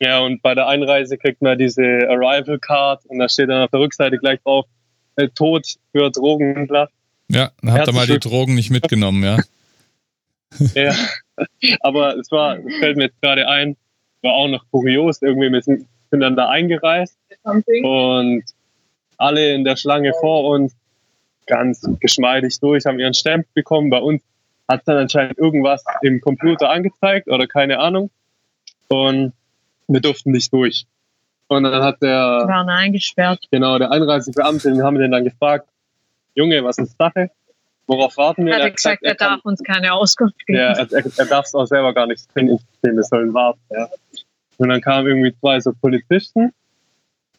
ja, 0.00 0.20
und 0.20 0.42
bei 0.42 0.54
der 0.54 0.66
Einreise 0.66 1.16
kriegt 1.16 1.40
man 1.40 1.58
diese 1.58 1.82
Arrival 1.82 2.58
Card 2.58 3.06
und 3.06 3.18
da 3.18 3.28
steht 3.28 3.48
dann 3.48 3.62
auf 3.62 3.70
der 3.70 3.80
Rückseite 3.80 4.18
gleich 4.18 4.40
drauf, 4.42 4.66
äh, 5.16 5.28
Tod 5.28 5.66
für 5.92 6.10
Drogenhändler. 6.10 6.90
Ja, 7.28 7.50
dann 7.62 7.72
habt 7.72 7.88
ihr 7.88 7.94
mal 7.94 8.06
die 8.06 8.18
Drogen 8.18 8.54
nicht 8.54 8.70
mitgenommen, 8.70 9.22
ja. 9.22 9.38
ja, 10.74 10.94
aber 11.80 12.16
es 12.16 12.30
war, 12.30 12.58
es 12.58 12.76
fällt 12.76 12.96
mir 12.96 13.04
jetzt 13.04 13.20
gerade 13.20 13.48
ein, 13.48 13.76
war 14.22 14.32
auch 14.32 14.48
noch 14.48 14.64
kurios, 14.70 15.22
irgendwie, 15.22 15.50
wir 15.50 15.62
sind, 15.62 15.86
sind 16.10 16.20
dann 16.20 16.36
da 16.36 16.48
eingereist 16.48 17.18
und 17.82 18.44
alle 19.18 19.54
in 19.54 19.64
der 19.64 19.76
Schlange 19.76 20.12
vor 20.20 20.44
uns 20.44 20.74
ganz 21.46 21.88
geschmeidig 22.00 22.58
durch, 22.60 22.84
haben 22.86 22.98
ihren 22.98 23.14
Stempel 23.14 23.48
bekommen. 23.54 23.90
Bei 23.90 23.98
uns 23.98 24.22
hat 24.68 24.82
dann 24.86 24.98
anscheinend 24.98 25.38
irgendwas 25.38 25.84
im 26.02 26.20
Computer 26.20 26.70
angezeigt 26.70 27.28
oder 27.28 27.46
keine 27.46 27.78
Ahnung. 27.78 28.10
Und 28.88 29.32
wir 29.88 30.00
durften 30.00 30.32
nicht 30.32 30.52
durch. 30.52 30.86
Und 31.48 31.62
dann 31.62 31.82
hat 31.82 32.02
der. 32.02 32.42
Wir 32.44 32.48
waren 32.48 32.68
eingesperrt. 32.68 33.46
Genau, 33.50 33.78
der 33.78 33.92
Einreisebeamte, 33.92 34.70
den 34.70 34.82
haben 34.82 34.98
wir 34.98 35.08
dann 35.08 35.24
gefragt: 35.24 35.68
Junge, 36.34 36.62
was 36.64 36.78
ist 36.78 36.96
Sache? 36.98 37.30
Worauf 37.86 38.16
warten 38.16 38.46
wir? 38.46 38.54
Er 38.54 38.64
hat 38.64 38.76
gesagt, 38.76 39.02
er, 39.02 39.10
er 39.10 39.14
darf 39.14 39.44
uns 39.44 39.62
keine 39.62 39.92
Auskunft 39.92 40.44
geben. 40.46 40.58
Ja, 40.58 40.72
er, 40.72 40.88
er, 40.90 41.26
darf 41.26 41.46
es 41.46 41.54
auch 41.54 41.66
selber 41.66 41.94
gar 41.94 42.06
nicht 42.06 42.26
drin 42.34 42.58
Wir 42.82 43.02
sollen 43.04 43.32
warten. 43.32 43.60
Ja. 43.70 43.88
Und 44.58 44.68
dann 44.68 44.80
kamen 44.80 45.06
irgendwie 45.06 45.34
zwei 45.38 45.60
so 45.60 45.72
Polizisten 45.72 46.52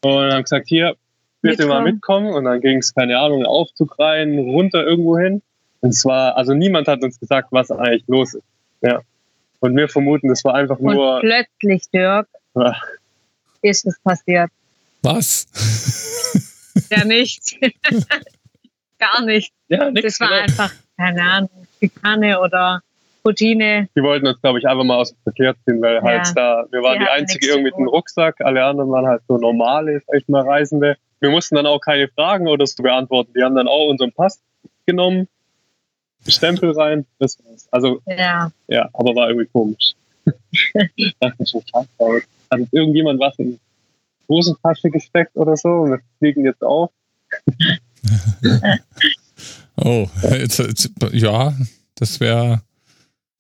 und 0.02 0.32
haben 0.32 0.44
gesagt, 0.44 0.68
hier, 0.70 0.96
bitte 1.42 1.64
mitkommen. 1.64 1.84
mal 1.84 1.92
mitkommen. 1.92 2.34
Und 2.34 2.46
dann 2.46 2.62
ging 2.62 2.78
es, 2.78 2.94
keine 2.94 3.20
Ahnung, 3.20 3.46
Aufzug 3.46 4.00
rein, 4.00 4.38
runter 4.40 4.86
irgendwo 4.86 5.18
hin. 5.18 5.42
Und 5.82 5.94
zwar, 5.94 6.38
also 6.38 6.54
niemand 6.54 6.88
hat 6.88 7.04
uns 7.04 7.20
gesagt, 7.20 7.50
was 7.52 7.70
eigentlich 7.72 8.04
los 8.08 8.34
ist. 8.34 8.44
Ja. 8.82 9.02
Und 9.60 9.76
wir 9.76 9.90
vermuten, 9.90 10.30
das 10.30 10.44
war 10.44 10.54
einfach 10.56 10.80
nur. 10.80 11.16
Und 11.16 11.22
plötzlich, 11.22 11.84
Dirk, 11.92 12.28
ja. 12.56 12.76
ist 13.62 13.86
es 13.86 14.00
passiert. 14.00 14.52
Was? 15.02 15.48
ja, 16.90 17.04
nichts. 17.04 17.56
Gar 19.00 19.26
nichts. 19.26 19.56
Ja, 19.68 19.92
nix, 19.92 20.18
das 20.18 20.20
war 20.20 20.30
genau. 20.30 20.42
einfach, 20.42 20.74
keine 20.98 21.22
Ahnung, 21.22 21.68
Schikane 21.80 22.40
oder 22.40 22.82
Routine. 23.26 23.90
Die 23.96 24.02
wollten 24.02 24.28
uns, 24.28 24.42
glaube 24.42 24.60
ich, 24.60 24.68
einfach 24.68 24.84
mal 24.84 24.96
aus 24.96 25.12
dem 25.12 25.22
Verkehr 25.24 25.56
ziehen, 25.66 25.82
weil 25.82 26.02
halt 26.02 26.06
ja. 26.06 26.24
halt 26.26 26.38
da, 26.38 26.66
wir 26.72 26.82
waren 26.82 27.00
die, 27.00 27.06
die 27.06 27.12
einzige 27.12 27.48
irgendwie 27.48 27.66
mit 27.66 27.76
einem 27.76 27.88
Rucksack, 27.88 28.42
alle 28.42 28.64
anderen 28.64 28.90
waren 28.92 29.06
halt 29.06 29.22
so 29.28 29.38
normale, 29.38 30.02
echt 30.14 30.30
mal 30.30 30.48
Reisende. 30.48 30.98
Wir 31.20 31.30
mussten 31.30 31.56
dann 31.56 31.66
auch 31.66 31.80
keine 31.80 32.08
Fragen 32.08 32.48
oder 32.48 32.66
so 32.66 32.82
beantworten. 32.82 33.32
Die 33.36 33.44
haben 33.44 33.56
dann 33.56 33.68
auch 33.68 33.90
unseren 33.90 34.12
Pass 34.12 34.42
genommen, 34.86 35.28
Stempel 36.28 36.72
rein, 36.72 37.06
das 37.20 37.38
war's. 37.44 37.68
Also, 37.72 38.02
ja, 38.06 38.52
ja 38.68 38.90
aber 38.94 39.16
war 39.16 39.30
irgendwie 39.30 39.48
komisch. 39.48 39.94
ich 40.96 41.16
dachte 41.20 41.46
schon, 41.46 41.62
scheiße, 41.66 42.24
hat 42.52 42.60
irgendjemand 42.72 43.20
was 43.20 43.38
in 43.40 43.52
die 43.52 43.60
Hosentasche 44.30 44.90
gesteckt 44.90 45.36
oder 45.36 45.56
so 45.56 45.70
und 45.70 45.92
wir 45.92 46.00
fliegen 46.20 46.46
jetzt 46.46 46.64
auf. 46.64 46.92
oh, 49.78 50.08
jetzt, 50.32 50.60
jetzt, 50.60 50.92
ja, 51.14 51.56
das 51.96 52.20
wäre 52.20 52.62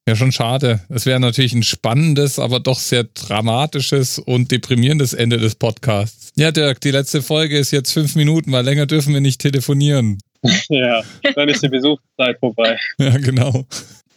ja, 0.07 0.15
schon 0.15 0.31
schade. 0.31 0.79
Es 0.87 1.05
wäre 1.05 1.19
natürlich 1.19 1.53
ein 1.53 1.63
spannendes, 1.63 2.39
aber 2.39 2.61
doch 2.61 2.79
sehr 2.79 3.03
dramatisches 3.03 4.19
und 4.19 4.53
deprimierendes 4.53 5.13
Ende 5.13 5.37
des 5.37 5.55
Podcasts. 5.55 6.31
Ja, 6.37 6.53
Dirk, 6.53 6.79
die 6.79 6.91
letzte 6.91 7.21
Folge 7.21 7.57
ist 7.57 7.71
jetzt 7.71 7.91
fünf 7.91 8.15
Minuten, 8.15 8.53
weil 8.53 8.63
länger 8.63 8.85
dürfen 8.85 9.13
wir 9.13 9.19
nicht 9.19 9.41
telefonieren. 9.41 10.19
Ja, 10.69 11.01
dann 11.35 11.49
ist 11.49 11.61
die 11.61 11.67
Besuchszeit 11.67 12.39
vorbei. 12.39 12.77
Ja, 12.99 13.17
genau. 13.17 13.65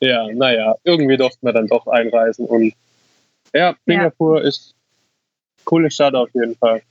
Ja, 0.01 0.29
naja, 0.33 0.77
irgendwie 0.85 1.17
durften 1.17 1.45
wir 1.45 1.53
dann 1.53 1.67
doch 1.67 1.89
einreisen 1.89 2.47
und 2.47 2.73
ja, 3.53 3.75
Singapur 3.85 4.43
ja. 4.43 4.49
ist 4.49 4.75
eine 5.57 5.65
coole 5.65 5.91
Stadt 5.91 6.15
auf 6.15 6.29
jeden 6.35 6.55
Fall. 6.55 6.83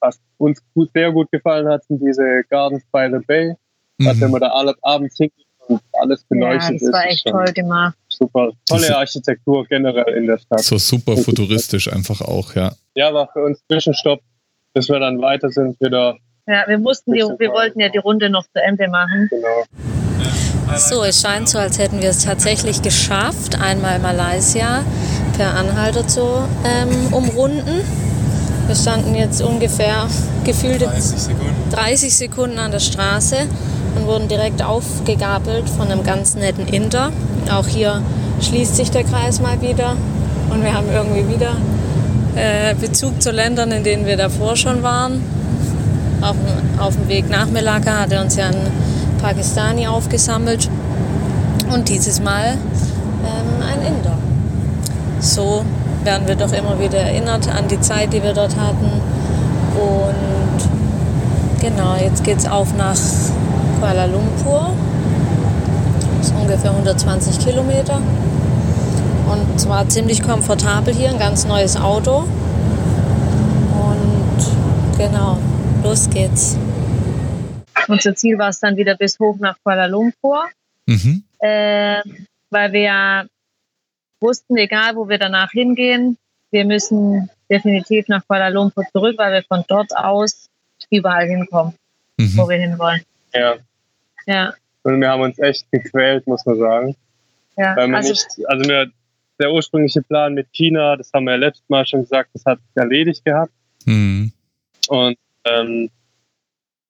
Was 0.00 0.20
uns 0.38 0.60
gut, 0.74 0.90
sehr 0.92 1.10
gut 1.12 1.30
gefallen 1.30 1.68
hat, 1.68 1.84
sind 1.84 2.00
diese 2.00 2.42
Gardens 2.50 2.82
by 2.92 3.08
the 3.10 3.24
Bay. 3.26 3.54
Mhm. 3.98 4.08
Also 4.08 4.20
wenn 4.22 4.30
man 4.30 4.40
da 4.40 4.74
abends 4.82 5.16
hingeht 5.16 5.46
und 5.68 5.80
alles 5.92 6.24
beleuchtet 6.24 6.80
ja, 6.80 6.86
das 6.86 6.92
war 6.92 7.06
echt 7.06 7.26
toll 7.26 7.52
gemacht. 7.52 7.96
Super. 8.08 8.50
Tolle 8.68 8.96
Architektur 8.96 9.66
generell 9.66 10.14
in 10.14 10.26
der 10.26 10.38
Stadt. 10.38 10.60
So 10.60 10.78
super 10.78 11.16
futuristisch 11.16 11.92
einfach 11.92 12.20
auch, 12.20 12.54
ja. 12.54 12.72
Ja, 12.94 13.12
war 13.12 13.28
für 13.32 13.44
uns 13.44 13.60
Zwischenstopp, 13.70 14.20
bis 14.74 14.88
wir 14.88 15.00
dann 15.00 15.20
weiter 15.20 15.50
sind 15.50 15.80
wieder. 15.80 16.16
Ja, 16.46 16.64
wir 16.66 16.78
mussten 16.78 17.12
die, 17.12 17.20
wir 17.20 17.50
wollten 17.50 17.80
ja 17.80 17.88
die 17.88 17.98
Runde 17.98 18.30
noch 18.30 18.44
zu 18.44 18.62
Ende 18.62 18.88
machen. 18.88 19.28
Genau. 19.30 19.64
So, 20.76 21.04
es 21.04 21.20
scheint 21.20 21.48
so, 21.48 21.58
als 21.58 21.78
hätten 21.78 22.02
wir 22.02 22.10
es 22.10 22.24
tatsächlich 22.24 22.82
geschafft, 22.82 23.60
einmal 23.60 23.98
Malaysia 23.98 24.84
per 25.36 25.54
Anhalter 25.54 26.06
zu 26.06 26.22
ähm, 26.64 27.12
umrunden. 27.12 27.82
Wir 28.66 28.74
standen 28.74 29.14
jetzt 29.14 29.40
ungefähr 29.42 30.08
gefühlte 30.44 30.86
30 30.86 31.18
Sekunden. 31.18 31.70
30 31.70 32.16
Sekunden 32.16 32.58
an 32.58 32.72
der 32.72 32.80
Straße 32.80 33.36
und 33.94 34.06
wurden 34.06 34.26
direkt 34.26 34.62
aufgegabelt 34.62 35.68
von 35.68 35.88
einem 35.88 36.02
ganz 36.02 36.34
netten 36.34 36.66
Inder. 36.66 37.12
Auch 37.50 37.68
hier 37.68 38.02
schließt 38.40 38.74
sich 38.74 38.90
der 38.90 39.04
Kreis 39.04 39.40
mal 39.40 39.60
wieder 39.62 39.96
und 40.50 40.64
wir 40.64 40.74
haben 40.74 40.88
irgendwie 40.92 41.32
wieder 41.32 41.56
äh, 42.34 42.74
Bezug 42.74 43.22
zu 43.22 43.30
Ländern, 43.30 43.70
in 43.70 43.84
denen 43.84 44.04
wir 44.04 44.16
davor 44.16 44.56
schon 44.56 44.82
waren. 44.82 45.22
Auf, 46.20 46.36
auf 46.78 46.94
dem 46.96 47.08
Weg 47.08 47.30
nach 47.30 47.46
Melaka 47.46 48.00
hat 48.00 48.12
er 48.12 48.22
uns 48.22 48.34
ja 48.36 48.46
ein 48.46 48.56
Pakistani 49.22 49.86
aufgesammelt 49.86 50.68
und 51.72 51.88
dieses 51.88 52.20
Mal 52.20 52.54
ähm, 53.24 53.62
ein 53.62 53.94
Inder. 53.94 54.18
So 55.20 55.64
werden 56.06 56.26
wir 56.28 56.36
doch 56.36 56.52
immer 56.52 56.78
wieder 56.80 56.98
erinnert 56.98 57.48
an 57.48 57.68
die 57.68 57.80
Zeit, 57.80 58.12
die 58.12 58.22
wir 58.22 58.32
dort 58.32 58.56
hatten. 58.56 59.02
Und 59.74 61.60
genau, 61.60 61.96
jetzt 61.96 62.24
geht 62.24 62.38
es 62.38 62.46
auf 62.46 62.74
nach 62.74 62.96
Kuala 63.80 64.06
Lumpur. 64.06 64.72
Das 66.18 66.28
ist 66.28 66.34
ungefähr 66.34 66.70
120 66.70 67.44
Kilometer. 67.44 68.00
Und 69.28 69.60
zwar 69.60 69.88
ziemlich 69.88 70.22
komfortabel 70.22 70.94
hier, 70.94 71.10
ein 71.10 71.18
ganz 71.18 71.44
neues 71.46 71.76
Auto. 71.76 72.24
Und 73.74 74.96
genau, 74.96 75.38
los 75.82 76.08
geht's. 76.08 76.56
Unser 77.88 78.14
Ziel 78.14 78.38
war 78.38 78.48
es 78.48 78.60
dann 78.60 78.76
wieder 78.76 78.96
bis 78.96 79.18
hoch 79.18 79.36
nach 79.38 79.56
Kuala 79.62 79.86
Lumpur, 79.86 80.44
mhm. 80.86 81.24
äh, 81.40 82.00
weil 82.50 82.72
wir 82.72 83.26
wussten, 84.20 84.56
egal 84.56 84.96
wo 84.96 85.08
wir 85.08 85.18
danach 85.18 85.50
hingehen, 85.50 86.18
wir 86.50 86.64
müssen 86.64 87.30
definitiv 87.50 88.08
nach 88.08 88.26
Kuala 88.26 88.48
Lumpur 88.48 88.84
zurück, 88.92 89.16
weil 89.18 89.32
wir 89.32 89.42
von 89.42 89.64
dort 89.68 89.96
aus 89.96 90.48
überall 90.90 91.26
hinkommen, 91.26 91.74
mhm. 92.16 92.36
wo 92.36 92.48
wir 92.48 92.56
hinwollen. 92.56 93.02
Ja. 93.34 93.56
Ja. 94.26 94.54
Und 94.82 95.00
wir 95.00 95.08
haben 95.08 95.22
uns 95.22 95.38
echt 95.38 95.70
gequält, 95.70 96.26
muss 96.26 96.44
man 96.46 96.58
sagen. 96.58 96.96
Ja, 97.56 97.76
Weil 97.76 97.88
man 97.88 97.96
also, 97.96 98.10
nicht, 98.10 98.26
also 98.48 98.68
wir, 98.68 98.90
der 99.38 99.52
ursprüngliche 99.52 100.02
Plan 100.02 100.34
mit 100.34 100.52
China, 100.52 100.96
das 100.96 101.12
haben 101.12 101.24
wir 101.24 101.32
ja 101.32 101.38
letztes 101.38 101.68
Mal 101.68 101.86
schon 101.86 102.02
gesagt, 102.02 102.30
das 102.34 102.44
hat 102.44 102.58
sich 102.58 102.76
erledigt 102.76 103.24
gehabt. 103.24 103.52
Mhm. 103.84 104.32
Und 104.88 105.18
ähm, 105.44 105.90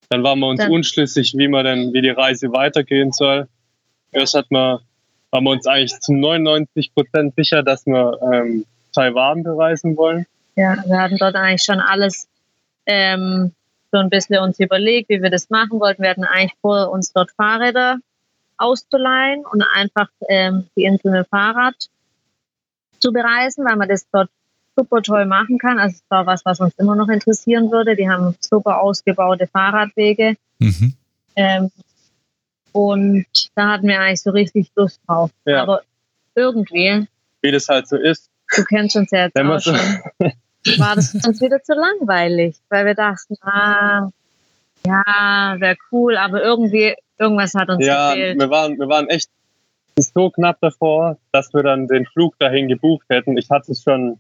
dann 0.09 0.23
waren 0.23 0.39
wir 0.39 0.49
uns 0.49 0.61
dann, 0.61 0.71
unschlüssig, 0.71 1.35
wie 1.37 1.49
man 1.49 1.65
denn, 1.65 1.93
wie 1.93 2.03
die 2.03 2.11
Reise 2.11 2.53
weitergehen 2.53 3.13
soll. 3.13 3.49
Erst 4.13 4.35
hat 4.35 4.51
man, 4.51 4.81
waren 5.37 5.45
wir 5.45 5.51
uns 5.51 5.67
eigentlich 5.67 6.01
zu 6.01 6.15
99 6.15 6.95
Prozent 6.95 7.35
sicher, 7.37 7.63
dass 7.63 7.85
wir 7.85 8.19
ähm, 8.33 8.65
Taiwan 8.95 9.43
bereisen 9.43 9.95
wollen. 9.97 10.25
Ja, 10.55 10.83
wir 10.87 10.99
hatten 10.99 11.19
dort 11.19 11.35
eigentlich 11.35 11.63
schon 11.63 11.79
alles 11.79 12.27
ähm, 12.87 13.53
so 13.93 13.99
ein 13.99 14.09
bisschen 14.09 14.43
uns 14.43 14.59
überlegt, 14.59 15.11
wie 15.11 15.21
wir 15.21 15.29
das 15.29 15.51
machen 15.51 15.79
wollten. 15.79 16.03
Wir 16.03 16.11
hatten 16.11 16.25
eigentlich 16.25 16.57
vor, 16.63 16.91
uns 16.91 17.13
dort 17.13 17.31
Fahrräder 17.33 17.99
auszuleihen 18.57 19.45
und 19.45 19.63
einfach 19.75 20.09
ähm, 20.31 20.69
die 20.75 20.85
Insel 20.85 21.13
mit 21.13 21.29
Fahrrad 21.29 21.75
zu 22.99 23.13
bereisen, 23.13 23.67
weil 23.67 23.77
man 23.77 23.91
das 23.91 24.09
dort 24.11 24.31
super 24.75 25.03
toll 25.03 25.27
machen 25.27 25.59
kann. 25.59 25.79
Also 25.79 25.97
es 25.97 26.05
war 26.09 26.25
was, 26.25 26.47
was 26.47 26.61
uns 26.61 26.75
immer 26.79 26.97
noch 26.97 27.11
interessieren 27.11 27.71
würde. 27.71 27.95
Die 27.95 28.09
haben 28.09 28.35
super 28.41 28.81
ausgebaute 28.81 29.47
Fahrradwege. 29.47 30.37
Mhm. 30.61 30.95
Ähm, 31.37 31.71
und 32.77 33.25
da 33.55 33.73
hatten 33.73 33.89
wir 33.89 33.99
eigentlich 33.99 34.21
so 34.21 34.31
richtig 34.31 34.71
Lust 34.77 35.01
drauf. 35.07 35.31
Ja. 35.47 35.63
Aber 35.63 35.81
irgendwie. 36.35 37.09
Wie 37.41 37.51
das 37.51 37.69
halt 37.69 37.89
so 37.89 37.97
ist. 37.97 38.29
Du 38.55 38.65
kennst 38.65 38.95
uns 38.97 39.11
ja 39.13 39.25
jetzt 39.25 39.37
auch 39.37 39.61
schon. 39.61 39.75
war 40.79 40.95
das 40.95 41.15
uns 41.15 41.41
wieder 41.41 41.63
zu 41.63 41.73
langweilig, 41.73 42.57
weil 42.69 42.85
wir 42.85 42.95
dachten, 42.95 43.35
ah, 43.41 44.11
ja, 44.87 45.57
wäre 45.59 45.77
cool, 45.91 46.19
aber 46.19 46.43
irgendwie, 46.43 46.95
irgendwas 47.19 47.55
hat 47.55 47.71
uns 47.71 47.85
ja, 47.85 48.11
gefehlt. 48.11 48.39
Wir 48.39 48.51
waren, 48.51 48.79
wir 48.79 48.89
waren 48.89 49.09
echt 49.09 49.31
so 49.97 50.29
knapp 50.29 50.59
davor, 50.61 51.17
dass 51.33 51.55
wir 51.55 51.63
dann 51.63 51.89
den 51.89 52.05
Flug 52.05 52.39
dahin 52.39 52.69
gebucht 52.69 53.07
hätten. 53.09 53.39
Ich 53.39 53.49
hatte 53.49 53.73
es 53.73 53.83
schon. 53.83 54.19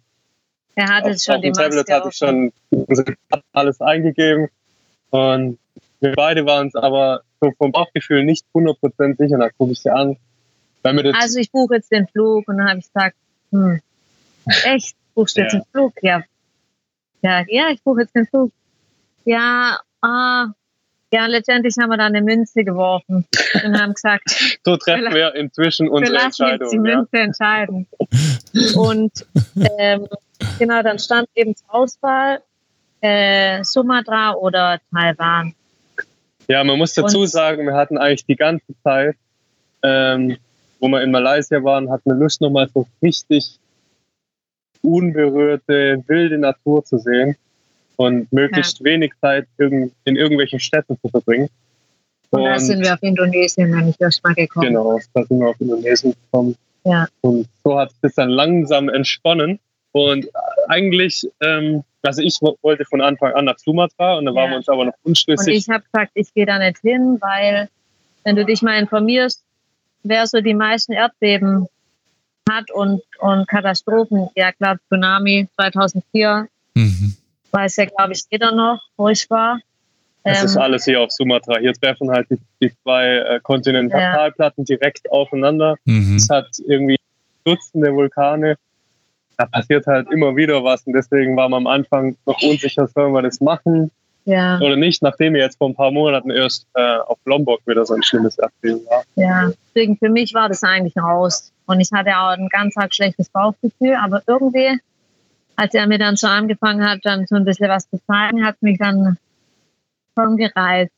Er 0.76 0.88
hatte 0.88 1.10
es 1.10 1.24
schon, 1.24 1.36
auf 1.36 1.42
dem 1.42 1.52
Tablet 1.52 1.90
hatte 1.90 2.08
ich 2.08 2.16
schon 2.16 2.52
alles 3.52 3.82
eingegeben. 3.82 4.48
Und 5.10 5.58
wir 6.00 6.12
beide 6.12 6.46
waren 6.46 6.66
uns 6.66 6.74
aber 6.74 7.22
so 7.40 7.52
vom 7.58 7.72
Bauchgefühl 7.72 8.24
nicht 8.24 8.44
100% 8.54 9.16
sicher. 9.16 9.38
Da 9.38 9.50
gucke 9.50 9.72
ich 9.72 9.80
sie 9.80 9.90
an. 9.90 10.16
also 10.82 11.38
ich 11.38 11.50
buche 11.50 11.76
jetzt 11.76 11.90
den 11.90 12.06
Flug 12.08 12.48
und 12.48 12.58
dann 12.58 12.68
habe 12.68 12.78
ich 12.78 12.86
gesagt, 12.86 13.16
hm, 13.50 13.80
echt, 14.64 14.96
buchst 15.14 15.36
du 15.36 15.42
jetzt 15.42 15.52
ja. 15.52 15.60
den 15.60 15.66
Flug? 15.72 15.92
Ja, 16.02 16.22
ja, 17.22 17.44
ja, 17.48 17.70
ich 17.70 17.82
buche 17.82 18.02
jetzt 18.02 18.14
den 18.14 18.26
Flug. 18.26 18.52
Ja, 19.24 19.80
ah, 20.00 20.46
ja, 21.12 21.26
letztendlich 21.26 21.74
haben 21.80 21.90
wir 21.90 21.96
da 21.96 22.06
eine 22.06 22.22
Münze 22.22 22.64
geworfen 22.64 23.26
und 23.64 23.80
haben 23.80 23.94
gesagt, 23.94 24.24
so 24.64 24.76
treffen 24.76 25.14
wir 25.14 25.34
inzwischen 25.34 25.88
unsere 25.88 26.12
wir 26.12 26.24
lassen 26.24 26.42
Entscheidung. 26.42 26.60
Jetzt 26.60 26.72
die 26.72 26.78
Münze 26.78 27.16
ja. 27.16 27.22
entscheiden. 27.22 27.86
Und 28.76 29.26
ähm, 29.78 30.06
genau, 30.58 30.82
dann 30.82 30.98
stand 30.98 31.28
eben 31.34 31.54
zur 31.56 31.74
Auswahl 31.74 32.42
äh, 33.00 33.62
Sumatra 33.64 34.34
oder 34.34 34.80
Taiwan. 34.92 35.54
Ja, 36.48 36.62
man 36.64 36.78
muss 36.78 36.94
dazu 36.94 37.20
und, 37.20 37.28
sagen, 37.28 37.66
wir 37.66 37.74
hatten 37.74 37.98
eigentlich 37.98 38.26
die 38.26 38.36
ganze 38.36 38.74
Zeit, 38.82 39.16
ähm, 39.82 40.36
wo 40.80 40.88
wir 40.88 41.02
in 41.02 41.10
Malaysia 41.10 41.62
waren, 41.62 41.90
hatten 41.90 42.10
wir 42.10 42.16
Lust 42.16 42.40
nochmal 42.40 42.68
so 42.72 42.86
richtig 43.02 43.58
unberührte, 44.82 46.04
wilde 46.06 46.38
Natur 46.38 46.84
zu 46.84 46.98
sehen 46.98 47.36
und 47.96 48.30
möglichst 48.32 48.78
ja. 48.80 48.84
wenig 48.84 49.12
Zeit 49.20 49.46
in 49.58 49.90
irgendwelchen 50.04 50.60
Städten 50.60 50.98
zu 51.00 51.08
verbringen. 51.08 51.48
Und, 52.30 52.40
und 52.40 52.46
da 52.46 52.58
sind 52.58 52.82
wir 52.82 52.94
auf 52.94 53.02
Indonesien 53.02 53.72
dann 53.72 53.86
nicht 53.86 54.00
erst 54.00 54.22
mal 54.22 54.34
gekommen. 54.34 54.68
Genau, 54.68 55.00
da 55.14 55.24
sind 55.24 55.40
wir 55.40 55.48
auf 55.48 55.60
Indonesien 55.60 56.12
gekommen. 56.12 56.56
Ja. 56.84 57.08
Und 57.20 57.48
so 57.64 57.78
hat 57.78 57.90
es 58.02 58.14
dann 58.14 58.30
langsam 58.30 58.88
entsponnen. 58.88 59.58
Und 59.92 60.28
eigentlich, 60.68 61.26
ähm, 61.40 61.84
also 62.02 62.22
ich 62.22 62.38
wollte 62.40 62.84
von 62.84 63.00
Anfang 63.00 63.32
an 63.34 63.46
nach 63.46 63.58
Sumatra 63.58 64.18
und 64.18 64.26
dann 64.26 64.34
ja. 64.34 64.40
waren 64.40 64.50
wir 64.50 64.56
uns 64.56 64.68
aber 64.68 64.86
noch 64.86 64.94
unschlüssig. 65.02 65.46
Und 65.48 65.54
ich 65.54 65.68
habe 65.68 65.84
gesagt, 65.84 66.12
ich 66.14 66.32
gehe 66.34 66.46
da 66.46 66.58
nicht 66.58 66.78
hin, 66.78 67.18
weil 67.20 67.68
wenn 68.24 68.36
du 68.36 68.44
dich 68.44 68.62
mal 68.62 68.78
informierst, 68.78 69.42
wer 70.02 70.26
so 70.26 70.40
die 70.40 70.54
meisten 70.54 70.92
Erdbeben 70.92 71.66
hat 72.48 72.70
und, 72.70 73.02
und 73.18 73.48
Katastrophen, 73.48 74.28
ja 74.36 74.52
klar, 74.52 74.78
Tsunami 74.88 75.48
2004, 75.56 76.48
mhm. 76.74 77.16
weiß 77.50 77.76
ja, 77.76 77.84
glaube 77.86 78.12
ich, 78.12 78.24
jeder 78.30 78.52
noch, 78.52 78.80
wo 78.96 79.08
ich 79.08 79.28
war. 79.30 79.60
Das 80.24 80.40
ähm, 80.40 80.46
ist 80.46 80.56
alles 80.56 80.84
hier 80.84 81.00
auf 81.00 81.12
Sumatra. 81.12 81.58
Hier 81.58 81.72
treffen 81.72 82.10
halt 82.10 82.28
die, 82.30 82.38
die 82.60 82.72
zwei 82.82 83.16
äh, 83.16 83.40
Kontinentalplatten 83.40 84.64
ja. 84.64 84.76
direkt 84.76 85.10
aufeinander. 85.10 85.76
Mhm. 85.84 86.16
Es 86.16 86.28
hat 86.28 86.48
irgendwie 86.66 86.96
Dutzende 87.44 87.94
Vulkane. 87.94 88.56
Da 89.38 89.46
passiert 89.46 89.86
halt 89.86 90.10
immer 90.10 90.34
wieder 90.34 90.64
was 90.64 90.86
und 90.86 90.94
deswegen 90.94 91.36
war 91.36 91.48
man 91.48 91.62
am 91.62 91.66
Anfang 91.66 92.16
noch 92.26 92.40
unsicher, 92.42 92.86
sollen 92.88 93.12
wir 93.12 93.22
das 93.22 93.40
machen 93.40 93.90
ja. 94.26 94.58
oder 94.58 94.76
nicht, 94.76 95.02
nachdem 95.02 95.34
wir 95.34 95.40
jetzt 95.40 95.56
vor 95.56 95.70
ein 95.70 95.74
paar 95.74 95.90
Monaten 95.90 96.30
erst 96.30 96.66
äh, 96.74 96.96
auf 96.98 97.18
Lombok 97.24 97.60
wieder 97.66 97.86
so 97.86 97.94
ein 97.94 98.02
schlimmes 98.02 98.36
Erdbeben 98.38 98.84
war. 98.86 99.04
Ja, 99.14 99.50
deswegen 99.68 99.96
für 99.96 100.10
mich 100.10 100.34
war 100.34 100.48
das 100.48 100.62
eigentlich 100.62 100.96
raus. 100.96 101.52
Und 101.66 101.80
ich 101.80 101.90
hatte 101.92 102.10
auch 102.10 102.30
ein 102.30 102.48
ganz 102.48 102.76
arg 102.76 102.94
schlechtes 102.94 103.28
Bauchgefühl, 103.28 103.94
aber 103.94 104.22
irgendwie, 104.26 104.78
als 105.56 105.74
er 105.74 105.86
mir 105.86 105.98
dann 105.98 106.16
so 106.16 106.26
angefangen 106.26 106.88
hat, 106.88 107.00
dann 107.04 107.26
so 107.26 107.36
ein 107.36 107.44
bisschen 107.44 107.68
was 107.68 107.88
zu 107.88 108.00
zeigen, 108.06 108.44
hat 108.44 108.60
mich 108.60 108.78
dann 108.78 109.16
schon 110.18 110.36
gereizt. 110.36 110.92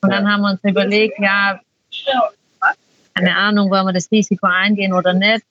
Und 0.00 0.10
dann 0.10 0.30
haben 0.30 0.42
wir 0.42 0.50
uns 0.52 0.60
überlegt, 0.62 1.18
ja, 1.18 1.60
keine 3.14 3.36
Ahnung, 3.36 3.68
wollen 3.70 3.86
wir 3.86 3.92
das 3.92 4.10
Risiko 4.12 4.46
eingehen 4.46 4.92
oder 4.92 5.12
nicht. 5.12 5.44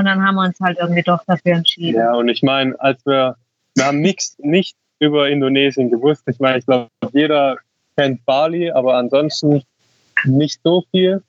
Und 0.00 0.06
dann 0.06 0.26
haben 0.26 0.36
wir 0.36 0.44
uns 0.46 0.58
halt 0.60 0.78
irgendwie 0.78 1.02
doch 1.02 1.22
dafür 1.26 1.56
entschieden. 1.56 1.98
Ja, 1.98 2.14
und 2.14 2.30
ich 2.30 2.42
meine, 2.42 2.74
als 2.80 3.04
wir, 3.04 3.36
wir 3.74 3.84
haben 3.84 4.00
nichts, 4.00 4.34
nicht 4.38 4.74
über 4.98 5.28
Indonesien 5.28 5.90
gewusst. 5.90 6.22
Ich 6.26 6.40
meine, 6.40 6.56
ich 6.56 6.64
glaube, 6.64 6.88
jeder 7.12 7.58
kennt 7.98 8.24
Bali, 8.24 8.70
aber 8.70 8.94
ansonsten 8.96 9.62
nicht 10.24 10.58
so 10.64 10.84
viel. 10.90 11.22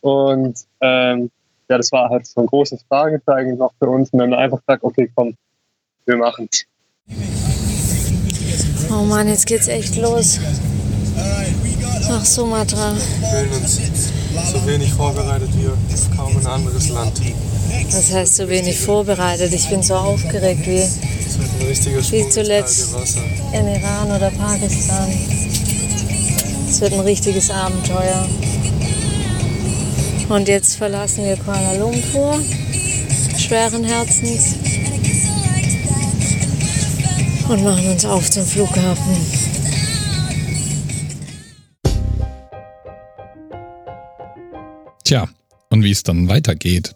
Und 0.00 0.60
ähm, 0.80 1.30
ja, 1.68 1.76
das 1.76 1.92
war 1.92 2.08
halt 2.08 2.24
so 2.24 2.40
ein 2.40 2.46
großes 2.46 2.84
Fragezeichen 2.88 3.58
noch 3.58 3.74
für 3.78 3.90
uns. 3.90 4.08
Und 4.14 4.20
dann 4.20 4.32
einfach 4.32 4.60
gesagt, 4.60 4.82
okay, 4.82 5.10
komm, 5.14 5.36
wir 6.06 6.16
machen 6.16 6.48
Oh 8.90 9.04
Mann, 9.04 9.28
jetzt 9.28 9.46
geht's 9.46 9.68
echt 9.68 9.96
los. 9.96 10.40
Nach 12.10 12.24
Sumatra. 12.24 12.92
Wir 12.92 13.28
fühlen 13.28 13.62
uns 13.62 13.78
so 14.52 14.66
wenig 14.66 14.92
vorbereitet 14.92 15.48
wie 15.54 16.16
kaum 16.16 16.36
ein 16.36 16.46
anderes 16.46 16.88
Land. 16.88 17.12
Das 17.92 18.12
heißt 18.12 18.34
so 18.34 18.48
wenig 18.48 18.80
vorbereitet. 18.80 19.52
Ich 19.52 19.68
bin 19.68 19.80
so 19.80 19.94
aufgeregt 19.94 20.66
wie, 20.66 20.82
wie 22.10 22.28
zuletzt 22.28 22.88
in 23.52 23.68
Iran 23.68 24.10
oder 24.16 24.28
Pakistan. 24.30 25.08
Es 26.68 26.80
wird 26.80 26.94
ein 26.94 27.00
richtiges 27.00 27.48
Abenteuer. 27.48 28.26
Und 30.28 30.48
jetzt 30.48 30.78
verlassen 30.78 31.24
wir 31.24 31.36
Kuala 31.36 31.74
Lumpur, 31.74 32.40
schweren 33.38 33.84
Herzens 33.84 34.56
und 37.48 37.62
machen 37.62 37.88
uns 37.88 38.04
auf 38.04 38.28
zum 38.28 38.44
Flughafen. 38.44 39.59
Tja, 45.10 45.28
und 45.70 45.82
wie 45.82 45.90
es 45.90 46.04
dann 46.04 46.28
weitergeht, 46.28 46.94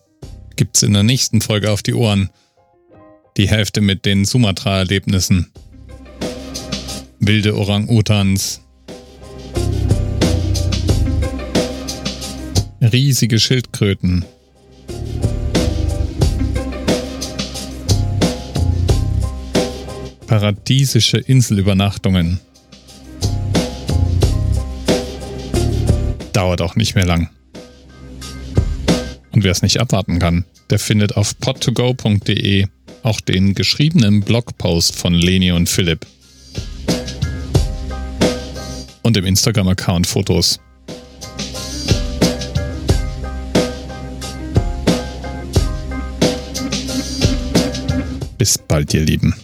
gibt's 0.54 0.84
in 0.84 0.92
der 0.92 1.02
nächsten 1.02 1.40
Folge 1.40 1.72
auf 1.72 1.82
die 1.82 1.94
Ohren. 1.94 2.30
Die 3.36 3.48
Hälfte 3.48 3.80
mit 3.80 4.04
den 4.04 4.24
Sumatra-Erlebnissen. 4.24 5.50
Wilde 7.18 7.56
Orang-Utans. 7.56 8.60
Riesige 12.80 13.40
Schildkröten. 13.40 14.24
paradiesische 20.28 21.18
Inselübernachtungen. 21.18 22.38
Dauert 26.32 26.62
auch 26.62 26.76
nicht 26.76 26.94
mehr 26.94 27.06
lang. 27.06 27.30
Und 29.34 29.42
wer 29.42 29.50
es 29.50 29.62
nicht 29.62 29.80
abwarten 29.80 30.20
kann, 30.20 30.44
der 30.70 30.78
findet 30.78 31.16
auf 31.16 31.38
podtogo.de 31.40 32.66
auch 33.02 33.20
den 33.20 33.54
geschriebenen 33.54 34.20
Blogpost 34.20 34.96
von 34.96 35.12
Leni 35.12 35.50
und 35.50 35.68
Philipp. 35.68 36.06
Und 39.02 39.16
im 39.16 39.24
Instagram-Account 39.26 40.06
Fotos. 40.06 40.60
Bis 48.38 48.56
bald, 48.56 48.94
ihr 48.94 49.02
Lieben. 49.02 49.34